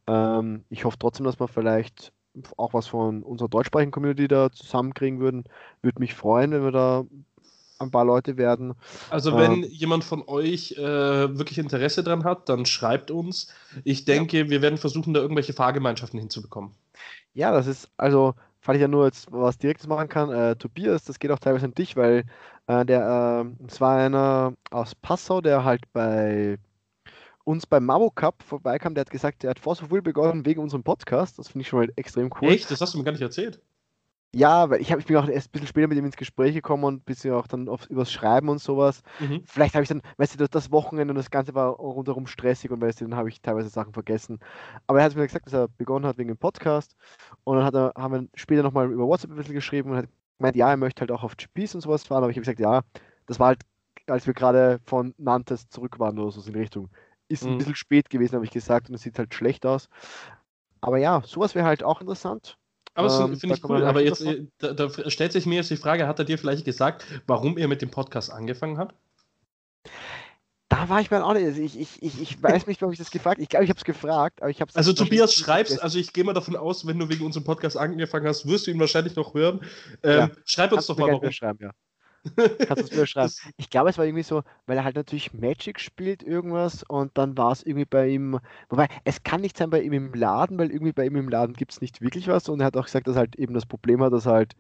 Ähm, 0.09 0.65
ich 0.69 0.85
hoffe 0.85 0.99
trotzdem, 0.99 1.25
dass 1.25 1.39
wir 1.39 1.47
vielleicht 1.47 2.13
auch 2.57 2.75
was 2.75 2.89
von 2.89 3.23
unserer 3.23 3.49
deutschsprachigen 3.49 3.93
Community 3.93 4.27
da 4.27 4.51
zusammenkriegen 4.51 5.21
würden. 5.21 5.45
Würde 5.83 6.01
mich 6.01 6.15
freuen, 6.15 6.51
wenn 6.51 6.65
wir 6.65 6.73
da 6.73 7.01
ein 7.01 7.27
paar 7.91 8.05
Leute 8.05 8.37
werden. 8.37 8.75
Also 9.11 9.37
wenn 9.37 9.65
ähm, 9.65 9.69
jemand 9.71 10.05
von 10.05 10.23
euch 10.27 10.73
äh, 10.73 10.83
wirklich 10.83 11.59
Interesse 11.59 12.03
dran 12.03 12.25
hat, 12.25 12.49
dann 12.49 12.67
schreibt 12.67 13.11
uns. 13.11 13.49
Ich 13.85 14.05
denke, 14.05 14.39
ja. 14.39 14.51
wir 14.51 14.63
werden 14.63 14.79
versuchen, 14.79 15.15
da 15.15 15.21
irgendwelche 15.21 15.53
Fahrgemeinschaften 15.53 16.19
hinzubekommen. 16.19 16.73
Ja, 17.35 17.51
das 17.51 17.67
ist, 17.67 17.91
also, 17.97 18.35
falls 18.61 18.77
ich 18.77 18.83
ja 18.83 18.89
nur 18.89 19.07
jetzt 19.07 19.31
was 19.31 19.59
Direktes 19.59 19.87
machen 19.87 20.09
kann, 20.09 20.31
äh, 20.31 20.57
Tobias, 20.57 21.05
das 21.05 21.19
geht 21.19 21.31
auch 21.31 21.39
teilweise 21.39 21.67
an 21.67 21.75
dich, 21.75 21.97
weil 21.97 22.25
äh, 22.67 22.85
der, 22.85 23.47
äh, 23.47 23.65
es 23.67 23.81
war 23.81 23.97
einer 23.97 24.55
aus 24.71 24.95
Passau, 24.95 25.41
der 25.41 25.65
halt 25.65 25.83
bei 25.93 26.59
uns 27.45 27.67
beim 27.67 27.85
Mamo 27.85 28.11
Cup 28.11 28.43
vorbeikam, 28.43 28.95
der 28.95 29.03
hat 29.03 29.11
gesagt, 29.11 29.43
der 29.43 29.51
hat 29.51 29.59
Force 29.59 29.83
of 29.83 29.91
Will 29.91 30.03
begonnen 30.03 30.47
wegen 30.47 30.61
unserem 30.61 30.83
Podcast. 30.83 31.39
Das 31.39 31.49
finde 31.49 31.63
ich 31.63 31.69
schon 31.69 31.81
mal 31.81 31.93
extrem 31.97 32.31
cool. 32.41 32.51
Echt? 32.51 32.71
Das 32.71 32.81
hast 32.81 32.95
du 32.95 32.99
mir 32.99 33.05
gar 33.05 33.13
nicht 33.13 33.23
erzählt. 33.23 33.61
Ja, 34.35 34.71
weil 34.71 34.81
ich, 34.81 34.91
hab, 34.91 34.99
ich 34.99 35.05
bin 35.05 35.17
auch 35.17 35.29
erst 35.29 35.49
ein 35.49 35.53
bisschen 35.53 35.67
später 35.67 35.89
mit 35.89 35.99
ihm 35.99 36.07
ins 36.07 36.17
Gespräch 36.17 36.55
gekommen 36.55 36.85
und 36.85 36.95
ein 36.95 37.05
bisschen 37.05 37.35
auch 37.35 37.47
dann 37.47 37.69
auf, 37.69 37.89
übers 37.91 38.11
Schreiben 38.11 38.49
und 38.49 38.61
sowas. 38.61 39.03
Mhm. 39.21 39.43
Vielleicht 39.45 39.75
habe 39.75 39.83
ich 39.83 39.91
dann, 39.91 40.01
weißt 40.17 40.35
du, 40.35 40.39
das, 40.39 40.49
das, 40.49 40.73
Wochenende 40.73 41.13
und 41.13 41.17
das 41.17 41.31
Ganze 41.31 41.55
war 41.55 41.73
rundherum 41.73 42.27
stressig 42.27 42.71
und 42.71 42.81
weißt 42.81 43.01
du, 43.01 43.05
dann 43.05 43.17
habe 43.17 43.29
ich 43.29 43.43
teilweise 43.43 43.69
Sachen 43.69 43.93
vergessen. 43.93 44.39
Aber 44.87 45.01
er 45.01 45.05
hat 45.05 45.15
mir 45.15 45.27
gesagt, 45.27 45.47
dass 45.47 45.53
er 45.53 45.69
begonnen 45.69 46.07
hat 46.07 46.17
wegen 46.17 46.29
dem 46.29 46.39
Podcast 46.39 46.97
und 47.45 47.57
dann 47.57 47.67
hat 47.67 47.75
er, 47.75 47.93
haben 47.95 48.15
wir 48.15 48.29
später 48.35 48.63
nochmal 48.63 48.91
über 48.91 49.07
WhatsApp 49.07 49.31
ein 49.31 49.37
bisschen 49.37 49.55
geschrieben 49.55 49.91
und 49.91 49.99
hat 49.99 50.09
gemeint, 50.39 50.57
ja, 50.57 50.71
er 50.71 50.79
möchte 50.79 51.01
halt 51.01 51.13
auch 51.13 51.25
auf 51.25 51.37
GPs 51.37 51.75
und 51.75 51.83
sowas 51.83 52.05
fahren, 52.05 52.23
aber 52.23 52.31
ich 52.31 52.37
habe 52.37 52.45
gesagt, 52.45 52.61
ja, 52.61 52.81
das 53.27 53.39
war 53.39 53.49
halt, 53.49 53.61
als 54.07 54.27
wir 54.27 54.33
gerade 54.33 54.81
von 54.87 55.15
Nantes 55.19 55.69
zurück 55.69 55.99
waren 55.99 56.19
oder 56.19 56.31
so 56.33 56.41
in 56.51 56.57
Richtung. 56.57 56.89
Ist 57.29 57.45
mhm. 57.45 57.53
ein 57.53 57.59
bisschen 57.59 57.75
spät 57.75 58.09
gewesen, 58.09 58.37
habe 58.37 58.47
ich 58.47 58.51
gesagt, 58.51 58.89
und 58.89 58.95
es 58.95 59.03
sieht 59.03 59.19
halt 59.19 59.35
schlecht 59.35 59.67
aus. 59.67 59.91
Aber 60.81 60.97
ja, 60.97 61.23
sowas 61.27 61.55
wäre 61.55 61.67
halt 61.67 61.85
auch 61.85 62.01
interessant. 62.01 62.57
Aber 62.95 63.09
das 63.09 63.21
ähm, 63.21 63.37
finde 63.37 63.57
ich 63.57 63.65
cool. 63.65 63.85
Aber 63.85 64.03
jetzt 64.03 64.21
äh, 64.23 64.47
da, 64.59 64.75
da, 64.75 65.11
stellt 65.11 65.33
sich 65.33 65.47
mir 65.47 65.57
jetzt 65.57 65.71
die 65.71 65.77
Frage: 65.77 66.07
Hat 66.07 66.19
er 66.19 66.25
dir 66.25 66.39
vielleicht 66.39 66.65
gesagt, 66.65 67.07
warum 67.27 67.57
er 67.57 67.69
mit 67.69 67.83
dem 67.83 67.91
Podcast 67.91 68.31
angefangen 68.31 68.79
hat? 68.79 68.95
Da 70.69 70.89
war 70.89 71.01
ich 71.01 71.11
mir 71.11 71.25
auch 71.25 71.35
nicht. 71.35 71.45
Also 71.45 71.61
ich, 71.61 71.79
ich, 71.79 72.03
ich, 72.03 72.21
ich 72.21 72.43
weiß 72.43 72.67
nicht, 72.67 72.83
ob 72.83 72.93
ich 72.93 72.99
das 72.99 73.11
gefragt 73.11 73.41
Ich 73.41 73.49
glaube, 73.51 73.65
ich 73.65 73.71
habe 73.71 73.79
es 73.79 73.85
gefragt, 73.85 74.41
aber 74.41 74.51
ich 74.51 74.61
habe 74.61 74.71
Also, 74.75 74.93
Tobias, 74.95 75.35
schreibst, 75.35 75.83
also 75.83 75.99
ich 75.99 76.13
gehe 76.15 76.25
mal 76.25 76.33
davon 76.33 76.57
aus, 76.57 76.87
wenn 76.87 76.99
du 76.99 77.09
wegen 77.11 77.25
unserem 77.25 77.45
Podcast 77.45 77.77
angefangen 77.77 78.27
hast, 78.27 78.47
wirst 78.47 78.67
du 78.67 78.71
ihn 78.71 78.81
wahrscheinlich 78.81 79.15
noch 79.15 79.35
hören. 79.35 79.61
Ähm, 80.03 80.19
ja. 80.19 80.31
Schreib 80.47 80.73
uns 80.73 80.87
doch 80.87 80.97
mal, 80.97 81.13
warum. 81.13 81.31
Schreiben, 81.31 81.59
ja. 81.65 81.71
Kannst 82.37 82.83
du 82.83 82.87
es 82.87 82.93
mir 82.93 83.07
schreiben? 83.07 83.33
Ich 83.57 83.71
glaube, 83.71 83.91
es 83.91 83.99
war 83.99 84.05
irgendwie 84.05 84.23
so, 84.23 84.43
weil 84.67 84.77
er 84.77 84.85
halt 84.85 84.97
natürlich 84.97 85.33
Magic 85.35 85.81
spielt, 85.81 86.23
irgendwas, 86.23 86.83
und 86.85 87.17
dann 87.19 87.37
war 87.37 87.53
es 87.53 87.63
irgendwie 87.65 87.85
bei 87.85 88.09
ihm. 88.09 88.39
Wobei, 88.69 88.89
es 89.05 89.23
kann 89.23 89.41
nicht 89.41 89.57
sein 89.57 89.71
bei 89.71 89.83
ihm 89.83 89.93
im 89.93 90.15
Laden, 90.15 90.59
weil 90.59 90.71
irgendwie 90.71 90.93
bei 90.93 91.07
ihm 91.07 91.17
im 91.17 91.29
Laden 91.29 91.55
gibt 91.55 91.73
es 91.73 91.81
nicht 91.81 92.01
wirklich 92.01 92.29
was. 92.29 92.49
Und 92.49 92.61
er 92.61 92.67
hat 92.67 92.77
auch 92.77 92.85
gesagt, 92.85 93.07
dass 93.07 93.17
er 93.17 93.21
halt 93.21 93.37
eben 93.37 93.55
das 93.55 93.67
Problem 93.67 94.03
hat, 94.03 94.13
dass 94.13 94.27
er 94.27 94.33
halt 94.33 94.57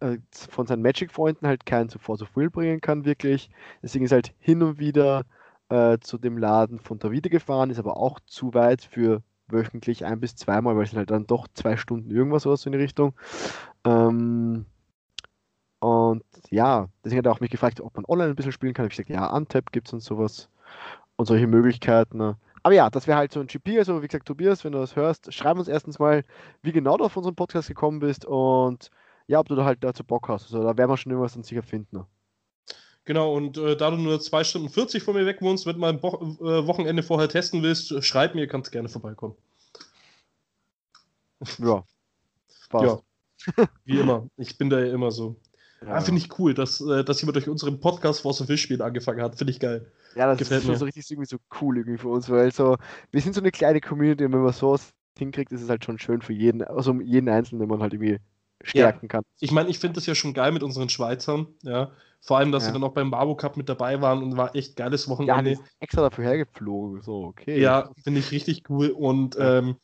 äh, 0.00 0.18
von 0.30 0.66
seinen 0.66 0.82
Magic-Freunden 0.82 1.46
halt 1.46 1.66
keinen 1.66 1.88
zu 1.88 1.98
Force 1.98 2.22
of 2.22 2.34
Will 2.36 2.50
bringen 2.50 2.80
kann, 2.80 3.04
wirklich. 3.04 3.50
Deswegen 3.82 4.04
ist 4.04 4.12
er 4.12 4.16
halt 4.16 4.34
hin 4.38 4.62
und 4.62 4.78
wieder 4.78 5.24
äh, 5.68 5.98
zu 5.98 6.18
dem 6.18 6.38
Laden 6.38 6.78
von 6.78 6.98
Davide 6.98 7.30
gefahren, 7.30 7.70
ist 7.70 7.78
aber 7.78 7.96
auch 7.96 8.20
zu 8.26 8.54
weit 8.54 8.82
für 8.82 9.22
wöchentlich 9.48 10.04
ein 10.04 10.20
bis 10.20 10.36
zweimal, 10.36 10.76
weil 10.76 10.84
es 10.84 10.94
halt 10.94 11.10
dann 11.10 11.26
doch 11.26 11.48
zwei 11.54 11.76
Stunden 11.76 12.10
irgendwas 12.10 12.46
oder 12.46 12.56
so 12.56 12.68
in 12.68 12.72
die 12.72 12.78
Richtung. 12.78 13.14
Ähm, 13.84 14.66
und 15.84 16.24
ja, 16.48 16.88
deswegen 17.04 17.18
hat 17.18 17.26
er 17.26 17.32
auch 17.32 17.40
mich 17.40 17.50
gefragt, 17.50 17.78
ob 17.82 17.94
man 17.94 18.06
online 18.06 18.30
ein 18.30 18.36
bisschen 18.36 18.52
spielen 18.52 18.72
kann. 18.72 18.86
Ich 18.86 18.92
gesagt, 18.92 19.10
ja, 19.10 19.30
Untap 19.36 19.70
gibt 19.70 19.88
es 19.88 19.92
und 19.92 20.00
sowas 20.00 20.48
und 21.16 21.26
solche 21.26 21.46
Möglichkeiten. 21.46 22.16
Ne. 22.16 22.38
Aber 22.62 22.74
ja, 22.74 22.88
das 22.88 23.06
wäre 23.06 23.18
halt 23.18 23.32
so 23.32 23.40
ein 23.40 23.48
GP. 23.48 23.76
Also, 23.76 24.02
wie 24.02 24.06
gesagt, 24.06 24.26
Tobias, 24.26 24.64
wenn 24.64 24.72
du 24.72 24.78
das 24.78 24.96
hörst, 24.96 25.34
schreib 25.34 25.58
uns 25.58 25.68
erstens 25.68 25.98
mal, 25.98 26.24
wie 26.62 26.72
genau 26.72 26.96
du 26.96 27.04
auf 27.04 27.18
unseren 27.18 27.34
Podcast 27.34 27.68
gekommen 27.68 27.98
bist 27.98 28.24
und 28.24 28.90
ja, 29.26 29.38
ob 29.40 29.48
du 29.48 29.56
da 29.56 29.66
halt 29.66 29.84
dazu 29.84 30.04
Bock 30.04 30.26
hast. 30.28 30.44
Also, 30.44 30.62
da 30.62 30.74
werden 30.78 30.90
wir 30.90 30.96
schon 30.96 31.12
irgendwas 31.12 31.34
dann 31.34 31.42
sicher 31.42 31.62
finden. 31.62 31.98
Ne. 31.98 32.06
Genau, 33.04 33.34
und 33.34 33.58
äh, 33.58 33.76
da 33.76 33.90
du 33.90 33.98
nur 33.98 34.18
2 34.18 34.42
Stunden 34.42 34.70
40 34.70 35.02
von 35.02 35.14
mir 35.14 35.26
weg 35.26 35.42
wohnst, 35.42 35.66
wenn 35.66 35.74
du 35.74 35.80
mal 35.80 35.90
ein 35.90 36.00
Bo 36.00 36.14
äh, 36.40 36.66
Wochenende 36.66 37.02
vorher 37.02 37.28
testen 37.28 37.62
willst, 37.62 38.02
schreib 38.02 38.34
mir, 38.34 38.46
kannst 38.46 38.72
gerne 38.72 38.88
vorbeikommen. 38.88 39.36
Ja. 41.58 41.84
Spaß. 42.62 42.82
Ja. 42.82 43.00
Wie 43.84 44.00
immer. 44.00 44.30
Ich 44.38 44.56
bin 44.56 44.70
da 44.70 44.80
ja 44.80 44.94
immer 44.94 45.10
so. 45.10 45.36
Ja. 45.86 45.94
Ah, 45.94 46.00
Finde 46.00 46.20
ich 46.20 46.38
cool, 46.38 46.54
dass, 46.54 46.80
äh, 46.80 47.04
dass 47.04 47.20
jemand 47.20 47.36
durch 47.36 47.48
unseren 47.48 47.80
Podcast 47.80 48.22
Force 48.22 48.40
of 48.40 48.46
Fish 48.46 48.70
angefangen 48.80 49.22
hat. 49.22 49.36
Finde 49.36 49.52
ich 49.52 49.60
geil. 49.60 49.90
Ja, 50.14 50.26
das 50.26 50.38
Gefällt 50.38 50.62
ist 50.62 50.68
mir. 50.68 50.76
so 50.76 50.84
richtig 50.84 51.10
irgendwie 51.10 51.28
so 51.28 51.36
cool 51.60 51.78
irgendwie 51.78 51.98
für 51.98 52.08
uns, 52.08 52.30
weil 52.30 52.52
so, 52.52 52.76
wir 53.10 53.20
sind 53.20 53.34
so 53.34 53.40
eine 53.40 53.50
kleine 53.50 53.80
Community 53.80 54.24
und 54.24 54.32
wenn 54.32 54.42
man 54.42 54.52
sowas 54.52 54.92
hinkriegt, 55.18 55.52
ist 55.52 55.62
es 55.62 55.68
halt 55.68 55.84
schon 55.84 55.98
schön 55.98 56.22
für 56.22 56.32
jeden, 56.32 56.62
also 56.62 56.92
jeden 57.00 57.28
Einzelnen, 57.28 57.60
den 57.60 57.68
man 57.68 57.80
halt 57.80 57.92
irgendwie 57.92 58.18
stärken 58.62 59.06
ja. 59.06 59.08
kann. 59.08 59.24
Ich 59.40 59.50
meine, 59.50 59.68
ich 59.68 59.78
finde 59.78 59.94
das 59.96 60.06
ja 60.06 60.14
schon 60.14 60.34
geil 60.34 60.52
mit 60.52 60.62
unseren 60.62 60.88
Schweizern, 60.88 61.48
ja. 61.62 61.90
Vor 62.20 62.38
allem, 62.38 62.52
dass 62.52 62.62
ja. 62.62 62.68
sie 62.68 62.72
dann 62.72 62.84
auch 62.84 62.94
beim 62.94 63.10
Babo 63.10 63.36
Cup 63.36 63.58
mit 63.58 63.68
dabei 63.68 64.00
waren 64.00 64.22
und 64.22 64.38
war 64.38 64.56
echt 64.56 64.76
geiles 64.76 65.08
Wochenende. 65.08 65.52
Ja, 65.52 65.58
extra 65.80 66.00
dafür 66.00 66.24
hergeflogen, 66.24 67.02
so, 67.02 67.24
okay. 67.24 67.60
Ja, 67.60 67.90
finde 68.02 68.20
ich 68.20 68.30
richtig 68.30 68.70
cool 68.70 68.88
und 68.88 69.36
ähm, 69.38 69.76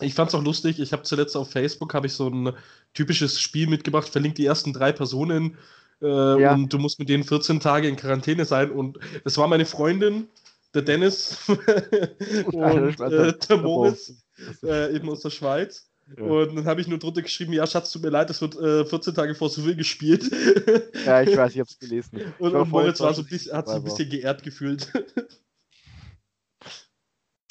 ich 0.00 0.14
fand 0.14 0.28
es 0.28 0.34
auch 0.34 0.44
lustig, 0.44 0.78
ich 0.78 0.92
habe 0.92 1.02
zuletzt 1.02 1.36
auf 1.36 1.50
Facebook 1.50 1.92
ich 2.04 2.12
so 2.12 2.28
ein 2.28 2.52
typisches 2.94 3.40
Spiel 3.40 3.68
mitgebracht, 3.68 4.08
verlinkt 4.08 4.38
die 4.38 4.46
ersten 4.46 4.72
drei 4.72 4.92
Personen 4.92 5.56
äh, 6.00 6.40
ja. 6.40 6.54
und 6.54 6.72
du 6.72 6.78
musst 6.78 6.98
mit 6.98 7.08
denen 7.08 7.24
14 7.24 7.60
Tage 7.60 7.88
in 7.88 7.96
Quarantäne 7.96 8.44
sein 8.44 8.70
und 8.70 8.98
es 9.24 9.36
war 9.38 9.48
meine 9.48 9.66
Freundin, 9.66 10.28
der 10.74 10.82
Dennis 10.82 11.38
und 11.48 13.00
äh, 13.00 13.32
der 13.36 13.56
Moritz, 13.56 14.14
äh, 14.62 14.94
eben 14.94 15.08
aus 15.08 15.20
der 15.20 15.30
Schweiz. 15.30 15.88
Ja. 16.16 16.24
Und 16.24 16.56
dann 16.56 16.64
habe 16.64 16.80
ich 16.80 16.88
nur 16.88 16.98
drunter 16.98 17.20
geschrieben, 17.20 17.52
ja, 17.52 17.66
Schatz, 17.66 17.92
tut 17.92 18.02
mir 18.02 18.08
leid, 18.08 18.30
es 18.30 18.40
wird 18.40 18.56
äh, 18.56 18.84
14 18.84 19.14
Tage 19.14 19.34
vor 19.34 19.50
Seville 19.50 19.76
gespielt. 19.76 20.24
ja, 21.04 21.22
ich 21.22 21.36
weiß, 21.36 21.52
ich 21.52 21.60
habe 21.60 21.68
es 21.68 21.78
gelesen. 21.78 22.32
Und, 22.38 22.54
und 22.54 22.70
Moritz 22.70 23.00
war 23.00 23.12
so 23.12 23.22
ein 23.22 23.28
bisschen, 23.28 23.54
hat 23.54 23.68
sich 23.68 23.76
ein 23.76 23.84
bisschen 23.84 24.08
geehrt 24.08 24.42
gefühlt. 24.42 24.90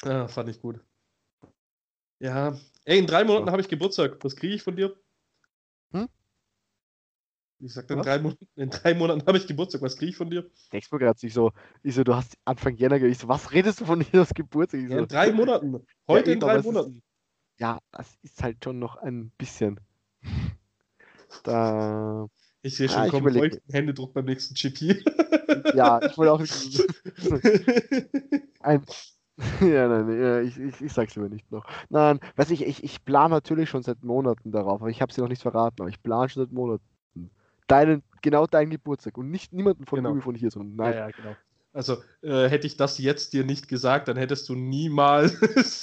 ja, 0.04 0.26
fand 0.28 0.48
ich 0.48 0.60
gut. 0.60 0.80
Ja. 2.20 2.58
Ey, 2.84 2.98
in 2.98 3.06
drei 3.06 3.22
Monaten 3.22 3.46
ja. 3.46 3.52
habe 3.52 3.62
ich 3.62 3.68
Geburtstag. 3.68 4.16
Was 4.24 4.34
kriege 4.34 4.54
ich 4.54 4.62
von 4.62 4.74
dir? 4.74 4.96
Hm? 5.92 6.08
Ich 7.60 7.74
sagte, 7.74 7.94
in 7.94 8.02
drei, 8.02 8.34
in 8.56 8.70
drei 8.70 8.94
Monaten 8.94 9.26
habe 9.26 9.38
ich 9.38 9.46
Geburtstag. 9.46 9.82
Was 9.82 9.96
kriege 9.96 10.10
ich 10.10 10.16
von 10.16 10.30
dir? 10.30 10.48
Du 10.70 10.98
gerade 10.98 11.18
sich 11.18 11.34
so, 11.34 11.52
ich 11.82 11.94
so, 11.94 12.04
du 12.04 12.14
hast 12.14 12.38
Anfang 12.44 12.76
Jänner, 12.76 13.02
ich 13.02 13.18
so, 13.18 13.26
was 13.26 13.52
redest 13.52 13.80
du 13.80 13.84
von 13.84 14.00
dir 14.00 14.22
aus 14.22 14.32
Geburtstag? 14.32 14.82
So, 14.82 14.94
ja, 14.94 15.00
in 15.00 15.08
drei 15.08 15.32
Monaten. 15.32 15.84
Heute 16.06 16.30
ja, 16.30 16.34
in 16.34 16.40
drei 16.40 16.62
Monaten. 16.62 16.98
Ist, 16.98 17.60
ja, 17.60 17.78
das 17.90 18.16
ist 18.22 18.42
halt 18.42 18.62
schon 18.62 18.78
noch 18.78 18.96
ein 18.96 19.32
bisschen. 19.38 19.80
Da. 21.42 22.26
Ich 22.62 22.76
sehe 22.76 22.88
schon, 22.88 23.04
ja, 23.04 23.10
kommen 23.10 23.50
Händedruck 23.70 24.14
beim 24.14 24.24
nächsten 24.24 24.54
GP. 24.54 25.04
ja, 25.74 26.00
ich 26.02 26.16
wollte 26.16 26.32
auch 26.32 26.40
ein, 28.60 28.82
ja, 29.60 29.88
nein, 29.88 30.20
ja, 30.20 30.40
ich, 30.40 30.58
ich, 30.58 30.80
ich 30.80 30.92
sag's 30.92 31.16
mir 31.16 31.28
nicht 31.28 31.50
noch. 31.52 31.64
Nein, 31.88 32.18
weiß 32.36 32.50
ich, 32.50 32.66
ich, 32.66 32.82
ich 32.82 33.04
plane 33.04 33.34
natürlich 33.34 33.70
schon 33.70 33.82
seit 33.82 34.02
Monaten 34.02 34.50
darauf, 34.50 34.80
aber 34.80 34.90
ich 34.90 35.00
habe 35.00 35.12
sie 35.12 35.20
noch 35.20 35.28
nicht 35.28 35.42
verraten, 35.42 35.80
aber 35.80 35.88
ich 35.88 36.02
plane 36.02 36.28
schon 36.28 36.44
seit 36.44 36.52
Monaten. 36.52 36.82
Deinen, 37.68 38.02
genau 38.22 38.46
deinen 38.46 38.70
Geburtstag 38.70 39.16
und 39.18 39.30
nicht 39.30 39.52
niemanden 39.52 39.84
von 39.84 40.02
genau. 40.02 40.20
von 40.20 40.34
hier, 40.34 40.50
sondern 40.50 40.76
nein. 40.76 40.92
Ja, 40.94 40.98
ja, 41.00 41.10
genau. 41.10 41.36
Also 41.72 41.98
äh, 42.22 42.48
hätte 42.48 42.66
ich 42.66 42.76
das 42.76 42.98
jetzt 42.98 43.32
dir 43.34 43.44
nicht 43.44 43.68
gesagt, 43.68 44.08
dann 44.08 44.16
hättest 44.16 44.48
du 44.48 44.54
niemals. 44.54 45.36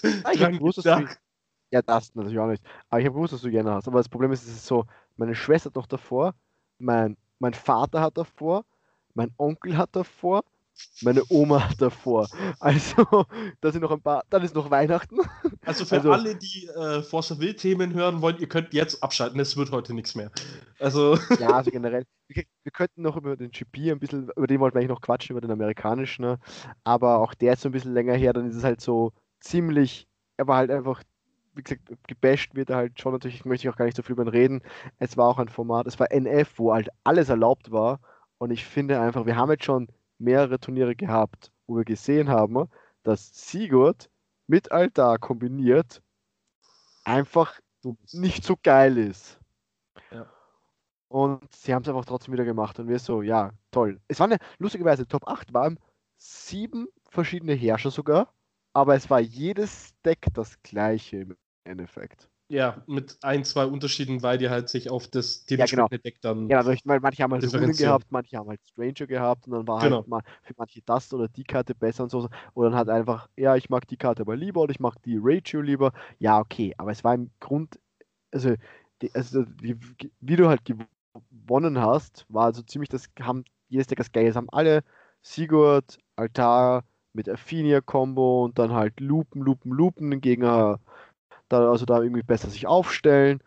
Ah, 0.24 0.32
ich 0.34 0.44
habe 0.44 0.58
gewusst, 0.58 0.80
dass 0.80 0.84
du, 0.84 1.08
ja, 1.72 1.82
das 1.82 2.14
natürlich 2.16 2.40
auch 2.40 2.48
nicht. 2.48 2.64
Aber 2.90 3.00
ich 3.00 3.06
habe 3.06 3.16
gewusst, 3.16 3.34
dass 3.34 3.42
du 3.42 3.52
gerne 3.52 3.72
hast. 3.72 3.88
Aber 3.88 4.00
das 4.00 4.10
Problem 4.10 4.32
ist, 4.32 4.44
es 4.44 4.50
ist 4.50 4.66
so, 4.66 4.86
meine 5.16 5.36
Schwester 5.36 5.70
hat 5.70 5.76
noch 5.76 5.88
davor, 5.88 6.34
mein, 6.80 7.16
mein 7.40 7.54
Vater 7.54 8.02
hat 8.02 8.18
davor, 8.18 8.66
mein 9.14 9.32
Onkel 9.38 9.78
hat 9.78 9.96
davor, 9.96 10.44
meine 11.02 11.24
Oma 11.30 11.70
hat 11.70 11.82
davor. 11.82 12.28
Also, 12.60 13.26
da 13.62 13.72
sind 13.72 13.82
noch 13.82 13.92
ein 13.92 14.02
paar, 14.02 14.24
dann 14.30 14.44
ist 14.44 14.56
noch 14.56 14.70
Weihnachten. 14.70 15.18
Also 15.66 15.86
für 15.86 15.96
also, 15.96 16.12
alle, 16.12 16.36
die 16.36 16.68
äh, 16.68 17.02
Forza 17.02 17.40
Wild 17.40 17.60
Themen 17.60 17.94
hören 17.94 18.22
wollen, 18.22 18.38
ihr 18.40 18.48
könnt 18.48 18.74
jetzt 18.74 19.02
abschalten, 19.04 19.40
es 19.40 19.58
wird 19.58 19.72
heute 19.72 19.94
nichts 19.94 20.16
mehr. 20.16 20.32
Also. 20.80 21.18
Ja, 21.40 21.50
also 21.50 21.70
generell. 21.70 22.06
Wir, 22.28 22.44
wir, 22.64 22.72
könnten 22.72 23.02
noch 23.02 23.18
über 23.18 23.36
den 23.36 23.52
GP 23.52 23.92
ein 23.92 24.00
bisschen, 24.00 24.30
über 24.36 24.48
den 24.48 24.60
wollten 24.60 24.76
wir 24.76 24.80
eigentlich 24.80 24.90
noch 24.90 25.02
quatschen, 25.02 25.34
über 25.34 25.42
den 25.42 25.52
amerikanischen, 25.52 26.24
ne? 26.24 26.40
aber 26.84 27.20
auch 27.20 27.34
der 27.34 27.54
ist 27.54 27.62
so 27.62 27.70
ein 27.70 27.72
bisschen 27.72 27.94
länger 27.94 28.14
her, 28.14 28.34
dann 28.34 28.48
ist 28.48 28.56
es 28.56 28.64
halt 28.64 28.82
so 28.82 29.12
ziemlich, 29.40 30.08
er 30.38 30.48
war 30.48 30.58
halt 30.58 30.72
einfach 30.72 31.04
wie 31.56 31.64
gesagt, 31.64 31.84
gebasht 32.08 32.56
wird 32.56 32.70
er 32.70 32.78
halt 32.78 33.00
schon 33.00 33.14
natürlich, 33.14 33.46
möchte 33.46 33.68
ich 33.68 33.74
auch 33.74 33.78
gar 33.78 33.86
nicht 33.86 33.98
so 33.98 34.04
viel 34.04 34.14
über 34.14 34.24
ihn 34.24 34.30
reden. 34.30 34.62
Es 35.00 35.18
war 35.18 35.28
auch 35.28 35.40
ein 35.40 35.48
Format, 35.48 35.88
es 35.88 36.00
war 36.00 36.12
NF, 36.12 36.60
wo 36.60 36.74
halt 36.74 36.90
alles 37.04 37.30
erlaubt 37.30 37.72
war. 37.72 38.00
Und 38.38 38.52
ich 38.52 38.66
finde 38.66 39.00
einfach, 39.00 39.26
wir 39.26 39.38
haben 39.38 39.52
jetzt 39.52 39.64
schon 39.64 39.88
mehrere 40.18 40.60
Turniere 40.60 40.96
gehabt, 40.96 41.52
wo 41.68 41.78
wir 41.78 41.86
gesehen 41.86 42.30
haben, 42.30 42.70
dass 43.04 43.50
Sigurd 43.50 44.10
mit 44.48 44.72
Altar 44.72 45.18
kombiniert 45.18 46.02
einfach 47.04 47.60
nicht 48.12 48.44
so 48.44 48.56
geil 48.62 48.98
ist. 48.98 49.40
Ja. 50.12 50.28
Und 51.08 51.54
sie 51.54 51.74
haben 51.74 51.84
es 51.84 51.90
einfach 51.90 52.06
trotzdem 52.06 52.34
wieder 52.34 52.46
gemacht 52.46 52.80
und 52.80 52.88
wir 52.88 53.00
so, 53.00 53.22
ja, 53.22 53.52
toll. 53.72 54.02
Es 54.08 54.20
war 54.20 54.28
eine, 54.28 54.38
lustigerweise, 54.58 55.08
Top 55.08 55.28
8 55.28 55.54
waren 55.54 55.80
sieben 56.18 56.88
verschiedene 57.10 57.54
Herrscher 57.54 57.92
sogar, 57.92 58.34
aber 58.74 58.96
es 58.96 59.10
war 59.10 59.20
jedes 59.20 59.94
Deck 60.04 60.28
das 60.34 60.62
gleiche 60.64 61.18
im 61.18 61.38
Endeffekt. 61.64 62.30
Ja, 62.48 62.84
mit 62.86 63.18
ein, 63.24 63.44
zwei 63.44 63.66
Unterschieden, 63.66 64.22
weil 64.22 64.38
die 64.38 64.50
halt 64.50 64.70
sich 64.70 64.92
auf 64.92 65.08
das 65.08 65.46
dementsprechende 65.46 65.96
ja, 65.96 65.98
genau. 65.98 66.04
Deck 66.04 66.22
dann. 66.22 66.50
Ja, 66.50 66.58
also 66.60 66.76
weil 66.84 67.00
manche 67.00 67.24
haben 67.24 67.34
halt 67.34 67.52
Runen 67.52 67.76
gehabt, 67.76 68.06
manche 68.12 68.38
haben 68.38 68.50
halt 68.50 68.62
Stranger 68.68 69.08
gehabt 69.08 69.48
und 69.48 69.54
dann 69.54 69.68
war 69.68 69.80
halt 69.80 69.90
genau. 69.90 69.98
halt 70.02 70.08
mal 70.08 70.22
für 70.44 70.54
manche 70.56 70.82
das 70.86 71.12
oder 71.12 71.28
die 71.28 71.44
Karte 71.44 71.74
besser 71.74 72.04
und 72.04 72.10
so. 72.10 72.30
Oder 72.54 72.70
dann 72.70 72.78
halt 72.78 72.90
einfach, 72.90 73.30
ja, 73.36 73.56
ich 73.56 73.70
mag 73.72 73.88
die 73.88 73.98
Karte 73.98 74.22
aber 74.22 74.36
lieber 74.36 74.62
oder 74.62 74.72
ich 74.72 74.80
mag 74.80 75.02
die 75.04 75.18
Ratio 75.20 75.62
lieber. 75.62 75.92
Ja, 76.20 76.40
okay, 76.40 76.76
aber 76.78 76.92
es 76.92 77.04
war 77.04 77.16
im 77.16 77.32
Grund, 77.40 77.80
also, 78.32 78.54
die, 79.02 79.14
also 79.16 79.44
wie, 79.60 79.76
wie, 80.22 80.36
du 80.36 80.48
halt 80.48 80.62
gewonnen 80.66 81.80
hast, 81.80 82.26
war 82.30 82.46
also 82.46 82.62
ziemlich 82.62 82.90
das, 82.90 83.08
haben 83.22 83.44
jedes 83.70 83.88
Deck 83.88 83.98
das 83.98 84.12
Geile. 84.12 84.30
Es 84.30 84.36
haben 84.36 84.50
alle 84.52 84.84
Sigurd, 85.24 85.98
Altar 86.16 86.84
mit 87.14 87.28
Affinia-Kombo 87.28 88.46
und 88.46 88.60
dann 88.60 88.72
halt 88.72 89.00
Lupen, 89.00 89.42
Lupen, 89.42 89.72
Lupen 89.72 90.22
gegen 90.22 90.46
da, 91.50 91.70
also 91.70 91.86
da 91.86 92.02
irgendwie 92.02 92.24
besser 92.24 92.50
sich 92.50 92.68
aufstellen, 92.68 93.42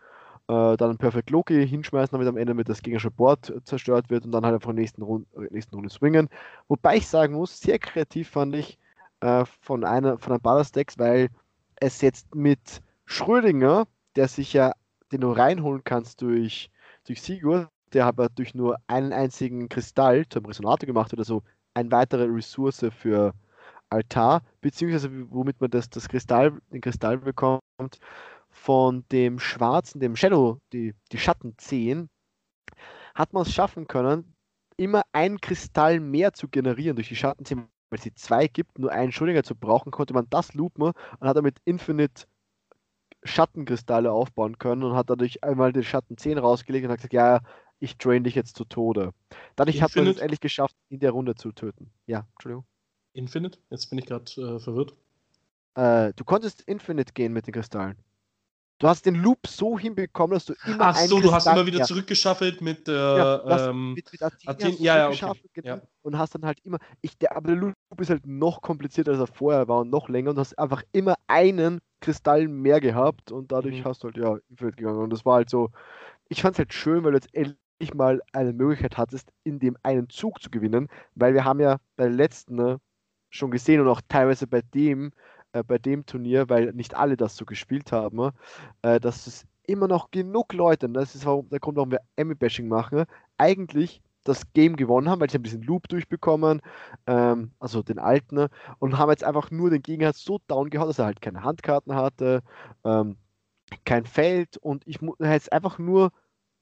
äh, 0.47 0.77
dann 0.77 0.97
Perfect 0.97 1.29
Loki 1.29 1.67
hinschmeißen, 1.67 2.11
damit 2.11 2.27
am 2.27 2.37
Ende 2.37 2.53
mit 2.53 2.69
das 2.69 2.81
gegnerische 2.81 3.11
Board 3.11 3.53
zerstört 3.65 4.09
wird 4.09 4.25
und 4.25 4.31
dann 4.31 4.45
halt 4.45 4.55
einfach 4.55 4.73
nächsten, 4.73 5.03
Rund, 5.03 5.27
nächsten 5.51 5.75
Runde 5.75 5.89
swingen. 5.89 6.29
Wobei 6.67 6.97
ich 6.97 7.07
sagen 7.07 7.35
muss, 7.35 7.59
sehr 7.59 7.79
kreativ 7.79 8.29
fand 8.29 8.55
ich 8.55 8.77
äh, 9.21 9.45
von 9.61 9.83
einer 9.83 10.17
von 10.17 10.33
einem 10.33 10.41
Ballast-Decks, 10.41 10.97
weil 10.97 11.29
es 11.75 12.01
jetzt 12.01 12.33
mit 12.35 12.81
Schrödinger, 13.05 13.87
der 14.15 14.27
sich 14.27 14.53
ja, 14.53 14.73
den 15.11 15.21
du 15.21 15.31
reinholen 15.31 15.83
kannst 15.83 16.21
durch, 16.21 16.69
durch 17.05 17.21
Sigurd, 17.21 17.69
der 17.93 18.05
aber 18.05 18.29
durch 18.29 18.53
nur 18.55 18.77
einen 18.87 19.13
einzigen 19.13 19.69
Kristall 19.69 20.27
zum 20.29 20.45
Resonator 20.45 20.87
gemacht 20.87 21.13
oder 21.13 21.23
so, 21.23 21.43
eine 21.73 21.91
weitere 21.91 22.25
Ressource 22.25 22.85
für 22.97 23.33
Altar, 23.89 24.41
beziehungsweise 24.61 25.09
womit 25.31 25.59
man 25.61 25.71
das, 25.71 25.89
das 25.89 26.07
Kristall, 26.07 26.53
den 26.71 26.81
Kristall 26.81 27.17
bekommt, 27.17 27.61
von 28.49 29.05
dem 29.11 29.39
Schwarzen, 29.39 29.99
dem 29.99 30.15
Shadow, 30.15 30.59
die, 30.73 30.93
die 31.11 31.17
Schatten 31.17 31.55
10, 31.57 32.09
hat 33.15 33.33
man 33.33 33.43
es 33.43 33.53
schaffen 33.53 33.87
können, 33.87 34.35
immer 34.77 35.03
ein 35.11 35.39
Kristall 35.41 35.99
mehr 35.99 36.33
zu 36.33 36.47
generieren 36.47 36.95
durch 36.95 37.09
die 37.09 37.15
Schatten 37.15 37.45
10, 37.45 37.57
weil 37.89 37.97
es 37.97 38.03
die 38.03 38.15
zwei 38.15 38.47
gibt, 38.47 38.79
nur 38.79 38.91
einen 38.91 39.11
Schrödinger 39.11 39.43
zu 39.43 39.55
brauchen, 39.55 39.91
konnte 39.91 40.13
man 40.13 40.27
das 40.29 40.53
loopen 40.53 40.83
und 40.83 41.27
hat 41.27 41.37
damit 41.37 41.57
Infinite 41.65 42.25
Schattenkristalle 43.23 44.11
aufbauen 44.11 44.57
können 44.57 44.83
und 44.83 44.95
hat 44.95 45.09
dadurch 45.09 45.43
einmal 45.43 45.73
den 45.73 45.83
Schatten 45.83 46.17
10 46.17 46.37
rausgelegt 46.37 46.85
und 46.85 46.91
hat 46.91 46.99
gesagt, 46.99 47.13
ja, 47.13 47.41
ich 47.79 47.97
drain 47.97 48.23
dich 48.23 48.35
jetzt 48.35 48.55
zu 48.55 48.65
Tode. 48.65 49.13
Dadurch 49.55 49.81
hat 49.81 49.95
man 49.95 50.07
es 50.07 50.17
endlich 50.17 50.39
geschafft, 50.39 50.75
in 50.89 50.99
der 50.99 51.11
Runde 51.11 51.35
zu 51.35 51.51
töten. 51.51 51.91
Ja, 52.07 52.27
Entschuldigung. 52.33 52.65
Infinite? 53.13 53.59
Jetzt 53.69 53.89
bin 53.89 53.99
ich 53.99 54.05
gerade 54.05 54.31
äh, 54.37 54.59
verwirrt. 54.59 54.95
Äh, 55.79 56.13
du 56.15 56.25
konntest 56.25 56.61
Infinite 56.63 57.13
gehen 57.13 57.31
mit 57.31 57.47
den 57.47 57.53
Kristallen. 57.53 57.95
Du 58.79 58.87
hast 58.87 59.05
den 59.05 59.15
Loop 59.15 59.45
so 59.45 59.77
hinbekommen, 59.77 60.33
dass 60.35 60.45
du 60.45 60.53
immer. 60.65 60.87
Ach 60.87 60.95
so, 60.95 61.19
du 61.19 61.31
hast 61.33 61.47
immer 61.47 61.65
wieder 61.65 61.83
zurückgeschaffelt 61.83 62.61
mit 62.61 62.87
äh, 62.87 62.93
ja, 62.93 63.69
ähm, 63.69 63.93
mit, 63.93 64.11
mit 64.11 64.21
Athen, 64.21 64.47
Athen 64.47 64.75
ja, 64.79 65.09
ja, 65.11 65.29
okay. 65.29 65.41
genau, 65.53 65.67
ja. 65.67 65.81
Und 66.01 66.17
hast 66.17 66.35
dann 66.35 66.45
halt 66.45 66.59
immer. 66.63 66.79
Ich, 67.01 67.17
der, 67.17 67.35
aber 67.35 67.47
der 67.47 67.57
Loop 67.57 67.75
ist 67.97 68.09
halt 68.09 68.25
noch 68.25 68.61
komplizierter, 68.61 69.11
als 69.11 69.19
er 69.19 69.27
vorher 69.27 69.67
war 69.67 69.81
und 69.81 69.89
noch 69.89 70.07
länger 70.07 70.29
und 70.29 70.37
du 70.37 70.41
hast 70.41 70.57
einfach 70.57 70.83
immer 70.93 71.15
einen 71.27 71.79
Kristall 72.01 72.47
mehr 72.47 72.79
gehabt 72.79 73.31
und 73.31 73.51
dadurch 73.51 73.79
mhm. 73.79 73.85
hast 73.85 74.03
du 74.03 74.07
halt 74.07 74.17
ja 74.17 74.37
Infinite 74.49 74.77
gegangen. 74.77 74.99
Und 74.99 75.11
das 75.11 75.25
war 75.25 75.35
halt 75.35 75.49
so. 75.49 75.69
Ich 76.29 76.41
fand 76.41 76.55
es 76.55 76.59
halt 76.59 76.73
schön, 76.73 77.03
weil 77.03 77.11
du 77.11 77.17
jetzt 77.17 77.33
endlich 77.33 77.93
mal 77.93 78.21
eine 78.31 78.53
Möglichkeit 78.53 78.97
hattest, 78.97 79.29
in 79.43 79.59
dem 79.59 79.77
einen 79.83 80.09
Zug 80.09 80.41
zu 80.41 80.49
gewinnen, 80.49 80.87
weil 81.15 81.33
wir 81.33 81.43
haben 81.43 81.59
ja 81.59 81.79
bei 81.97 82.05
der 82.05 82.13
letzten 82.13 82.55
ne, 82.55 82.79
schon 83.29 83.51
gesehen 83.51 83.81
und 83.81 83.87
auch 83.87 84.01
teilweise 84.07 84.47
bei 84.47 84.61
dem, 84.61 85.11
äh, 85.53 85.63
bei 85.63 85.77
dem 85.77 86.05
Turnier, 86.05 86.49
weil 86.49 86.73
nicht 86.73 86.95
alle 86.95 87.17
das 87.17 87.35
so 87.35 87.45
gespielt 87.45 87.91
haben, 87.91 88.31
äh, 88.81 88.99
dass 88.99 89.27
es 89.27 89.45
immer 89.67 89.87
noch 89.87 90.11
genug 90.11 90.53
Leute, 90.53 90.89
das 90.89 91.15
ist 91.15 91.25
der 91.25 91.59
Grund, 91.59 91.77
warum 91.77 91.91
wir 91.91 92.01
Emmy-Bashing 92.15 92.67
machen, 92.67 93.05
eigentlich 93.37 94.01
das 94.23 94.51
Game 94.53 94.75
gewonnen 94.75 95.09
haben, 95.09 95.21
weil 95.21 95.29
sie 95.29 95.37
ein 95.37 95.43
bisschen 95.43 95.61
Loop 95.61 95.87
durchbekommen, 95.87 96.61
ähm, 97.07 97.51
also 97.59 97.81
den 97.83 97.99
alten, 97.99 98.47
und 98.79 98.97
haben 98.97 99.09
jetzt 99.11 99.23
einfach 99.23 99.51
nur 99.51 99.69
den 99.69 99.81
Gegner 99.81 100.13
so 100.13 100.39
down 100.47 100.69
gehauen, 100.69 100.87
dass 100.87 100.99
er 100.99 101.05
halt 101.05 101.21
keine 101.21 101.43
Handkarten 101.43 101.95
hatte, 101.95 102.41
ähm, 102.83 103.17
kein 103.85 104.05
Feld 104.05 104.57
und 104.57 104.83
ich 104.87 105.01
muss 105.01 105.17
jetzt 105.19 105.53
einfach 105.53 105.79
nur 105.79 106.11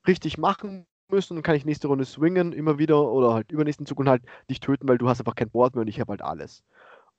richtig 0.08 0.38
machen 0.38 0.86
müssen, 1.10 1.36
dann 1.36 1.44
kann 1.44 1.56
ich 1.56 1.66
nächste 1.66 1.88
Runde 1.88 2.06
swingen, 2.06 2.54
immer 2.54 2.78
wieder 2.80 3.12
oder 3.12 3.34
halt 3.34 3.52
übernächsten 3.52 3.86
Zug 3.86 4.00
und 4.00 4.10
halt 4.10 4.24
dich 4.50 4.60
töten, 4.60 4.88
weil 4.88 4.98
du 4.98 5.08
hast 5.08 5.20
einfach 5.20 5.36
kein 5.36 5.50
Board 5.50 5.76
mehr 5.76 5.82
und 5.82 5.88
ich 5.88 6.00
habe 6.00 6.12
halt 6.12 6.22
alles. 6.22 6.64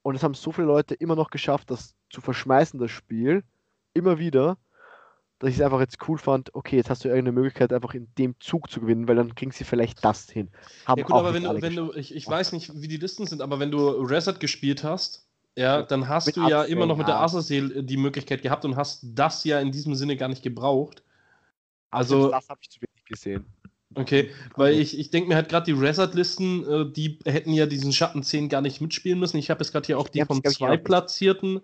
Und 0.03 0.15
es 0.15 0.23
haben 0.23 0.35
so 0.35 0.53
viele 0.53 0.67
Leute 0.67 0.95
immer 0.95 1.17
noch 1.17 1.31
geschafft, 1.31 1.71
das 1.71 1.95
zu 2.11 2.21
verschmeißen, 2.21 2.79
das 2.81 2.91
Spiel, 2.91 3.45
immer 3.95 4.19
wieder. 4.19 4.59
dass 5.39 5.51
ich 5.51 5.57
es 5.57 5.63
einfach 5.63 5.81
jetzt 5.81 5.99
cool 6.09 6.19
fand, 6.19 6.55
okay, 6.55 6.77
jetzt 6.77 6.91
hast 6.91 7.05
du 7.05 7.09
irgendeine 7.09 7.33
Möglichkeit, 7.33 7.73
einfach 7.73 7.95
in 7.95 8.09
dem 8.19 8.35
Zug 8.41 8.71
zu 8.71 8.81
gewinnen, 8.81 9.07
weil 9.07 9.17
dann 9.17 9.35
kriegen 9.35 9.53
sie 9.53 9.65
vielleicht 9.65 10.05
das 10.05 10.29
hin. 10.29 10.51
Haben 10.85 10.99
ja 10.99 11.05
gut, 11.05 11.17
aber 11.17 11.33
wenn 11.33 11.45
du, 11.45 11.63
wenn 11.63 11.77
du, 11.77 11.93
ich, 11.95 12.15
ich 12.15 12.29
weiß 12.29 12.53
nicht, 12.53 12.73
wie 12.81 12.89
die 12.89 12.97
Listen 12.97 13.27
sind, 13.27 13.41
aber 13.41 13.61
wenn 13.61 13.71
du 13.71 13.89
Reset 13.89 14.35
gespielt 14.41 14.83
hast, 14.83 15.29
ja, 15.57 15.83
dann 15.83 16.09
hast 16.09 16.37
du 16.37 16.43
ja 16.49 16.63
immer 16.65 16.87
noch 16.87 16.97
mit 16.97 17.09
der 17.09 17.21
Azazel 17.21 17.83
die 17.85 17.97
Möglichkeit 17.97 18.43
gehabt 18.43 18.65
und 18.65 18.77
hast 18.77 19.01
das 19.05 19.45
ja 19.45 19.61
in 19.61 19.73
diesem 19.73 19.95
Sinne 19.95 20.17
gar 20.17 20.29
nicht 20.29 20.43
gebraucht. 20.43 21.03
Also, 21.91 22.31
das 22.31 22.49
habe 22.49 22.61
ich 22.63 22.71
zu 22.71 22.81
wenig 22.81 23.05
gesehen. 23.05 23.47
Okay, 23.95 24.31
weil 24.55 24.75
ich, 24.75 24.99
ich 24.99 25.11
denke 25.11 25.29
mir 25.29 25.37
halt 25.37 25.49
gerade 25.49 25.65
die 25.65 25.79
Resort-Listen, 25.79 26.65
äh, 26.69 26.93
die 26.93 27.19
hätten 27.25 27.53
ja 27.53 27.67
diesen 27.67 27.93
Schatten 27.93 28.23
10 28.23 28.49
gar 28.49 28.61
nicht 28.61 28.81
mitspielen 28.81 29.19
müssen. 29.19 29.39
Ich 29.39 29.51
habe 29.51 29.61
jetzt 29.61 29.73
gerade 29.73 29.87
hier 29.87 29.99
auch 29.99 30.09
die 30.09 30.23
vom 30.25 30.45
Zweitplatzierten. 30.45 31.61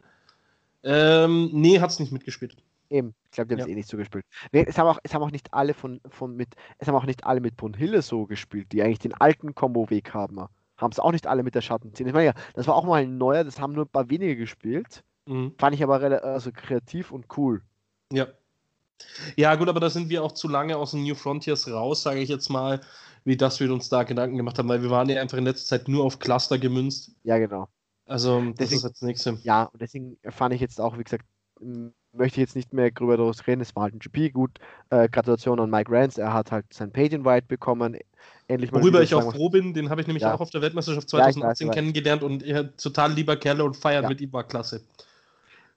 Ähm, 0.83 1.51
nee, 1.53 1.81
hat 1.81 1.91
es 1.91 2.01
nicht 2.01 2.13
mitgespielt. 2.13 2.57
Eben, 2.91 3.15
ich 3.25 3.31
glaube, 3.33 3.49
die 3.49 3.55
haben 3.55 3.61
es 3.61 3.67
ja. 3.67 3.73
eh 3.73 3.77
nicht 3.77 3.89
so 3.89 3.97
gespielt. 3.97 4.25
Es 4.53 4.79
haben 4.79 4.87
auch, 4.87 4.99
es 5.03 5.15
haben 5.15 5.23
auch 5.23 5.31
nicht 5.31 5.53
alle 5.53 5.75
von, 5.75 6.01
von 6.09 6.37
mit, 6.37 6.55
es 6.79 6.89
haben 6.89 6.95
auch 6.95 7.07
nicht 7.07 7.25
alle 7.25 7.41
mit 7.41 7.57
Brunhille 7.57 8.03
so 8.03 8.27
gespielt, 8.27 8.73
die 8.73 8.83
eigentlich 8.83 8.99
den 8.99 9.15
alten 9.15 9.55
Combo-Weg 9.55 10.13
haben. 10.15 10.39
Haben 10.77 10.93
es 10.93 10.99
auch 10.99 11.13
nicht 11.13 11.27
alle 11.27 11.43
mit 11.43 11.55
der 11.55 11.61
Schatten 11.61 11.95
10. 11.95 12.07
Ich 12.07 12.13
meine 12.13 12.27
ja, 12.27 12.35
das 12.55 12.67
war 12.67 12.75
auch 12.75 12.85
mal 12.85 13.03
ein 13.03 13.17
neuer, 13.19 13.45
das 13.45 13.61
haben 13.61 13.73
nur 13.73 13.85
ein 13.85 13.91
paar 13.91 14.11
wenige 14.11 14.37
gespielt. 14.37 15.03
Mhm. 15.27 15.55
Fand 15.59 15.75
ich 15.75 15.83
aber 15.83 16.01
also 16.23 16.51
kreativ 16.53 17.11
und 17.11 17.27
cool. 17.37 17.63
Ja. 18.13 18.29
Ja, 19.37 19.55
gut, 19.55 19.69
aber 19.69 19.81
da 19.81 19.91
sind 19.91 20.09
wir 20.09 20.23
auch 20.23 20.33
zu 20.33 20.49
lange 20.49 20.77
aus 20.77 20.93
den 20.93 21.05
New 21.05 21.15
Frontiers 21.15 21.69
raus, 21.69 22.03
sage 22.03 22.21
ich 22.21 22.29
jetzt 22.29 22.49
mal, 22.49 22.81
wie 23.25 23.37
das 23.37 23.61
wir 23.61 23.73
uns 23.73 23.89
da 23.89 24.03
Gedanken 24.03 24.37
gemacht 24.37 24.59
haben, 24.59 24.69
weil 24.69 24.83
wir 24.83 24.91
waren 24.91 25.09
ja 25.09 25.21
einfach 25.21 25.39
in 25.39 25.45
letzter 25.45 25.79
Zeit 25.79 25.89
nur 25.89 26.05
auf 26.05 26.19
Cluster 26.19 26.59
gemünzt. 26.59 27.13
Ja, 27.23 27.39
genau. 27.39 27.69
Also, 28.07 28.41
das 28.41 28.55
deswegen, 28.57 28.79
ist 28.79 28.85
jetzt 28.85 29.03
nächste. 29.03 29.39
Ja, 29.43 29.65
und 29.65 29.81
deswegen 29.81 30.19
fand 30.29 30.55
ich 30.55 30.61
jetzt 30.61 30.81
auch, 30.81 30.99
wie 30.99 31.05
gesagt, 31.05 31.25
möchte 32.13 32.41
ich 32.41 32.47
jetzt 32.47 32.57
nicht 32.57 32.73
mehr 32.73 32.91
drüber 32.91 33.19
reden. 33.47 33.61
Es 33.61 33.75
war 33.75 33.85
halt 33.85 33.95
ein 33.95 33.99
GP. 33.99 34.31
Gut, 34.31 34.59
äh, 34.91 35.09
Gratulation 35.09 35.61
an 35.61 35.71
Mike 35.71 35.91
Rance. 35.91 36.21
Er 36.21 36.33
hat 36.33 36.53
halt 36.53 36.67
sein 36.73 36.93
Page 36.93 37.25
White 37.25 37.47
bekommen. 37.49 37.97
Endlich 38.47 38.73
mal 38.73 38.83
Worüber 38.83 39.03
ich 39.03 39.15
auch 39.15 39.33
froh 39.33 39.49
bin, 39.49 39.75
den 39.75 39.91
habe 39.91 40.01
ich 40.01 40.07
nämlich 40.07 40.23
ja. 40.23 40.35
auch 40.35 40.41
auf 40.41 40.51
der 40.51 40.63
Weltmeisterschaft 40.63 41.09
2018 41.09 41.67
ja, 41.67 41.73
kennengelernt 41.73 42.23
und 42.23 42.43
er 42.43 42.77
total 42.77 43.13
lieber 43.13 43.37
Kerle 43.37 43.65
und 43.65 43.77
feiern 43.77 44.05
ja. 44.05 44.09
mit 44.09 44.21
ihm 44.21 44.33
war 44.33 44.45
klasse. 44.45 44.83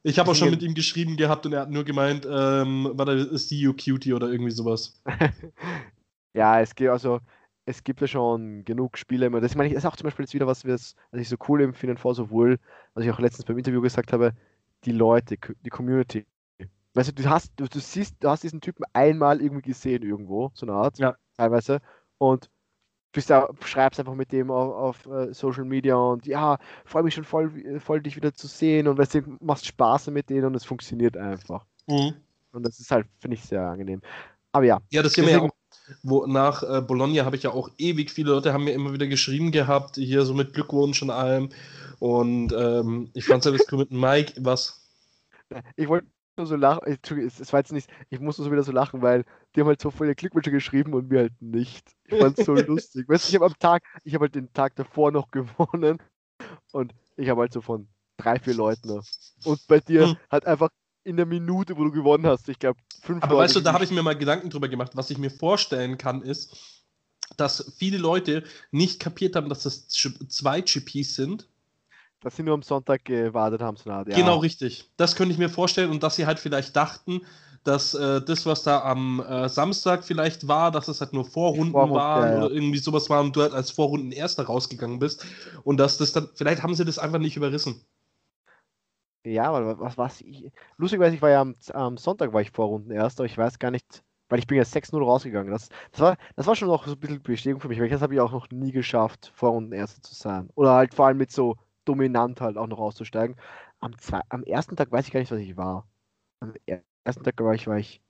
Ich 0.07 0.17
habe 0.19 0.31
auch 0.31 0.35
schon 0.35 0.51
mit 0.51 0.63
ihm 0.63 0.73
geschrieben 0.73 1.17
gehabt 1.17 1.45
und 1.45 1.51
er 1.51 1.59
hat 1.61 1.69
nur 1.69 1.83
gemeint, 1.83 2.25
ähm, 2.25 2.89
war 2.93 3.05
da 3.05 3.37
See 3.37 3.57
You 3.57 3.73
Cutie 3.73 4.13
oder 4.13 4.29
irgendwie 4.31 4.51
sowas. 4.51 5.01
ja, 6.33 6.61
es 6.61 6.75
gibt 6.75 6.89
also, 6.89 7.19
es 7.65 7.83
gibt 7.83 7.99
ja 7.99 8.07
schon 8.07 8.63
genug 8.63 8.97
Spiele. 8.97 9.29
Das 9.41 9.55
meine 9.55 9.69
ich, 9.69 9.75
ist 9.75 9.85
auch 9.85 9.97
zum 9.97 10.05
Beispiel 10.05 10.23
jetzt 10.23 10.33
wieder 10.33 10.47
was, 10.47 10.65
was 10.65 10.95
ich 11.11 11.27
so 11.27 11.35
cool 11.49 11.61
empfinde 11.61 11.97
vor, 11.97 12.15
sowohl, 12.15 12.57
was 12.93 13.03
ich 13.03 13.11
auch 13.11 13.19
letztens 13.19 13.43
beim 13.43 13.57
Interview 13.57 13.81
gesagt 13.81 14.13
habe, 14.13 14.31
die 14.85 14.93
Leute, 14.93 15.35
die 15.65 15.69
Community. 15.69 16.25
Weißt 16.93 17.09
du, 17.09 17.13
du 17.13 17.29
hast, 17.29 17.51
du, 17.57 17.67
du 17.67 17.79
siehst, 17.79 18.15
du 18.21 18.29
hast 18.29 18.43
diesen 18.43 18.61
Typen 18.61 18.85
einmal 18.93 19.41
irgendwie 19.41 19.69
gesehen 19.69 20.03
irgendwo, 20.03 20.51
so 20.53 20.65
eine 20.65 20.73
Art, 20.73 20.99
ja. 20.99 21.17
teilweise, 21.35 21.81
und 22.17 22.49
bist 23.17 23.31
da, 23.31 23.49
schreibst 23.65 23.99
einfach 23.99 24.13
mit 24.13 24.31
dem 24.31 24.51
auf, 24.51 25.07
auf 25.07 25.07
uh, 25.07 25.33
Social 25.33 25.65
Media 25.65 25.95
und 25.95 26.27
ja, 26.27 26.59
freue 26.85 27.01
mich 27.01 27.15
schon 27.15 27.23
voll, 27.23 27.79
voll, 27.79 27.99
dich 27.99 28.15
wieder 28.15 28.31
zu 28.31 28.45
sehen 28.45 28.87
und 28.87 28.99
weißt 28.99 29.15
du, 29.15 29.21
machst 29.41 29.65
Spaß 29.65 30.07
mit 30.11 30.29
denen 30.29 30.45
und 30.45 30.55
es 30.55 30.63
funktioniert 30.63 31.17
einfach. 31.17 31.65
Mhm. 31.87 32.13
Und 32.51 32.63
das 32.63 32.79
ist 32.79 32.91
halt, 32.91 33.07
finde 33.17 33.33
ich, 33.35 33.43
sehr 33.43 33.63
angenehm. 33.63 34.01
Aber 34.51 34.65
ja. 34.65 34.79
Ja, 34.91 35.01
das 35.01 35.13
deswegen, 35.13 35.35
ja 35.35 35.41
auch. 35.41 35.49
Wo, 36.03 36.27
nach 36.27 36.61
äh, 36.61 36.79
Bologna 36.81 37.25
habe 37.25 37.35
ich 37.35 37.43
ja 37.43 37.49
auch 37.49 37.71
ewig 37.79 38.11
viele 38.11 38.33
Leute 38.33 38.53
haben 38.53 38.65
mir 38.65 38.73
immer 38.73 38.93
wieder 38.93 39.07
geschrieben 39.07 39.51
gehabt, 39.51 39.95
hier 39.95 40.23
so 40.23 40.35
mit 40.35 40.53
Glückwunsch 40.53 41.01
und 41.01 41.09
allem. 41.09 41.49
Und 41.97 42.53
ähm, 42.55 43.09
ich 43.15 43.25
fand 43.25 43.43
es 43.43 43.51
ja 43.51 43.57
das 43.57 43.71
cool 43.71 43.79
mit 43.79 43.91
Mike, 43.91 44.33
was? 44.37 44.87
Ich 45.75 45.87
wollte 45.87 46.05
so 46.45 46.55
lachen, 46.55 46.81
es 46.85 47.53
war 47.53 47.59
jetzt 47.59 47.71
nicht, 47.71 47.89
ich 48.09 48.19
musste 48.19 48.43
so 48.43 48.51
wieder 48.51 48.63
so 48.63 48.71
lachen, 48.71 49.01
weil 49.01 49.25
die 49.55 49.61
haben 49.61 49.67
halt 49.67 49.81
so 49.81 49.91
viele 49.91 50.15
Glückwünsche 50.15 50.51
geschrieben 50.51 50.93
und 50.93 51.09
wir 51.09 51.19
halt 51.19 51.41
nicht. 51.41 51.95
Ich 52.05 52.19
fand 52.19 52.37
es 52.37 52.45
so 52.45 52.53
lustig. 52.55 53.09
Weißt 53.09 53.25
du, 53.25 53.29
ich 53.29 53.35
habe 53.35 53.45
am 53.45 53.57
Tag, 53.59 53.83
ich 54.03 54.13
habe 54.13 54.23
halt 54.23 54.35
den 54.35 54.51
Tag 54.53 54.75
davor 54.75 55.11
noch 55.11 55.31
gewonnen 55.31 56.01
und 56.71 56.93
ich 57.15 57.29
habe 57.29 57.41
halt 57.41 57.53
so 57.53 57.61
von 57.61 57.87
drei, 58.17 58.39
vier 58.39 58.53
Leuten. 58.53 59.01
Und 59.43 59.67
bei 59.67 59.79
dir 59.79 60.07
hm. 60.07 60.17
hat 60.29 60.45
einfach 60.45 60.69
in 61.03 61.17
der 61.17 61.25
Minute, 61.25 61.77
wo 61.77 61.85
du 61.85 61.91
gewonnen 61.91 62.25
hast, 62.25 62.49
ich 62.49 62.59
glaube, 62.59 62.79
fünf 63.01 63.23
Aber 63.23 63.33
Leute 63.33 63.43
weißt 63.45 63.55
du, 63.55 63.59
da 63.61 63.73
habe 63.73 63.83
ich 63.83 63.91
mir 63.91 64.03
mal 64.03 64.17
Gedanken 64.17 64.49
drüber 64.49 64.67
gemacht. 64.67 64.91
Was 64.95 65.09
ich 65.09 65.17
mir 65.17 65.31
vorstellen 65.31 65.97
kann, 65.97 66.21
ist, 66.21 66.83
dass 67.37 67.73
viele 67.77 67.97
Leute 67.97 68.43
nicht 68.71 68.99
kapiert 68.99 69.35
haben, 69.35 69.49
dass 69.49 69.63
das 69.63 69.87
zwei 69.87 70.61
GPs 70.61 71.15
sind 71.15 71.47
dass 72.21 72.35
sie 72.35 72.43
nur 72.43 72.53
am 72.53 72.61
Sonntag 72.61 73.05
gewartet 73.05 73.61
haben, 73.61 73.77
so 73.77 73.89
ja. 73.89 74.03
Genau, 74.03 74.37
richtig. 74.37 74.89
Das 74.97 75.15
könnte 75.15 75.33
ich 75.33 75.37
mir 75.37 75.49
vorstellen 75.49 75.91
und 75.91 76.03
dass 76.03 76.15
sie 76.15 76.25
halt 76.25 76.39
vielleicht 76.39 76.75
dachten, 76.75 77.21
dass 77.63 77.93
äh, 77.93 78.21
das, 78.21 78.45
was 78.45 78.63
da 78.63 78.81
am 78.81 79.19
äh, 79.19 79.49
Samstag 79.49 80.03
vielleicht 80.03 80.47
war, 80.47 80.71
dass 80.71 80.87
es 80.87 81.01
halt 81.01 81.13
nur 81.13 81.25
Vorrunden 81.25 81.73
Vorrund, 81.73 81.93
waren 81.93 82.23
ja, 82.23 82.31
ja. 82.31 82.45
oder 82.45 82.55
irgendwie 82.55 82.77
sowas 82.77 83.09
war 83.09 83.21
und 83.21 83.35
du 83.35 83.41
halt 83.41 83.53
als 83.53 83.71
Vorrunden 83.71 84.11
Erster 84.11 84.45
rausgegangen 84.45 84.99
bist 84.99 85.25
und 85.63 85.77
dass 85.77 85.97
das 85.97 86.13
dann, 86.13 86.29
vielleicht 86.33 86.63
haben 86.63 86.75
sie 86.75 86.85
das 86.85 86.97
einfach 86.97 87.19
nicht 87.19 87.35
überrissen. 87.35 87.81
Ja, 89.25 89.51
aber 89.51 89.79
was 89.79 89.97
was 89.97 90.21
ich, 90.21 90.49
lustigerweise, 90.77 91.15
ich 91.15 91.21
war 91.21 91.29
ja 91.29 91.41
am, 91.41 91.55
am 91.73 91.97
Sonntag 91.97 92.31
war 92.31 92.41
ich 92.41 92.51
Vorrunden 92.51 92.91
Erster, 92.91 93.25
ich 93.25 93.37
weiß 93.37 93.59
gar 93.59 93.71
nicht, 93.71 94.03
weil 94.29 94.39
ich 94.39 94.47
bin 94.47 94.57
ja 94.57 94.63
6-0 94.63 95.03
rausgegangen. 95.03 95.51
Das, 95.51 95.67
das, 95.91 95.99
war, 95.99 96.17
das 96.37 96.47
war 96.47 96.55
schon 96.55 96.69
noch 96.69 96.87
so 96.87 96.93
ein 96.93 96.99
bisschen 96.99 97.21
Bestätigung 97.21 97.59
für 97.59 97.67
mich, 97.67 97.79
weil 97.79 97.89
das 97.89 98.01
habe 98.01 98.13
ich 98.13 98.21
auch 98.21 98.31
noch 98.31 98.49
nie 98.49 98.71
geschafft, 98.71 99.31
Vorrunden 99.35 99.73
Erster 99.73 100.01
zu 100.01 100.15
sein. 100.15 100.49
Oder 100.55 100.73
halt 100.73 100.93
vor 100.93 101.07
allem 101.07 101.17
mit 101.17 101.31
so 101.31 101.57
dominant 101.87 102.41
halt 102.41 102.57
auch 102.57 102.67
noch 102.67 102.79
auszusteigen. 102.79 103.35
Am, 103.79 103.97
zwei, 103.99 104.21
am 104.29 104.43
ersten 104.43 104.75
Tag 104.75 104.91
weiß 104.91 105.07
ich 105.07 105.13
gar 105.13 105.19
nicht, 105.19 105.31
was 105.31 105.39
ich 105.39 105.55
war. 105.57 105.87
Am 106.39 106.53
ersten 107.03 107.23
Tag 107.23 107.39
war 107.39 107.53
ich, 107.53 107.67
war 107.67 107.77
ich, 107.77 108.01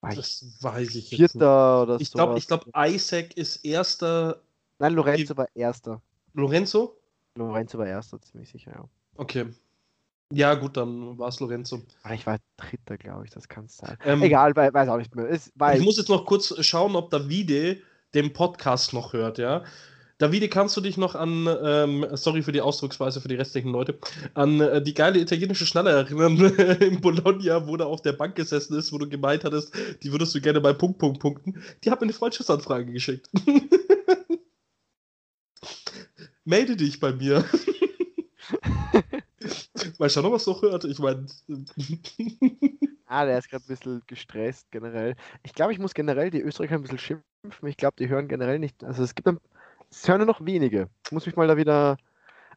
war 0.00 0.14
das 0.14 0.42
ich 0.42 0.62
weiß 0.62 0.94
ich 0.94 1.08
Vierter 1.08 1.82
oder 1.82 1.98
so. 1.98 2.02
Ich 2.02 2.12
glaube, 2.12 2.40
glaub, 2.40 2.64
Isaac 2.86 3.36
ist 3.36 3.64
erster. 3.64 4.40
Nein, 4.78 4.94
Lorenzo 4.94 5.36
war 5.36 5.48
erster. 5.54 6.00
Lorenzo? 6.34 6.96
Lorenzo 7.36 7.78
war 7.78 7.86
erster, 7.86 8.20
ziemlich 8.20 8.50
sicher, 8.50 8.72
ja. 8.72 8.84
Okay. 9.16 9.46
Ja, 10.32 10.54
gut, 10.54 10.76
dann 10.76 11.18
war 11.18 11.28
es 11.28 11.40
Lorenzo. 11.40 11.82
Ah, 12.02 12.14
ich 12.14 12.24
war 12.24 12.38
Dritter, 12.56 12.96
glaube 12.96 13.24
ich, 13.24 13.30
das 13.30 13.48
kann 13.48 13.64
es 13.64 13.78
sein. 13.78 13.96
Ähm, 14.04 14.22
Egal, 14.22 14.54
weiß 14.54 14.88
auch 14.88 14.96
nicht 14.96 15.14
mehr. 15.14 15.28
Ich 15.30 15.84
muss 15.84 15.96
jetzt 15.96 16.08
noch 16.08 16.24
kurz 16.24 16.54
schauen, 16.64 16.94
ob 16.94 17.10
Davide 17.10 17.80
den 18.14 18.32
Podcast 18.32 18.92
noch 18.92 19.12
hört, 19.12 19.38
ja. 19.38 19.64
Davide, 20.20 20.48
kannst 20.50 20.76
du 20.76 20.82
dich 20.82 20.98
noch 20.98 21.14
an, 21.14 21.48
ähm, 21.64 22.06
sorry 22.12 22.42
für 22.42 22.52
die 22.52 22.60
Ausdrucksweise 22.60 23.22
für 23.22 23.28
die 23.28 23.36
restlichen 23.36 23.72
Leute, 23.72 23.98
an 24.34 24.60
äh, 24.60 24.82
die 24.82 24.92
geile 24.92 25.18
italienische 25.18 25.64
Schnalle 25.64 25.92
erinnern 25.92 26.36
in 26.80 27.00
Bologna, 27.00 27.66
wo 27.66 27.78
da 27.78 27.86
auf 27.86 28.02
der 28.02 28.12
Bank 28.12 28.34
gesessen 28.34 28.76
ist, 28.76 28.92
wo 28.92 28.98
du 28.98 29.08
gemeint 29.08 29.44
hattest, 29.44 29.74
die 30.02 30.12
würdest 30.12 30.34
du 30.34 30.42
gerne 30.42 30.60
bei 30.60 30.74
Punkt, 30.74 30.98
Punkt, 30.98 31.20
Punkten. 31.20 31.62
Die 31.82 31.90
hat 31.90 32.02
mir 32.02 32.04
eine 32.04 32.12
Freundschaftsanfrage 32.12 32.92
geschickt. 32.92 33.30
Melde 36.44 36.76
dich 36.76 37.00
bei 37.00 37.12
mir. 37.12 37.42
Mal 39.98 40.10
schauen, 40.10 40.26
ob 40.26 40.32
er 40.32 40.36
es 40.36 40.46
noch 40.46 40.60
hört. 40.60 40.84
Ich 40.84 40.98
meine. 40.98 41.24
ah, 43.06 43.24
der 43.24 43.38
ist 43.38 43.48
gerade 43.48 43.64
ein 43.64 43.68
bisschen 43.68 44.02
gestresst 44.06 44.70
generell. 44.70 45.16
Ich 45.44 45.54
glaube, 45.54 45.72
ich 45.72 45.78
muss 45.78 45.94
generell 45.94 46.30
die 46.30 46.42
Österreicher 46.42 46.74
ein 46.74 46.82
bisschen 46.82 46.98
schimpfen. 46.98 47.68
Ich 47.68 47.78
glaube, 47.78 47.94
die 47.98 48.10
hören 48.10 48.28
generell 48.28 48.58
nicht. 48.58 48.84
Also 48.84 49.02
es 49.02 49.14
gibt 49.14 49.28
ein 49.28 49.38
es 49.90 50.06
hören 50.06 50.18
nur 50.18 50.26
noch 50.26 50.44
wenige. 50.44 50.88
Ich 51.04 51.12
muss 51.12 51.26
mich 51.26 51.36
mal 51.36 51.48
da 51.48 51.56
wieder. 51.56 51.96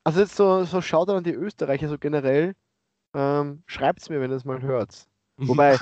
Also 0.04 0.20
jetzt 0.20 0.36
so, 0.36 0.66
so 0.66 0.82
schaut 0.82 1.10
an 1.10 1.24
die 1.24 1.32
Österreicher 1.32 1.90
so 1.90 1.98
generell. 1.98 2.56
Ähm, 3.14 3.64
Schreibt 3.66 4.02
es 4.02 4.10
mir, 4.10 4.20
wenn 4.22 4.32
ihr 4.32 4.38
es 4.38 4.46
mal 4.46 4.62
hört. 4.62 5.08
Wobei. 5.38 5.78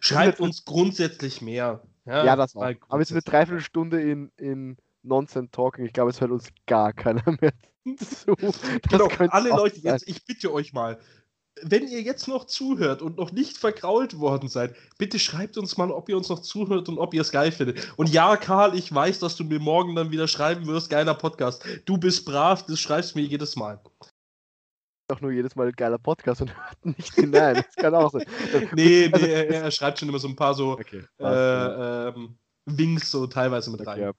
Schreibt 0.00 0.40
uns 0.40 0.64
grundsätzlich 0.64 1.40
mehr. 1.40 1.82
Ja, 2.04 2.24
ja 2.24 2.36
das 2.36 2.54
auch. 2.54 2.62
Aber 2.88 3.00
jetzt 3.00 3.12
eine 3.12 3.22
Dreiviertelstunde 3.22 4.00
in, 4.00 4.30
in 4.36 4.76
Nonsense 5.02 5.50
Talking. 5.50 5.86
Ich 5.86 5.92
glaube, 5.92 6.10
es 6.10 6.20
hört 6.20 6.30
uns 6.30 6.48
gar 6.66 6.92
keiner 6.92 7.24
mehr 7.40 7.52
zu. 7.96 8.36
genau, 8.88 9.08
alle 9.30 9.50
Leute, 9.50 9.80
jetzt, 9.80 10.08
ich 10.08 10.24
bitte 10.24 10.52
euch 10.52 10.72
mal, 10.72 10.98
wenn 11.62 11.88
ihr 11.88 12.02
jetzt 12.02 12.28
noch 12.28 12.46
zuhört 12.46 13.02
und 13.02 13.16
noch 13.16 13.32
nicht 13.32 13.58
vergrault 13.58 14.18
worden 14.18 14.48
seid, 14.48 14.74
bitte 14.98 15.18
schreibt 15.18 15.58
uns 15.58 15.76
mal, 15.76 15.90
ob 15.90 16.08
ihr 16.08 16.16
uns 16.16 16.28
noch 16.28 16.40
zuhört 16.40 16.88
und 16.88 16.98
ob 16.98 17.14
ihr 17.14 17.22
es 17.22 17.32
geil 17.32 17.52
findet. 17.52 17.92
Und 17.96 18.10
ja, 18.10 18.36
Karl, 18.36 18.74
ich 18.76 18.92
weiß, 18.94 19.18
dass 19.18 19.36
du 19.36 19.44
mir 19.44 19.60
morgen 19.60 19.94
dann 19.94 20.10
wieder 20.10 20.28
schreiben 20.28 20.66
wirst, 20.66 20.90
geiler 20.90 21.14
Podcast. 21.14 21.64
Du 21.84 21.98
bist 21.98 22.24
brav, 22.24 22.64
das 22.66 22.80
schreibst 22.80 23.16
mir 23.16 23.22
jedes 23.22 23.56
Mal. 23.56 23.80
Doch 25.08 25.20
nur 25.20 25.32
jedes 25.32 25.56
Mal 25.56 25.66
ein 25.66 25.72
geiler 25.72 25.98
Podcast 25.98 26.40
und 26.40 26.56
hört 26.56 26.86
nicht 26.98 27.14
hinein. 27.14 27.56
Das 27.56 27.74
kann 27.74 27.94
auch 27.94 28.12
sein. 28.12 28.24
nee, 28.74 29.10
nee, 29.12 29.32
er, 29.32 29.48
er, 29.48 29.70
schreibt 29.70 29.98
schon 29.98 30.08
immer 30.08 30.20
so 30.20 30.28
ein 30.28 30.36
paar 30.36 30.54
so 30.54 30.72
okay, 30.72 31.02
äh, 31.18 32.08
ähm, 32.08 32.38
Winks 32.66 33.10
so 33.10 33.26
teilweise 33.26 33.70
mit 33.70 33.86
rein. 33.86 34.12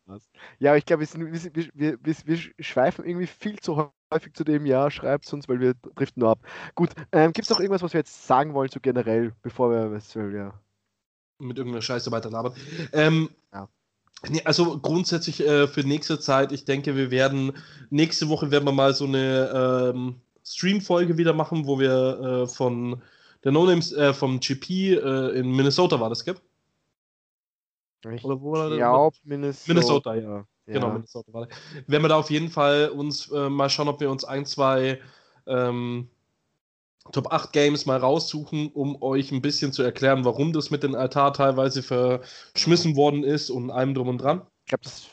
Ja, 0.59 0.75
ich 0.75 0.85
glaube, 0.85 1.03
wir, 1.03 1.53
wir, 1.73 1.97
wir, 2.01 2.15
wir, 2.25 2.37
schweifen 2.59 3.05
irgendwie 3.05 3.27
viel 3.27 3.59
zu 3.59 3.91
häufig 4.11 4.33
zu 4.33 4.43
dem 4.43 4.65
Jahr. 4.65 4.91
Schreibt 4.91 5.31
uns, 5.33 5.47
weil 5.47 5.59
wir 5.59 5.73
driften 5.95 6.21
nur 6.21 6.31
ab. 6.31 6.39
Gut, 6.75 6.89
ähm, 7.11 7.33
gibt 7.33 7.45
es 7.45 7.49
noch 7.49 7.59
irgendwas, 7.59 7.81
was 7.81 7.93
wir 7.93 7.99
jetzt 7.99 8.27
sagen 8.27 8.53
wollen, 8.53 8.69
so 8.69 8.79
generell, 8.81 9.33
bevor 9.41 9.71
wir 9.71 9.91
was 9.91 10.13
ja. 10.13 10.53
mit 11.39 11.57
irgendeiner 11.57 11.81
Scheiße 11.81 12.11
weiter 12.11 12.29
labern? 12.29 12.53
Ähm, 12.93 13.29
ja. 13.53 13.69
Nee, 14.29 14.41
also 14.45 14.79
grundsätzlich 14.79 15.45
äh, 15.45 15.67
für 15.67 15.81
nächste 15.81 16.19
Zeit, 16.19 16.51
ich 16.51 16.65
denke, 16.65 16.95
wir 16.95 17.09
werden 17.09 17.53
nächste 17.89 18.29
Woche 18.29 18.51
werden 18.51 18.65
wir 18.65 18.71
mal 18.71 18.93
so 18.93 19.05
eine 19.05 19.93
ähm, 19.95 20.21
Stream-Folge 20.43 21.17
wieder 21.17 21.33
machen, 21.33 21.65
wo 21.65 21.79
wir 21.79 22.43
äh, 22.43 22.47
von 22.47 23.01
Der 23.43 23.51
No 23.51 23.65
Names 23.65 23.91
äh, 23.93 24.13
vom 24.13 24.39
GP 24.39 24.69
äh, 24.69 25.39
in 25.39 25.51
Minnesota 25.51 25.99
war 25.99 26.09
das, 26.09 26.23
gell? 26.23 26.35
Ich 28.09 28.23
Oder 28.23 28.41
wo? 28.41 28.55
Ja, 28.55 29.09
Minnesota. 29.23 29.73
Minnesota, 29.73 30.15
ja. 30.15 30.21
ja. 30.21 30.45
Genau, 30.65 30.91
Minnesota. 30.91 31.47
Werden 31.87 32.03
wir 32.03 32.09
da 32.09 32.17
auf 32.17 32.29
jeden 32.29 32.49
Fall 32.49 32.89
uns 32.89 33.31
äh, 33.31 33.49
mal 33.49 33.69
schauen, 33.69 33.87
ob 33.87 33.99
wir 33.99 34.09
uns 34.09 34.23
ein, 34.23 34.45
zwei 34.45 34.99
ähm, 35.45 36.09
Top 37.11 37.31
8 37.31 37.51
Games 37.51 37.85
mal 37.85 37.97
raussuchen, 37.97 38.69
um 38.73 39.01
euch 39.01 39.31
ein 39.31 39.41
bisschen 39.41 39.73
zu 39.73 39.83
erklären, 39.83 40.23
warum 40.23 40.53
das 40.53 40.71
mit 40.71 40.83
dem 40.83 40.95
Altar 40.95 41.33
teilweise 41.33 41.83
verschmissen 41.83 42.95
worden 42.95 43.23
ist 43.23 43.49
und 43.49 43.71
allem 43.71 43.93
drum 43.93 44.07
und 44.07 44.19
dran. 44.19 44.45
Ich 44.65 44.69
glaube, 44.69 44.83
das 44.83 45.07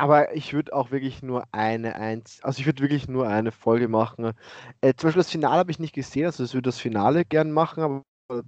aber 0.00 0.34
ich 0.34 0.54
würde 0.54 0.72
auch 0.72 0.92
wirklich 0.92 1.22
nur 1.22 1.44
eine 1.52 1.94
eins, 1.96 2.42
also 2.42 2.58
ich 2.58 2.64
würde 2.64 2.80
wirklich 2.80 3.06
nur 3.06 3.28
eine 3.28 3.52
Folge 3.52 3.86
machen. 3.86 4.32
Äh, 4.80 4.94
zum 4.94 5.08
Beispiel 5.08 5.20
das 5.20 5.30
Finale 5.30 5.58
habe 5.58 5.70
ich 5.70 5.78
nicht 5.78 5.94
gesehen, 5.94 6.24
also 6.24 6.42
ich 6.42 6.54
würde 6.54 6.68
das 6.68 6.78
Finale 6.78 7.26
gern 7.26 7.52
machen, 7.52 7.82
aber 7.82 8.02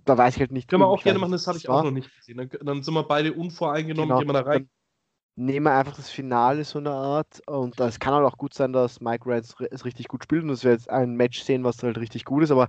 da 0.05 0.19
weiß 0.19 0.35
ich 0.35 0.41
halt 0.41 0.53
nicht. 0.53 0.69
Können 0.69 0.83
wir 0.83 0.87
auch 0.87 1.03
gerne 1.03 1.19
machen, 1.19 1.33
das 1.33 1.47
habe 1.47 1.59
ich 1.59 1.69
auch 1.69 1.83
noch 1.83 1.91
nicht 1.91 2.15
gesehen. 2.17 2.37
Dann, 2.37 2.51
dann, 2.63 2.83
sind 2.83 2.95
wir 2.95 3.03
beide 3.03 3.33
unvoreingenommen, 3.33 4.09
genau. 4.09 4.19
gehen 4.21 4.29
wir 4.29 4.33
da 4.35 4.49
rein. 4.49 4.69
Nehmen 5.35 5.65
wir 5.65 5.75
einfach 5.75 5.97
das 5.97 6.11
Finale 6.11 6.63
so 6.65 6.79
eine 6.79 6.91
Art 6.91 7.41
und 7.49 7.81
es 7.81 7.99
kann 7.99 8.13
halt 8.13 8.27
auch 8.27 8.37
gut 8.37 8.53
sein, 8.53 8.75
dass 8.75 9.01
Mike 9.01 9.29
Rance 9.29 9.55
es 9.71 9.85
richtig 9.87 10.09
gut 10.09 10.25
spielt 10.25 10.43
und 10.43 10.49
dass 10.49 10.63
wir 10.63 10.73
jetzt 10.73 10.91
ein 10.91 11.15
Match 11.15 11.43
sehen, 11.43 11.65
was 11.65 11.83
halt 11.83 11.97
richtig 11.97 12.27
gut 12.27 12.43
ist, 12.43 12.51
aber 12.51 12.69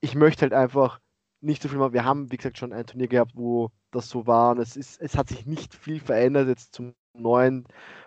ich 0.00 0.14
möchte 0.14 0.42
halt 0.42 0.52
einfach 0.52 1.00
nicht 1.40 1.60
so 1.60 1.68
viel 1.68 1.78
machen. 1.78 1.92
Wir 1.92 2.04
haben, 2.04 2.30
wie 2.30 2.36
gesagt, 2.36 2.56
schon 2.56 2.72
ein 2.72 2.86
Turnier 2.86 3.08
gehabt, 3.08 3.32
wo 3.34 3.70
das 3.90 4.08
so 4.08 4.28
war 4.28 4.52
und 4.52 4.60
es, 4.60 4.76
ist, 4.76 5.00
es 5.00 5.16
hat 5.16 5.28
sich 5.28 5.44
nicht 5.44 5.74
viel 5.74 5.98
verändert 5.98 6.46
jetzt 6.46 6.72
zum 6.72 6.94
neuen 7.14 7.66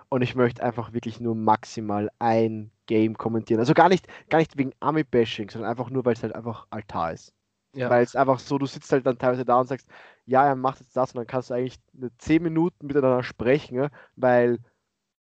und 0.10 0.22
ich 0.22 0.36
möchte 0.36 0.64
einfach 0.64 0.93
wirklich 0.93 1.20
nur 1.20 1.36
maximal 1.36 2.10
ein 2.20 2.72
Game 2.86 3.18
kommentieren. 3.18 3.60
Also 3.60 3.74
gar 3.74 3.89
nicht, 3.89 4.08
gar 4.30 4.39
nicht 4.39 4.58
wegen 4.58 4.72
Ami-Bashing, 4.80 5.49
sondern 5.49 5.70
einfach 5.70 5.89
nur, 5.89 6.05
weil 6.05 6.14
es 6.14 6.24
halt 6.24 6.34
einfach 6.34 6.66
Altar 6.70 7.12
ist. 7.12 7.34
Ja. 7.74 7.89
Weil 7.89 8.03
es 8.03 8.15
einfach 8.15 8.39
so, 8.39 8.57
du 8.57 8.65
sitzt 8.65 8.91
halt 8.91 9.05
dann 9.05 9.18
teilweise 9.18 9.45
da 9.45 9.59
und 9.59 9.68
sagst, 9.68 9.88
ja, 10.26 10.45
er 10.45 10.55
macht 10.55 10.80
jetzt 10.80 10.95
das 10.95 11.11
und 11.11 11.18
dann 11.18 11.28
kannst 11.28 11.49
du 11.49 11.53
eigentlich 11.53 11.78
eine 11.95 12.09
10 12.18 12.41
Minuten 12.41 12.88
miteinander 12.88 13.24
sprechen, 13.24 13.89
weil 14.15 14.59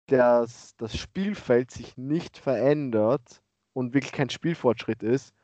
das, 0.06 0.74
das 0.76 0.96
Spielfeld 0.96 1.70
sich 1.70 1.96
nicht 1.96 2.38
verändert 2.38 3.42
und 3.72 3.94
wirklich 3.94 4.12
kein 4.12 4.30
Spielfortschritt 4.30 5.02
ist, 5.02 5.34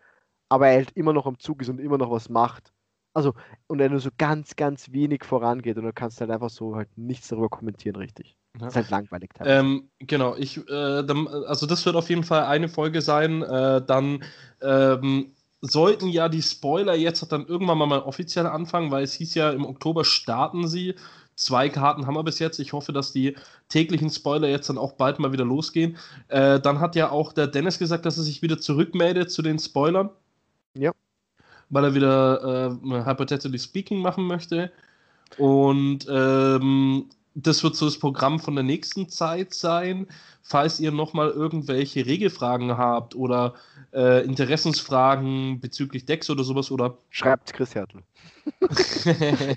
aber 0.48 0.68
er 0.68 0.76
halt 0.76 0.92
immer 0.92 1.12
noch 1.12 1.26
am 1.26 1.38
Zug 1.38 1.62
ist 1.62 1.68
und 1.68 1.80
immer 1.80 1.98
noch 1.98 2.10
was 2.10 2.28
macht. 2.28 2.72
Also, 3.14 3.34
und 3.66 3.80
er 3.80 3.90
nur 3.90 4.00
so 4.00 4.08
ganz, 4.16 4.56
ganz 4.56 4.90
wenig 4.92 5.24
vorangeht 5.24 5.76
und 5.76 5.84
du 5.84 5.92
kannst 5.92 6.20
halt 6.20 6.30
einfach 6.30 6.48
so 6.48 6.76
halt 6.76 6.88
nichts 6.96 7.28
darüber 7.28 7.50
kommentieren, 7.50 7.96
richtig. 7.96 8.36
Ja. 8.58 8.68
Ist 8.68 8.76
halt 8.76 8.90
langweilig. 8.90 9.30
Ähm, 9.40 9.90
genau, 9.98 10.34
ich, 10.36 10.58
äh, 10.58 11.02
dann, 11.02 11.26
also 11.28 11.66
das 11.66 11.84
wird 11.84 11.96
auf 11.96 12.08
jeden 12.08 12.24
Fall 12.24 12.44
eine 12.44 12.68
Folge 12.68 13.02
sein. 13.02 13.42
Äh, 13.42 13.84
dann 13.84 14.24
ähm, 14.62 15.34
sollten 15.62 16.08
ja 16.08 16.28
die 16.28 16.42
Spoiler 16.42 16.94
jetzt 16.94 17.22
dann 17.30 17.46
irgendwann 17.46 17.78
mal, 17.78 17.86
mal 17.86 18.00
offiziell 18.00 18.46
anfangen, 18.46 18.90
weil 18.90 19.04
es 19.04 19.14
hieß 19.14 19.34
ja, 19.34 19.50
im 19.50 19.64
Oktober 19.64 20.04
starten 20.04 20.66
sie. 20.66 20.96
Zwei 21.36 21.68
Karten 21.68 22.06
haben 22.06 22.14
wir 22.14 22.24
bis 22.24 22.40
jetzt. 22.40 22.58
Ich 22.58 22.72
hoffe, 22.72 22.92
dass 22.92 23.12
die 23.12 23.36
täglichen 23.68 24.10
Spoiler 24.10 24.48
jetzt 24.48 24.68
dann 24.68 24.76
auch 24.76 24.92
bald 24.92 25.18
mal 25.18 25.32
wieder 25.32 25.44
losgehen. 25.44 25.96
Äh, 26.28 26.60
dann 26.60 26.80
hat 26.80 26.96
ja 26.96 27.10
auch 27.10 27.32
der 27.32 27.46
Dennis 27.46 27.78
gesagt, 27.78 28.04
dass 28.04 28.18
er 28.18 28.24
sich 28.24 28.42
wieder 28.42 28.58
zurückmeldet 28.58 29.30
zu 29.30 29.40
den 29.40 29.58
Spoilern. 29.58 30.10
Ja. 30.76 30.92
Weil 31.70 31.84
er 31.84 31.94
wieder 31.94 32.78
äh, 32.82 33.04
Hypothetically 33.06 33.58
Speaking 33.58 34.00
machen 34.00 34.26
möchte. 34.26 34.72
Und 35.38 36.06
ähm, 36.10 37.08
das 37.34 37.62
wird 37.62 37.76
so 37.76 37.86
das 37.86 37.98
Programm 37.98 38.40
von 38.40 38.54
der 38.54 38.64
nächsten 38.64 39.08
Zeit 39.08 39.54
sein. 39.54 40.06
Falls 40.42 40.80
ihr 40.80 40.92
nochmal 40.92 41.30
irgendwelche 41.30 42.04
Regelfragen 42.04 42.76
habt 42.76 43.14
oder 43.14 43.54
äh, 43.92 44.24
Interessensfragen 44.24 45.60
bezüglich 45.60 46.04
Decks 46.04 46.28
oder 46.30 46.44
sowas 46.44 46.70
oder. 46.70 46.98
Schreibt 47.10 47.52
Chris 47.52 47.74
Hertel. 47.74 48.02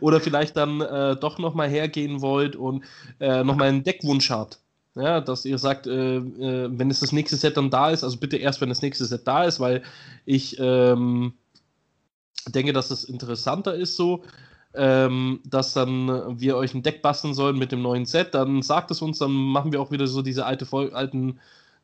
oder 0.00 0.20
vielleicht 0.20 0.56
dann 0.56 0.80
äh, 0.80 1.16
doch 1.16 1.38
nochmal 1.38 1.68
hergehen 1.68 2.20
wollt 2.20 2.54
und 2.54 2.84
äh, 3.18 3.42
nochmal 3.42 3.68
einen 3.68 3.82
Deckwunsch 3.82 4.30
habt. 4.30 4.60
Ja, 4.94 5.20
dass 5.20 5.44
ihr 5.44 5.58
sagt, 5.58 5.86
äh, 5.88 6.16
äh, 6.18 6.68
wenn 6.70 6.90
es 6.90 7.00
das 7.00 7.10
nächste 7.10 7.36
Set 7.36 7.56
dann 7.56 7.70
da 7.70 7.90
ist, 7.90 8.04
also 8.04 8.16
bitte 8.18 8.36
erst, 8.36 8.60
wenn 8.60 8.68
das 8.68 8.82
nächste 8.82 9.04
Set 9.06 9.26
da 9.26 9.44
ist, 9.44 9.58
weil 9.58 9.82
ich 10.24 10.56
ähm, 10.60 11.34
denke, 12.46 12.72
dass 12.72 12.88
das 12.88 13.02
interessanter 13.02 13.74
ist 13.74 13.96
so 13.96 14.22
ähm, 14.74 15.40
dass 15.44 15.72
dann 15.72 16.40
wir 16.40 16.56
euch 16.56 16.74
ein 16.74 16.82
Deck 16.82 17.02
basteln 17.02 17.34
sollen 17.34 17.58
mit 17.58 17.72
dem 17.72 17.82
neuen 17.82 18.06
Set, 18.06 18.34
dann 18.34 18.62
sagt 18.62 18.90
es 18.90 19.02
uns, 19.02 19.18
dann 19.18 19.32
machen 19.32 19.72
wir 19.72 19.80
auch 19.80 19.90
wieder 19.90 20.06
so 20.06 20.22
diese 20.22 20.46
alte, 20.46 20.66
alten 20.92 21.38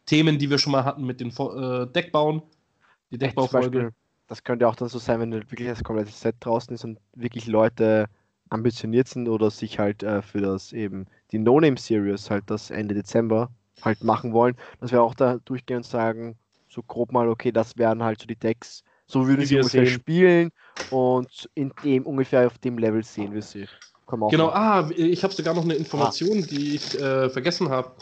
Themen, 0.06 0.38
die 0.38 0.50
wir 0.50 0.58
schon 0.58 0.72
mal 0.72 0.84
hatten 0.84 1.04
mit 1.04 1.20
den 1.20 1.28
äh, 1.28 1.86
Deckbauen. 1.86 2.42
Die 3.10 3.18
Deckbaufolge. 3.18 3.92
Das 4.26 4.44
könnte 4.44 4.68
auch 4.68 4.76
dann 4.76 4.88
so 4.88 4.98
sein, 4.98 5.18
wenn 5.20 5.32
wirklich 5.32 5.68
das 5.68 5.82
komplette 5.82 6.12
Set 6.12 6.36
draußen 6.40 6.74
ist 6.74 6.84
und 6.84 6.98
wirklich 7.14 7.46
Leute 7.46 8.06
ambitioniert 8.48 9.08
sind 9.08 9.28
oder 9.28 9.50
sich 9.50 9.78
halt 9.78 10.02
äh, 10.02 10.22
für 10.22 10.40
das 10.40 10.72
eben 10.72 11.06
die 11.32 11.38
No-Name-Series 11.38 12.30
halt 12.30 12.44
das 12.48 12.70
Ende 12.70 12.94
Dezember 12.94 13.50
halt 13.82 14.04
machen 14.04 14.32
wollen, 14.32 14.56
dass 14.80 14.92
wir 14.92 15.02
auch 15.02 15.14
da 15.14 15.38
durchgehen 15.44 15.78
und 15.78 15.86
sagen, 15.86 16.36
so 16.68 16.82
grob 16.82 17.12
mal, 17.12 17.28
okay, 17.28 17.52
das 17.52 17.76
wären 17.76 18.02
halt 18.02 18.20
so 18.20 18.26
die 18.26 18.36
Decks, 18.36 18.84
so 19.10 19.26
würden 19.26 19.44
sie 19.44 19.56
ungefähr 19.56 19.86
sehen. 19.86 19.94
spielen 19.94 20.50
und 20.90 21.48
in 21.54 21.72
dem 21.84 22.06
ungefähr 22.06 22.46
auf 22.46 22.58
dem 22.58 22.78
Level 22.78 23.02
sehen 23.02 23.34
wir 23.34 23.42
sie. 23.42 23.66
Genau, 24.30 24.48
ah, 24.48 24.90
ich 24.96 25.22
habe 25.22 25.32
sogar 25.32 25.54
noch 25.54 25.62
eine 25.62 25.74
Information, 25.74 26.42
ah. 26.42 26.46
die 26.46 26.74
ich 26.74 26.98
äh, 26.98 27.30
vergessen 27.30 27.68
habe. 27.68 27.92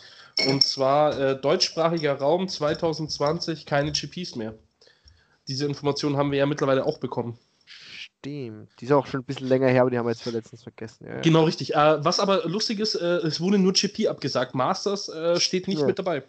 Und 0.48 0.62
zwar 0.62 1.18
äh, 1.18 1.40
deutschsprachiger 1.40 2.14
Raum 2.14 2.48
2020 2.48 3.66
keine 3.66 3.92
GPs 3.92 4.36
mehr. 4.36 4.54
Diese 5.48 5.66
Information 5.66 6.16
haben 6.16 6.30
wir 6.30 6.38
ja 6.38 6.46
mittlerweile 6.46 6.86
auch 6.86 6.98
bekommen. 6.98 7.38
Stimmt. 7.64 8.68
Die 8.80 8.84
ist 8.84 8.92
auch 8.92 9.06
schon 9.06 9.20
ein 9.20 9.24
bisschen 9.24 9.48
länger 9.48 9.68
her, 9.68 9.82
aber 9.82 9.90
die 9.90 9.98
haben 9.98 10.06
wir 10.06 10.12
jetzt 10.12 10.24
letztens 10.26 10.62
vergessen. 10.62 11.06
Ja, 11.06 11.20
genau, 11.20 11.44
richtig. 11.44 11.74
Äh, 11.74 12.04
was 12.04 12.20
aber 12.20 12.48
lustig 12.48 12.80
ist, 12.80 12.94
äh, 12.94 13.18
es 13.18 13.40
wurde 13.40 13.59
nur 13.59 13.72
GP 13.72 14.09
abgesagt. 14.09 14.54
Masters 14.54 15.09
äh, 15.09 15.38
steht 15.40 15.68
nicht 15.68 15.80
ja. 15.80 15.86
mit 15.86 15.98
dabei. 15.98 16.22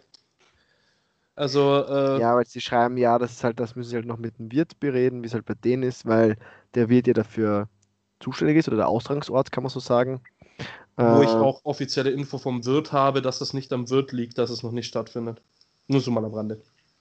Also, 1.40 1.86
äh, 1.88 2.20
ja, 2.20 2.36
weil 2.36 2.44
sie 2.44 2.60
schreiben, 2.60 2.98
ja, 2.98 3.18
das 3.18 3.32
ist 3.32 3.44
halt, 3.44 3.58
das 3.58 3.74
müssen 3.74 3.88
sie 3.88 3.96
halt 3.96 4.04
noch 4.04 4.18
mit 4.18 4.38
dem 4.38 4.52
Wirt 4.52 4.78
bereden, 4.78 5.22
wie 5.22 5.26
es 5.26 5.32
halt 5.32 5.46
bei 5.46 5.54
denen 5.54 5.82
ist, 5.82 6.04
weil 6.04 6.36
der 6.74 6.90
Wirt 6.90 7.06
ja 7.06 7.14
dafür 7.14 7.66
zuständig 8.20 8.58
ist 8.58 8.68
oder 8.68 8.76
der 8.76 8.88
Austragungsort, 8.88 9.50
kann 9.50 9.62
man 9.62 9.70
so 9.70 9.80
sagen. 9.80 10.20
Wo 10.96 11.22
äh, 11.22 11.24
ich 11.24 11.30
auch 11.30 11.64
offizielle 11.64 12.10
Info 12.10 12.36
vom 12.36 12.66
Wirt 12.66 12.92
habe, 12.92 13.22
dass 13.22 13.40
es 13.40 13.54
nicht 13.54 13.72
am 13.72 13.88
Wirt 13.88 14.12
liegt, 14.12 14.36
dass 14.36 14.50
es 14.50 14.62
noch 14.62 14.72
nicht 14.72 14.86
stattfindet. 14.86 15.40
Nur 15.88 16.02
so 16.02 16.10
mal 16.10 16.26
am 16.26 16.34
Rande. 16.34 16.60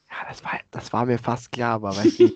Ja, 0.10 0.30
das 0.30 0.42
war, 0.42 0.54
das 0.72 0.94
war 0.94 1.06
mir 1.06 1.20
fast 1.20 1.52
klar, 1.52 1.74
aber 1.74 1.98
weißt 1.98 2.20
du. 2.20 2.24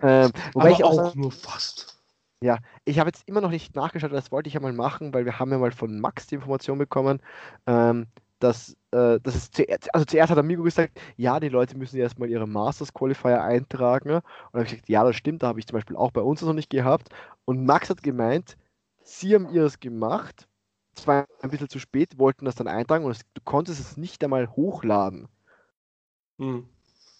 ähm, 0.00 0.30
wobei 0.54 0.68
aber 0.68 0.70
ich 0.70 0.84
auch, 0.84 0.98
auch 0.98 1.14
nur 1.14 1.32
fast. 1.32 2.02
Ja, 2.42 2.60
ich 2.86 2.98
habe 2.98 3.08
jetzt 3.08 3.28
immer 3.28 3.42
noch 3.42 3.50
nicht 3.50 3.76
nachgeschaut, 3.76 4.10
das 4.10 4.32
wollte 4.32 4.48
ich 4.48 4.54
ja 4.54 4.60
mal 4.60 4.72
machen, 4.72 5.12
weil 5.12 5.26
wir 5.26 5.38
haben 5.38 5.50
ja 5.50 5.58
mal 5.58 5.72
von 5.72 6.00
Max 6.00 6.28
die 6.28 6.36
Information 6.36 6.78
bekommen, 6.78 7.20
ähm, 7.66 8.06
dass, 8.40 8.76
äh, 8.90 9.20
das 9.22 9.36
ist 9.36 9.54
zuerst, 9.54 9.94
also 9.94 10.04
zuerst 10.04 10.30
hat 10.30 10.38
Amigo 10.38 10.62
gesagt, 10.62 10.98
ja, 11.16 11.38
die 11.38 11.48
Leute 11.48 11.76
müssen 11.76 11.98
erstmal 11.98 12.30
ihre 12.30 12.48
Masters 12.48 12.92
Qualifier 12.92 13.42
eintragen. 13.42 14.10
Und 14.10 14.22
dann 14.52 14.60
habe 14.60 14.64
ich 14.64 14.70
gesagt, 14.70 14.88
ja, 14.88 15.04
das 15.04 15.16
stimmt, 15.16 15.42
da 15.42 15.48
habe 15.48 15.60
ich 15.60 15.66
zum 15.66 15.74
Beispiel 15.76 15.96
auch 15.96 16.10
bei 16.10 16.22
uns 16.22 16.40
das 16.40 16.46
noch 16.46 16.54
nicht 16.54 16.70
gehabt. 16.70 17.10
Und 17.44 17.64
Max 17.64 17.90
hat 17.90 18.02
gemeint, 18.02 18.56
sie 19.02 19.34
haben 19.34 19.50
ihres 19.50 19.78
gemacht, 19.78 20.48
zwar 20.94 21.26
ein 21.42 21.50
bisschen 21.50 21.68
zu 21.68 21.78
spät, 21.78 22.18
wollten 22.18 22.44
das 22.44 22.54
dann 22.56 22.66
eintragen 22.66 23.04
und 23.04 23.12
es, 23.12 23.20
du 23.34 23.40
konntest 23.44 23.80
es 23.80 23.96
nicht 23.96 24.24
einmal 24.24 24.48
hochladen. 24.48 25.28
Hm. 26.38 26.68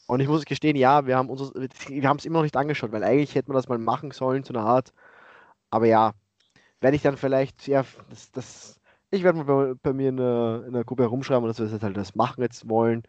Und 0.07 0.21
ich 0.21 0.27
muss 0.27 0.45
gestehen, 0.45 0.77
ja, 0.77 1.07
wir 1.07 1.17
haben 1.17 1.31
uns, 1.31 1.53
wir 1.55 2.09
haben 2.09 2.17
es 2.17 2.25
immer 2.25 2.39
noch 2.39 2.45
nicht 2.45 2.57
angeschaut, 2.57 2.91
weil 2.91 3.05
eigentlich 3.05 3.35
hätte 3.35 3.49
man 3.49 3.57
das 3.57 3.69
mal 3.69 3.79
machen 3.79 4.11
sollen, 4.11 4.43
so 4.43 4.53
eine 4.53 4.65
Art. 4.65 4.93
Aber 5.71 5.87
ja, 5.87 6.15
werde 6.81 6.97
ich 6.97 7.03
dann 7.03 7.17
vielleicht, 7.17 7.69
ja, 7.69 7.85
das, 8.09 8.33
das 8.33 8.80
ich 9.11 9.23
werde 9.23 9.39
mal 9.39 9.45
bei, 9.45 9.75
bei, 9.83 9.93
mir 9.93 10.09
in 10.09 10.17
der, 10.17 10.65
in 10.67 10.73
der 10.73 10.85
Gruppe 10.85 11.03
herumschreiben, 11.03 11.47
dass 11.47 11.59
wir 11.59 11.67
das 11.67 11.83
halt 11.83 11.97
das 11.97 12.15
machen 12.15 12.43
jetzt 12.43 12.69
wollen. 12.69 13.03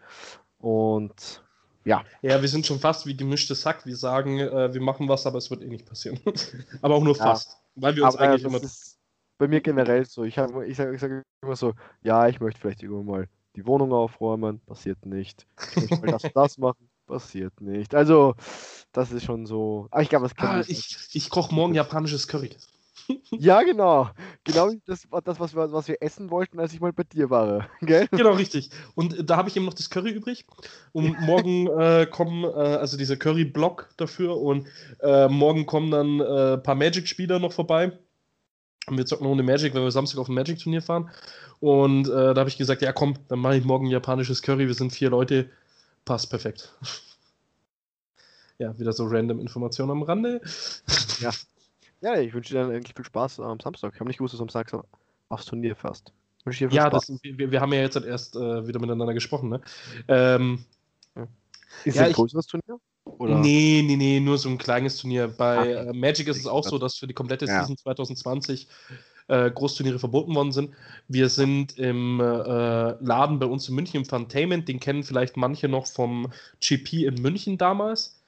Und 0.57 1.43
ja. 1.83 2.03
Ja, 2.21 2.41
wir 2.41 2.47
sind 2.47 2.65
schon 2.65 2.79
fast 2.79 3.05
wie 3.05 3.15
gemischtes 3.15 3.61
Sack. 3.61 3.85
Wir 3.85 3.95
sagen, 3.95 4.39
äh, 4.39 4.73
wir 4.73 4.81
machen 4.81 5.07
was, 5.09 5.25
aber 5.25 5.37
es 5.37 5.49
wird 5.49 5.61
eh 5.61 5.67
nicht 5.67 5.85
passieren. 5.85 6.19
aber 6.81 6.95
auch 6.95 7.03
nur 7.03 7.15
ja. 7.17 7.23
fast. 7.23 7.57
Weil 7.75 7.95
wir 7.95 8.05
uns 8.05 8.15
aber 8.15 8.29
eigentlich 8.29 8.43
immer. 8.43 8.59
bei 9.37 9.47
mir 9.47 9.61
generell 9.61 10.05
so. 10.05 10.23
Ich, 10.23 10.37
ich 10.37 10.77
sage 10.77 10.97
sag 10.97 11.23
immer 11.41 11.55
so, 11.55 11.73
ja, 12.01 12.27
ich 12.27 12.39
möchte 12.39 12.59
vielleicht 12.59 12.83
irgendwann 12.83 13.05
mal 13.05 13.27
die 13.55 13.65
Wohnung 13.65 13.91
aufräumen, 13.91 14.59
passiert 14.61 15.05
nicht. 15.05 15.45
Ich 15.75 15.89
möchte 15.89 16.05
mal 16.05 16.11
das 16.11 16.23
und 16.23 16.35
das 16.35 16.57
machen, 16.57 16.89
passiert 17.05 17.59
nicht. 17.59 17.93
Also, 17.95 18.35
das 18.91 19.11
ist 19.11 19.25
schon 19.25 19.45
so. 19.45 19.87
Aber 19.91 20.01
ich 20.01 20.09
glaube, 20.09 20.23
das 20.23 20.35
kann 20.35 20.61
ah, 20.61 20.63
ich. 20.67 21.09
Ich 21.13 21.29
koche 21.29 21.53
morgen 21.53 21.73
japanisches 21.73 22.27
Curry 22.27 22.51
ja, 23.31 23.61
genau. 23.63 24.09
Genau 24.43 24.71
das 24.85 25.11
war 25.11 25.21
das, 25.21 25.39
was 25.39 25.55
wir, 25.55 25.71
was 25.71 25.87
wir 25.87 26.01
essen 26.01 26.29
wollten, 26.29 26.59
als 26.59 26.73
ich 26.73 26.79
mal 26.79 26.93
bei 26.93 27.03
dir 27.03 27.29
war. 27.29 27.67
Gell? 27.81 28.07
Genau, 28.11 28.33
richtig. 28.33 28.69
Und 28.95 29.29
da 29.29 29.37
habe 29.37 29.49
ich 29.49 29.55
eben 29.55 29.65
noch 29.65 29.73
das 29.73 29.89
Curry 29.89 30.11
übrig. 30.11 30.45
Und 30.91 31.19
morgen 31.21 31.67
äh, 31.67 32.05
kommen, 32.05 32.43
äh, 32.43 32.47
also 32.47 32.97
dieser 32.97 33.17
Curry-Block 33.17 33.89
dafür. 33.97 34.37
Und 34.37 34.67
äh, 35.01 35.27
morgen 35.27 35.65
kommen 35.65 35.91
dann 35.91 36.21
ein 36.21 36.55
äh, 36.55 36.57
paar 36.57 36.75
Magic-Spieler 36.75 37.39
noch 37.39 37.53
vorbei. 37.53 37.97
Und 38.87 38.97
wir 38.97 39.05
zocken 39.05 39.27
ohne 39.27 39.43
Magic, 39.43 39.73
weil 39.73 39.83
wir 39.83 39.91
Samstag 39.91 40.19
auf 40.19 40.27
ein 40.27 40.35
Magic-Turnier 40.35 40.81
fahren. 40.81 41.09
Und 41.59 42.07
äh, 42.07 42.33
da 42.33 42.35
habe 42.35 42.49
ich 42.49 42.57
gesagt, 42.57 42.81
ja 42.81 42.91
komm, 42.91 43.15
dann 43.27 43.39
mache 43.39 43.57
ich 43.57 43.63
morgen 43.63 43.85
japanisches 43.87 44.41
Curry. 44.41 44.67
Wir 44.67 44.73
sind 44.73 44.91
vier 44.91 45.09
Leute. 45.09 45.49
Passt 46.05 46.29
perfekt. 46.29 46.73
Ja, 48.57 48.77
wieder 48.77 48.93
so 48.93 49.07
random 49.07 49.39
Informationen 49.39 49.89
am 49.89 50.03
Rande. 50.03 50.39
Ja. 51.19 51.31
Ja, 52.01 52.19
ich 52.19 52.33
wünsche 52.33 52.53
dir 52.53 52.61
dann 52.61 52.71
eigentlich 52.71 52.95
viel 52.95 53.05
Spaß 53.05 53.39
am 53.39 53.59
Samstag. 53.59 53.93
Ich 53.93 53.99
habe 53.99 54.09
nicht 54.09 54.17
gewusst, 54.17 54.33
dass 54.33 54.39
du 54.39 54.43
am 54.43 54.49
Samstag 54.49 54.83
aufs 55.29 55.45
Turnier 55.45 55.75
fährst. 55.75 56.11
Ja, 56.71 56.89
das, 56.89 57.07
wir, 57.21 57.51
wir, 57.51 57.61
haben 57.61 57.71
ja 57.71 57.81
jetzt 57.81 57.95
halt 57.95 58.05
erst 58.05 58.35
äh, 58.35 58.67
wieder 58.67 58.79
miteinander 58.79 59.13
gesprochen, 59.13 59.49
ne? 59.49 59.61
Ähm, 60.07 60.65
ja. 61.15 61.27
Ist 61.85 61.97
ja, 61.97 62.05
ein 62.05 62.13
größeres 62.13 62.47
Turnier? 62.47 62.79
Oder? 63.05 63.37
Nee, 63.37 63.83
nee, 63.85 63.95
nee, 63.95 64.19
nur 64.19 64.39
so 64.39 64.49
ein 64.49 64.57
kleines 64.57 64.97
Turnier. 64.97 65.27
Bei 65.27 65.71
äh, 65.71 65.93
Magic 65.93 66.27
ist 66.27 66.37
es 66.37 66.47
auch 66.47 66.63
so, 66.63 66.79
dass 66.79 66.97
für 66.97 67.05
die 67.05 67.13
komplette 67.13 67.45
ja. 67.45 67.59
Season 67.59 67.77
2020 67.77 68.67
äh, 69.27 69.51
Großturniere 69.51 69.99
verboten 69.99 70.33
worden 70.33 70.51
sind. 70.51 70.71
Wir 71.07 71.29
sind 71.29 71.77
im 71.77 72.19
äh, 72.19 72.23
Laden 72.23 73.37
bei 73.37 73.45
uns 73.45 73.69
in 73.69 73.75
München 73.75 73.97
im 73.97 74.05
Funtainment, 74.05 74.67
den 74.67 74.79
kennen 74.79 75.03
vielleicht 75.03 75.37
manche 75.37 75.67
noch 75.67 75.85
vom 75.85 76.31
GP 76.59 77.05
in 77.05 77.21
München 77.21 77.59
damals 77.59 78.20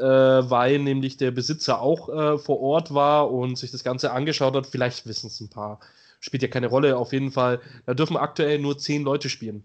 äh, 0.00 0.50
weil 0.50 0.78
nämlich 0.78 1.16
der 1.16 1.30
Besitzer 1.30 1.80
auch 1.80 2.08
äh, 2.08 2.38
vor 2.38 2.60
Ort 2.60 2.94
war 2.94 3.30
und 3.30 3.56
sich 3.56 3.70
das 3.70 3.84
Ganze 3.84 4.12
angeschaut 4.12 4.54
hat. 4.54 4.66
Vielleicht 4.66 5.06
wissen 5.06 5.26
es 5.26 5.40
ein 5.40 5.50
paar. 5.50 5.80
Spielt 6.20 6.42
ja 6.42 6.48
keine 6.48 6.66
Rolle. 6.66 6.96
Auf 6.96 7.12
jeden 7.12 7.30
Fall, 7.30 7.60
da 7.86 7.94
dürfen 7.94 8.16
aktuell 8.16 8.58
nur 8.58 8.78
zehn 8.78 9.02
Leute 9.02 9.28
spielen. 9.28 9.64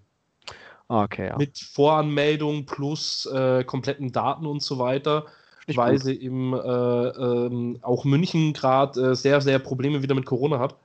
Okay, 0.87 1.27
ja. 1.27 1.37
Mit 1.37 1.57
Voranmeldung 1.57 2.65
plus 2.65 3.25
äh, 3.25 3.63
kompletten 3.63 4.11
Daten 4.11 4.45
und 4.45 4.61
so 4.61 4.77
weiter. 4.77 5.25
Nicht 5.67 5.77
weil 5.77 5.93
gut. 5.93 6.03
sie 6.03 6.21
eben 6.21 6.53
äh, 6.53 6.57
ähm, 6.57 7.79
auch 7.81 8.05
München 8.05 8.53
gerade 8.53 9.11
äh, 9.11 9.15
sehr, 9.15 9.41
sehr 9.41 9.57
Probleme 9.59 10.03
wieder 10.03 10.13
mit 10.13 10.25
Corona 10.25 10.59
hat. 10.59 10.75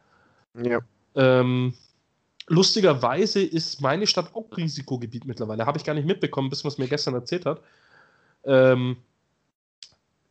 Ja. 0.63 0.81
Ähm, 1.15 1.75
lustigerweise 2.47 3.43
ist 3.43 3.83
meine 3.83 4.07
Stadt 4.07 4.35
auch 4.35 4.57
Risikogebiet 4.57 5.27
mittlerweile. 5.27 5.67
Habe 5.67 5.77
ich 5.77 5.85
gar 5.85 5.95
nicht 5.95 6.07
mitbekommen, 6.07 6.49
bis 6.49 6.65
man 6.65 6.73
es 6.73 6.79
mir 6.79 6.89
gestern 6.89 7.15
erzählt 7.15 7.45
hat. 7.45 7.61
Ähm, 8.45 8.97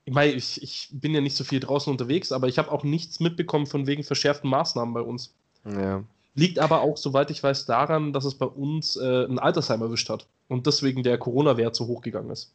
ich 0.10 0.16
meine, 0.16 0.32
ich, 0.32 0.64
ich 0.64 0.90
bin 0.92 1.14
ja 1.14 1.22
nicht 1.22 1.36
so 1.36 1.44
viel 1.44 1.60
draußen 1.60 1.92
unterwegs, 1.92 2.32
aber 2.32 2.48
ich 2.48 2.58
habe 2.58 2.72
auch 2.72 2.84
nichts 2.84 3.20
mitbekommen 3.20 3.68
von 3.68 3.86
wegen 3.86 4.04
verschärften 4.04 4.50
Maßnahmen 4.50 4.92
bei 4.92 5.02
uns. 5.02 5.36
Ja. 5.66 6.04
Liegt 6.34 6.58
aber 6.58 6.82
auch, 6.82 6.98
soweit 6.98 7.30
ich 7.30 7.44
weiß, 7.44 7.68
daran, 7.68 8.12
dass 8.12 8.26
es 8.26 8.34
bei 8.34 8.48
uns 8.48 8.96
äh, 8.96 9.26
ein 9.26 9.38
Altersheim 9.38 9.84
erwischt 9.84 10.10
hat 10.10 10.26
und 10.48 10.66
deswegen 10.66 11.04
der 11.04 11.20
Corona-Wert 11.20 11.76
so 11.76 11.86
hoch 11.86 12.02
gegangen 12.02 12.32
ist. 12.32 12.52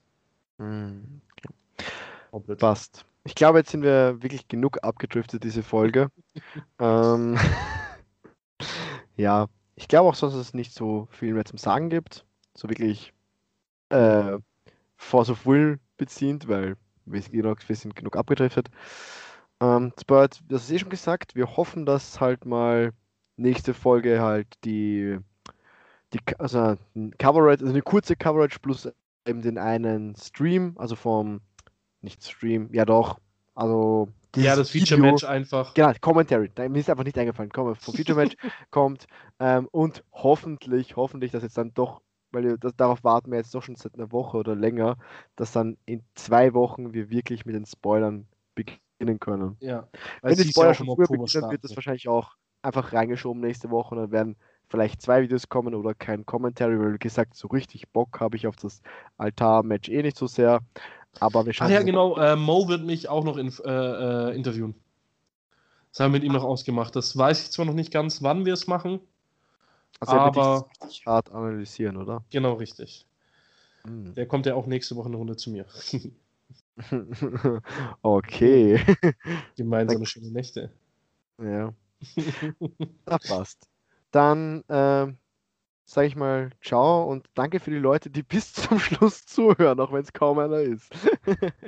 Mhm. 0.58 1.20
Okay. 2.32 2.56
Passt. 2.56 3.04
Ich 3.22 3.36
glaube, 3.36 3.58
jetzt 3.58 3.70
sind 3.70 3.84
wir 3.84 4.20
wirklich 4.20 4.48
genug 4.48 4.82
abgedriftet, 4.82 5.44
diese 5.44 5.62
Folge. 5.62 6.10
ähm, 6.80 7.38
ja, 9.16 9.46
ich 9.76 9.86
glaube 9.86 10.08
auch, 10.08 10.16
dass 10.16 10.34
es 10.34 10.54
nicht 10.54 10.74
so 10.74 11.06
viel 11.12 11.34
mehr 11.34 11.44
zum 11.44 11.58
Sagen 11.58 11.88
gibt. 11.88 12.24
So 12.56 12.68
wirklich 12.68 13.12
äh, 13.90 14.38
Force 14.96 15.30
of 15.30 15.46
Will 15.46 15.78
beziehend, 15.96 16.48
weil 16.48 16.76
wir 17.06 17.22
sind 17.22 17.32
genug, 17.32 17.68
wir 17.68 17.76
sind 17.76 17.96
genug 17.96 18.16
abgedriftet. 18.16 18.68
Ähm, 19.60 19.92
Spurt, 20.00 20.42
das 20.48 20.64
ist 20.64 20.70
eh 20.70 20.78
schon 20.78 20.90
gesagt, 20.90 21.34
wir 21.34 21.56
hoffen, 21.56 21.86
dass 21.86 22.20
halt 22.20 22.44
mal 22.44 22.92
nächste 23.36 23.74
Folge 23.74 24.20
halt 24.20 24.46
die, 24.64 25.18
die 26.12 26.20
also 26.38 26.76
Coverage, 27.18 27.62
also 27.62 27.72
eine 27.72 27.82
kurze 27.82 28.16
Coverage 28.16 28.58
plus 28.60 28.88
eben 29.26 29.42
den 29.42 29.58
einen 29.58 30.16
Stream, 30.16 30.74
also 30.78 30.96
vom, 30.96 31.40
nicht 32.00 32.22
Stream, 32.24 32.68
ja 32.72 32.84
doch, 32.84 33.18
also 33.54 34.08
ja, 34.36 34.56
das 34.56 34.70
Feature-Match 34.70 35.24
einfach. 35.24 35.74
Genau, 35.74 35.92
Commentary. 36.00 36.50
Mir 36.68 36.80
ist 36.80 36.90
einfach 36.90 37.04
nicht 37.04 37.16
eingefallen. 37.16 37.52
Komm, 37.52 37.74
vom 37.76 37.94
Feature-Match 37.94 38.36
kommt. 38.70 39.06
Ähm, 39.38 39.68
und 39.70 40.02
hoffentlich, 40.12 40.96
hoffentlich, 40.96 41.30
dass 41.30 41.42
jetzt 41.42 41.56
dann 41.56 41.72
doch 41.74 42.02
weil 42.34 42.58
das, 42.58 42.76
darauf 42.76 43.04
warten 43.04 43.30
wir 43.30 43.38
jetzt 43.38 43.54
doch 43.54 43.62
schon 43.62 43.76
seit 43.76 43.94
einer 43.94 44.12
Woche 44.12 44.36
oder 44.36 44.54
länger, 44.54 44.96
dass 45.36 45.52
dann 45.52 45.76
in 45.86 46.02
zwei 46.14 46.52
Wochen 46.54 46.92
wir 46.92 47.10
wirklich 47.10 47.46
mit 47.46 47.54
den 47.54 47.66
Spoilern 47.66 48.26
beginnen 48.54 49.20
können. 49.20 49.56
Ja. 49.60 49.88
Wenn 50.22 50.36
die 50.36 50.44
Spoiler 50.44 50.74
schon 50.74 50.86
früher 50.86 51.06
beginnen, 51.06 51.50
wird 51.50 51.64
das 51.64 51.76
wahrscheinlich 51.76 52.08
auch 52.08 52.36
einfach 52.62 52.92
reingeschoben 52.92 53.40
nächste 53.40 53.70
Woche 53.70 53.94
und 53.94 54.00
dann 54.00 54.10
werden 54.10 54.36
vielleicht 54.68 55.02
zwei 55.02 55.22
Videos 55.22 55.48
kommen 55.48 55.74
oder 55.74 55.94
kein 55.94 56.26
Commentary, 56.26 56.78
weil 56.78 56.94
wie 56.94 56.98
gesagt, 56.98 57.34
so 57.34 57.48
richtig 57.48 57.88
Bock 57.90 58.20
habe 58.20 58.36
ich 58.36 58.46
auf 58.46 58.56
das 58.56 58.82
Altar-Match 59.18 59.88
eh 59.88 60.02
nicht 60.02 60.16
so 60.16 60.26
sehr. 60.26 60.60
Aber 61.20 61.46
wir 61.46 61.52
schauen. 61.52 61.68
Ach 61.68 61.72
ja, 61.72 61.82
genau, 61.82 62.16
äh, 62.16 62.34
Mo 62.34 62.68
wird 62.68 62.84
mich 62.84 63.08
auch 63.08 63.24
noch 63.24 63.36
in, 63.36 63.52
äh, 63.64 64.30
äh, 64.30 64.34
interviewen. 64.34 64.74
Das 65.90 66.00
haben 66.00 66.12
wir 66.12 66.18
mit 66.18 66.24
ihm 66.24 66.32
noch 66.32 66.42
ausgemacht. 66.42 66.96
Das 66.96 67.16
weiß 67.16 67.44
ich 67.44 67.52
zwar 67.52 67.66
noch 67.66 67.74
nicht 67.74 67.92
ganz, 67.92 68.22
wann 68.22 68.44
wir 68.44 68.54
es 68.54 68.66
machen, 68.66 68.98
also 70.00 70.16
aber 70.16 70.68
richtig 70.82 71.06
hart 71.06 71.30
analysieren, 71.30 71.96
oder? 71.96 72.24
Genau, 72.30 72.54
richtig. 72.54 73.06
Hm. 73.86 74.14
Der 74.14 74.26
kommt 74.26 74.46
ja 74.46 74.54
auch 74.54 74.66
nächste 74.66 74.96
Woche 74.96 75.08
eine 75.08 75.16
Runde 75.16 75.36
zu 75.36 75.50
mir. 75.50 75.66
okay. 78.02 78.80
Gemeinsame 79.56 80.06
schöne 80.06 80.30
Nächte. 80.30 80.70
Ja. 81.40 81.72
Das 83.06 83.28
passt. 83.28 83.68
Dann 84.10 84.62
äh, 84.68 85.12
sage 85.86 86.06
ich 86.08 86.16
mal 86.16 86.50
ciao 86.62 87.04
und 87.04 87.26
danke 87.34 87.60
für 87.60 87.70
die 87.70 87.78
Leute, 87.78 88.10
die 88.10 88.22
bis 88.34 88.52
zum 88.52 88.78
Schluss 88.78 89.26
zuhören, 89.26 89.78
auch 89.80 89.92
wenn 89.92 90.02
es 90.02 90.12
kaum 90.12 90.38
einer 90.38 90.60
ist. 90.60 90.90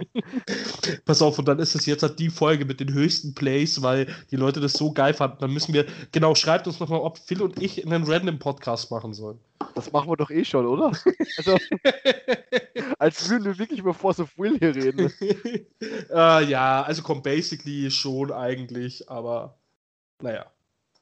Pass 1.04 1.22
auf, 1.22 1.38
und 1.38 1.46
dann 1.46 1.58
ist 1.58 1.74
es 1.74 1.86
jetzt 1.86 2.02
halt 2.02 2.18
die 2.18 2.30
Folge 2.30 2.64
mit 2.64 2.80
den 2.80 2.92
höchsten 2.92 3.34
Plays, 3.34 3.82
weil 3.82 4.06
die 4.30 4.36
Leute 4.36 4.60
das 4.60 4.72
so 4.72 4.92
geil 4.92 5.14
fanden. 5.14 5.38
Dann 5.40 5.52
müssen 5.52 5.74
wir, 5.74 5.86
genau, 6.12 6.34
schreibt 6.34 6.66
uns 6.66 6.80
nochmal, 6.80 7.00
ob 7.00 7.18
Phil 7.18 7.42
und 7.42 7.62
ich 7.62 7.84
einen 7.84 8.04
random 8.04 8.38
Podcast 8.38 8.90
machen 8.90 9.12
sollen. 9.12 9.38
Das 9.74 9.92
machen 9.92 10.08
wir 10.08 10.16
doch 10.16 10.30
eh 10.30 10.44
schon, 10.44 10.66
oder? 10.66 10.92
Also, 11.36 11.56
als 12.98 13.28
würden 13.28 13.44
wir 13.44 13.58
wirklich 13.58 13.80
über 13.80 13.94
Force 13.94 14.20
of 14.20 14.36
Will 14.38 14.58
hier 14.58 14.74
reden. 14.74 15.12
uh, 16.10 16.40
ja, 16.40 16.82
also 16.82 17.02
kommt 17.02 17.22
basically 17.22 17.90
schon 17.90 18.32
eigentlich, 18.32 19.08
aber 19.10 19.58
naja. 20.22 20.46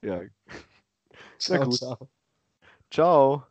Ja. 0.02 0.20
Ciao, 1.38 1.68
ciao. 1.70 2.08
Ciao. 2.94 3.48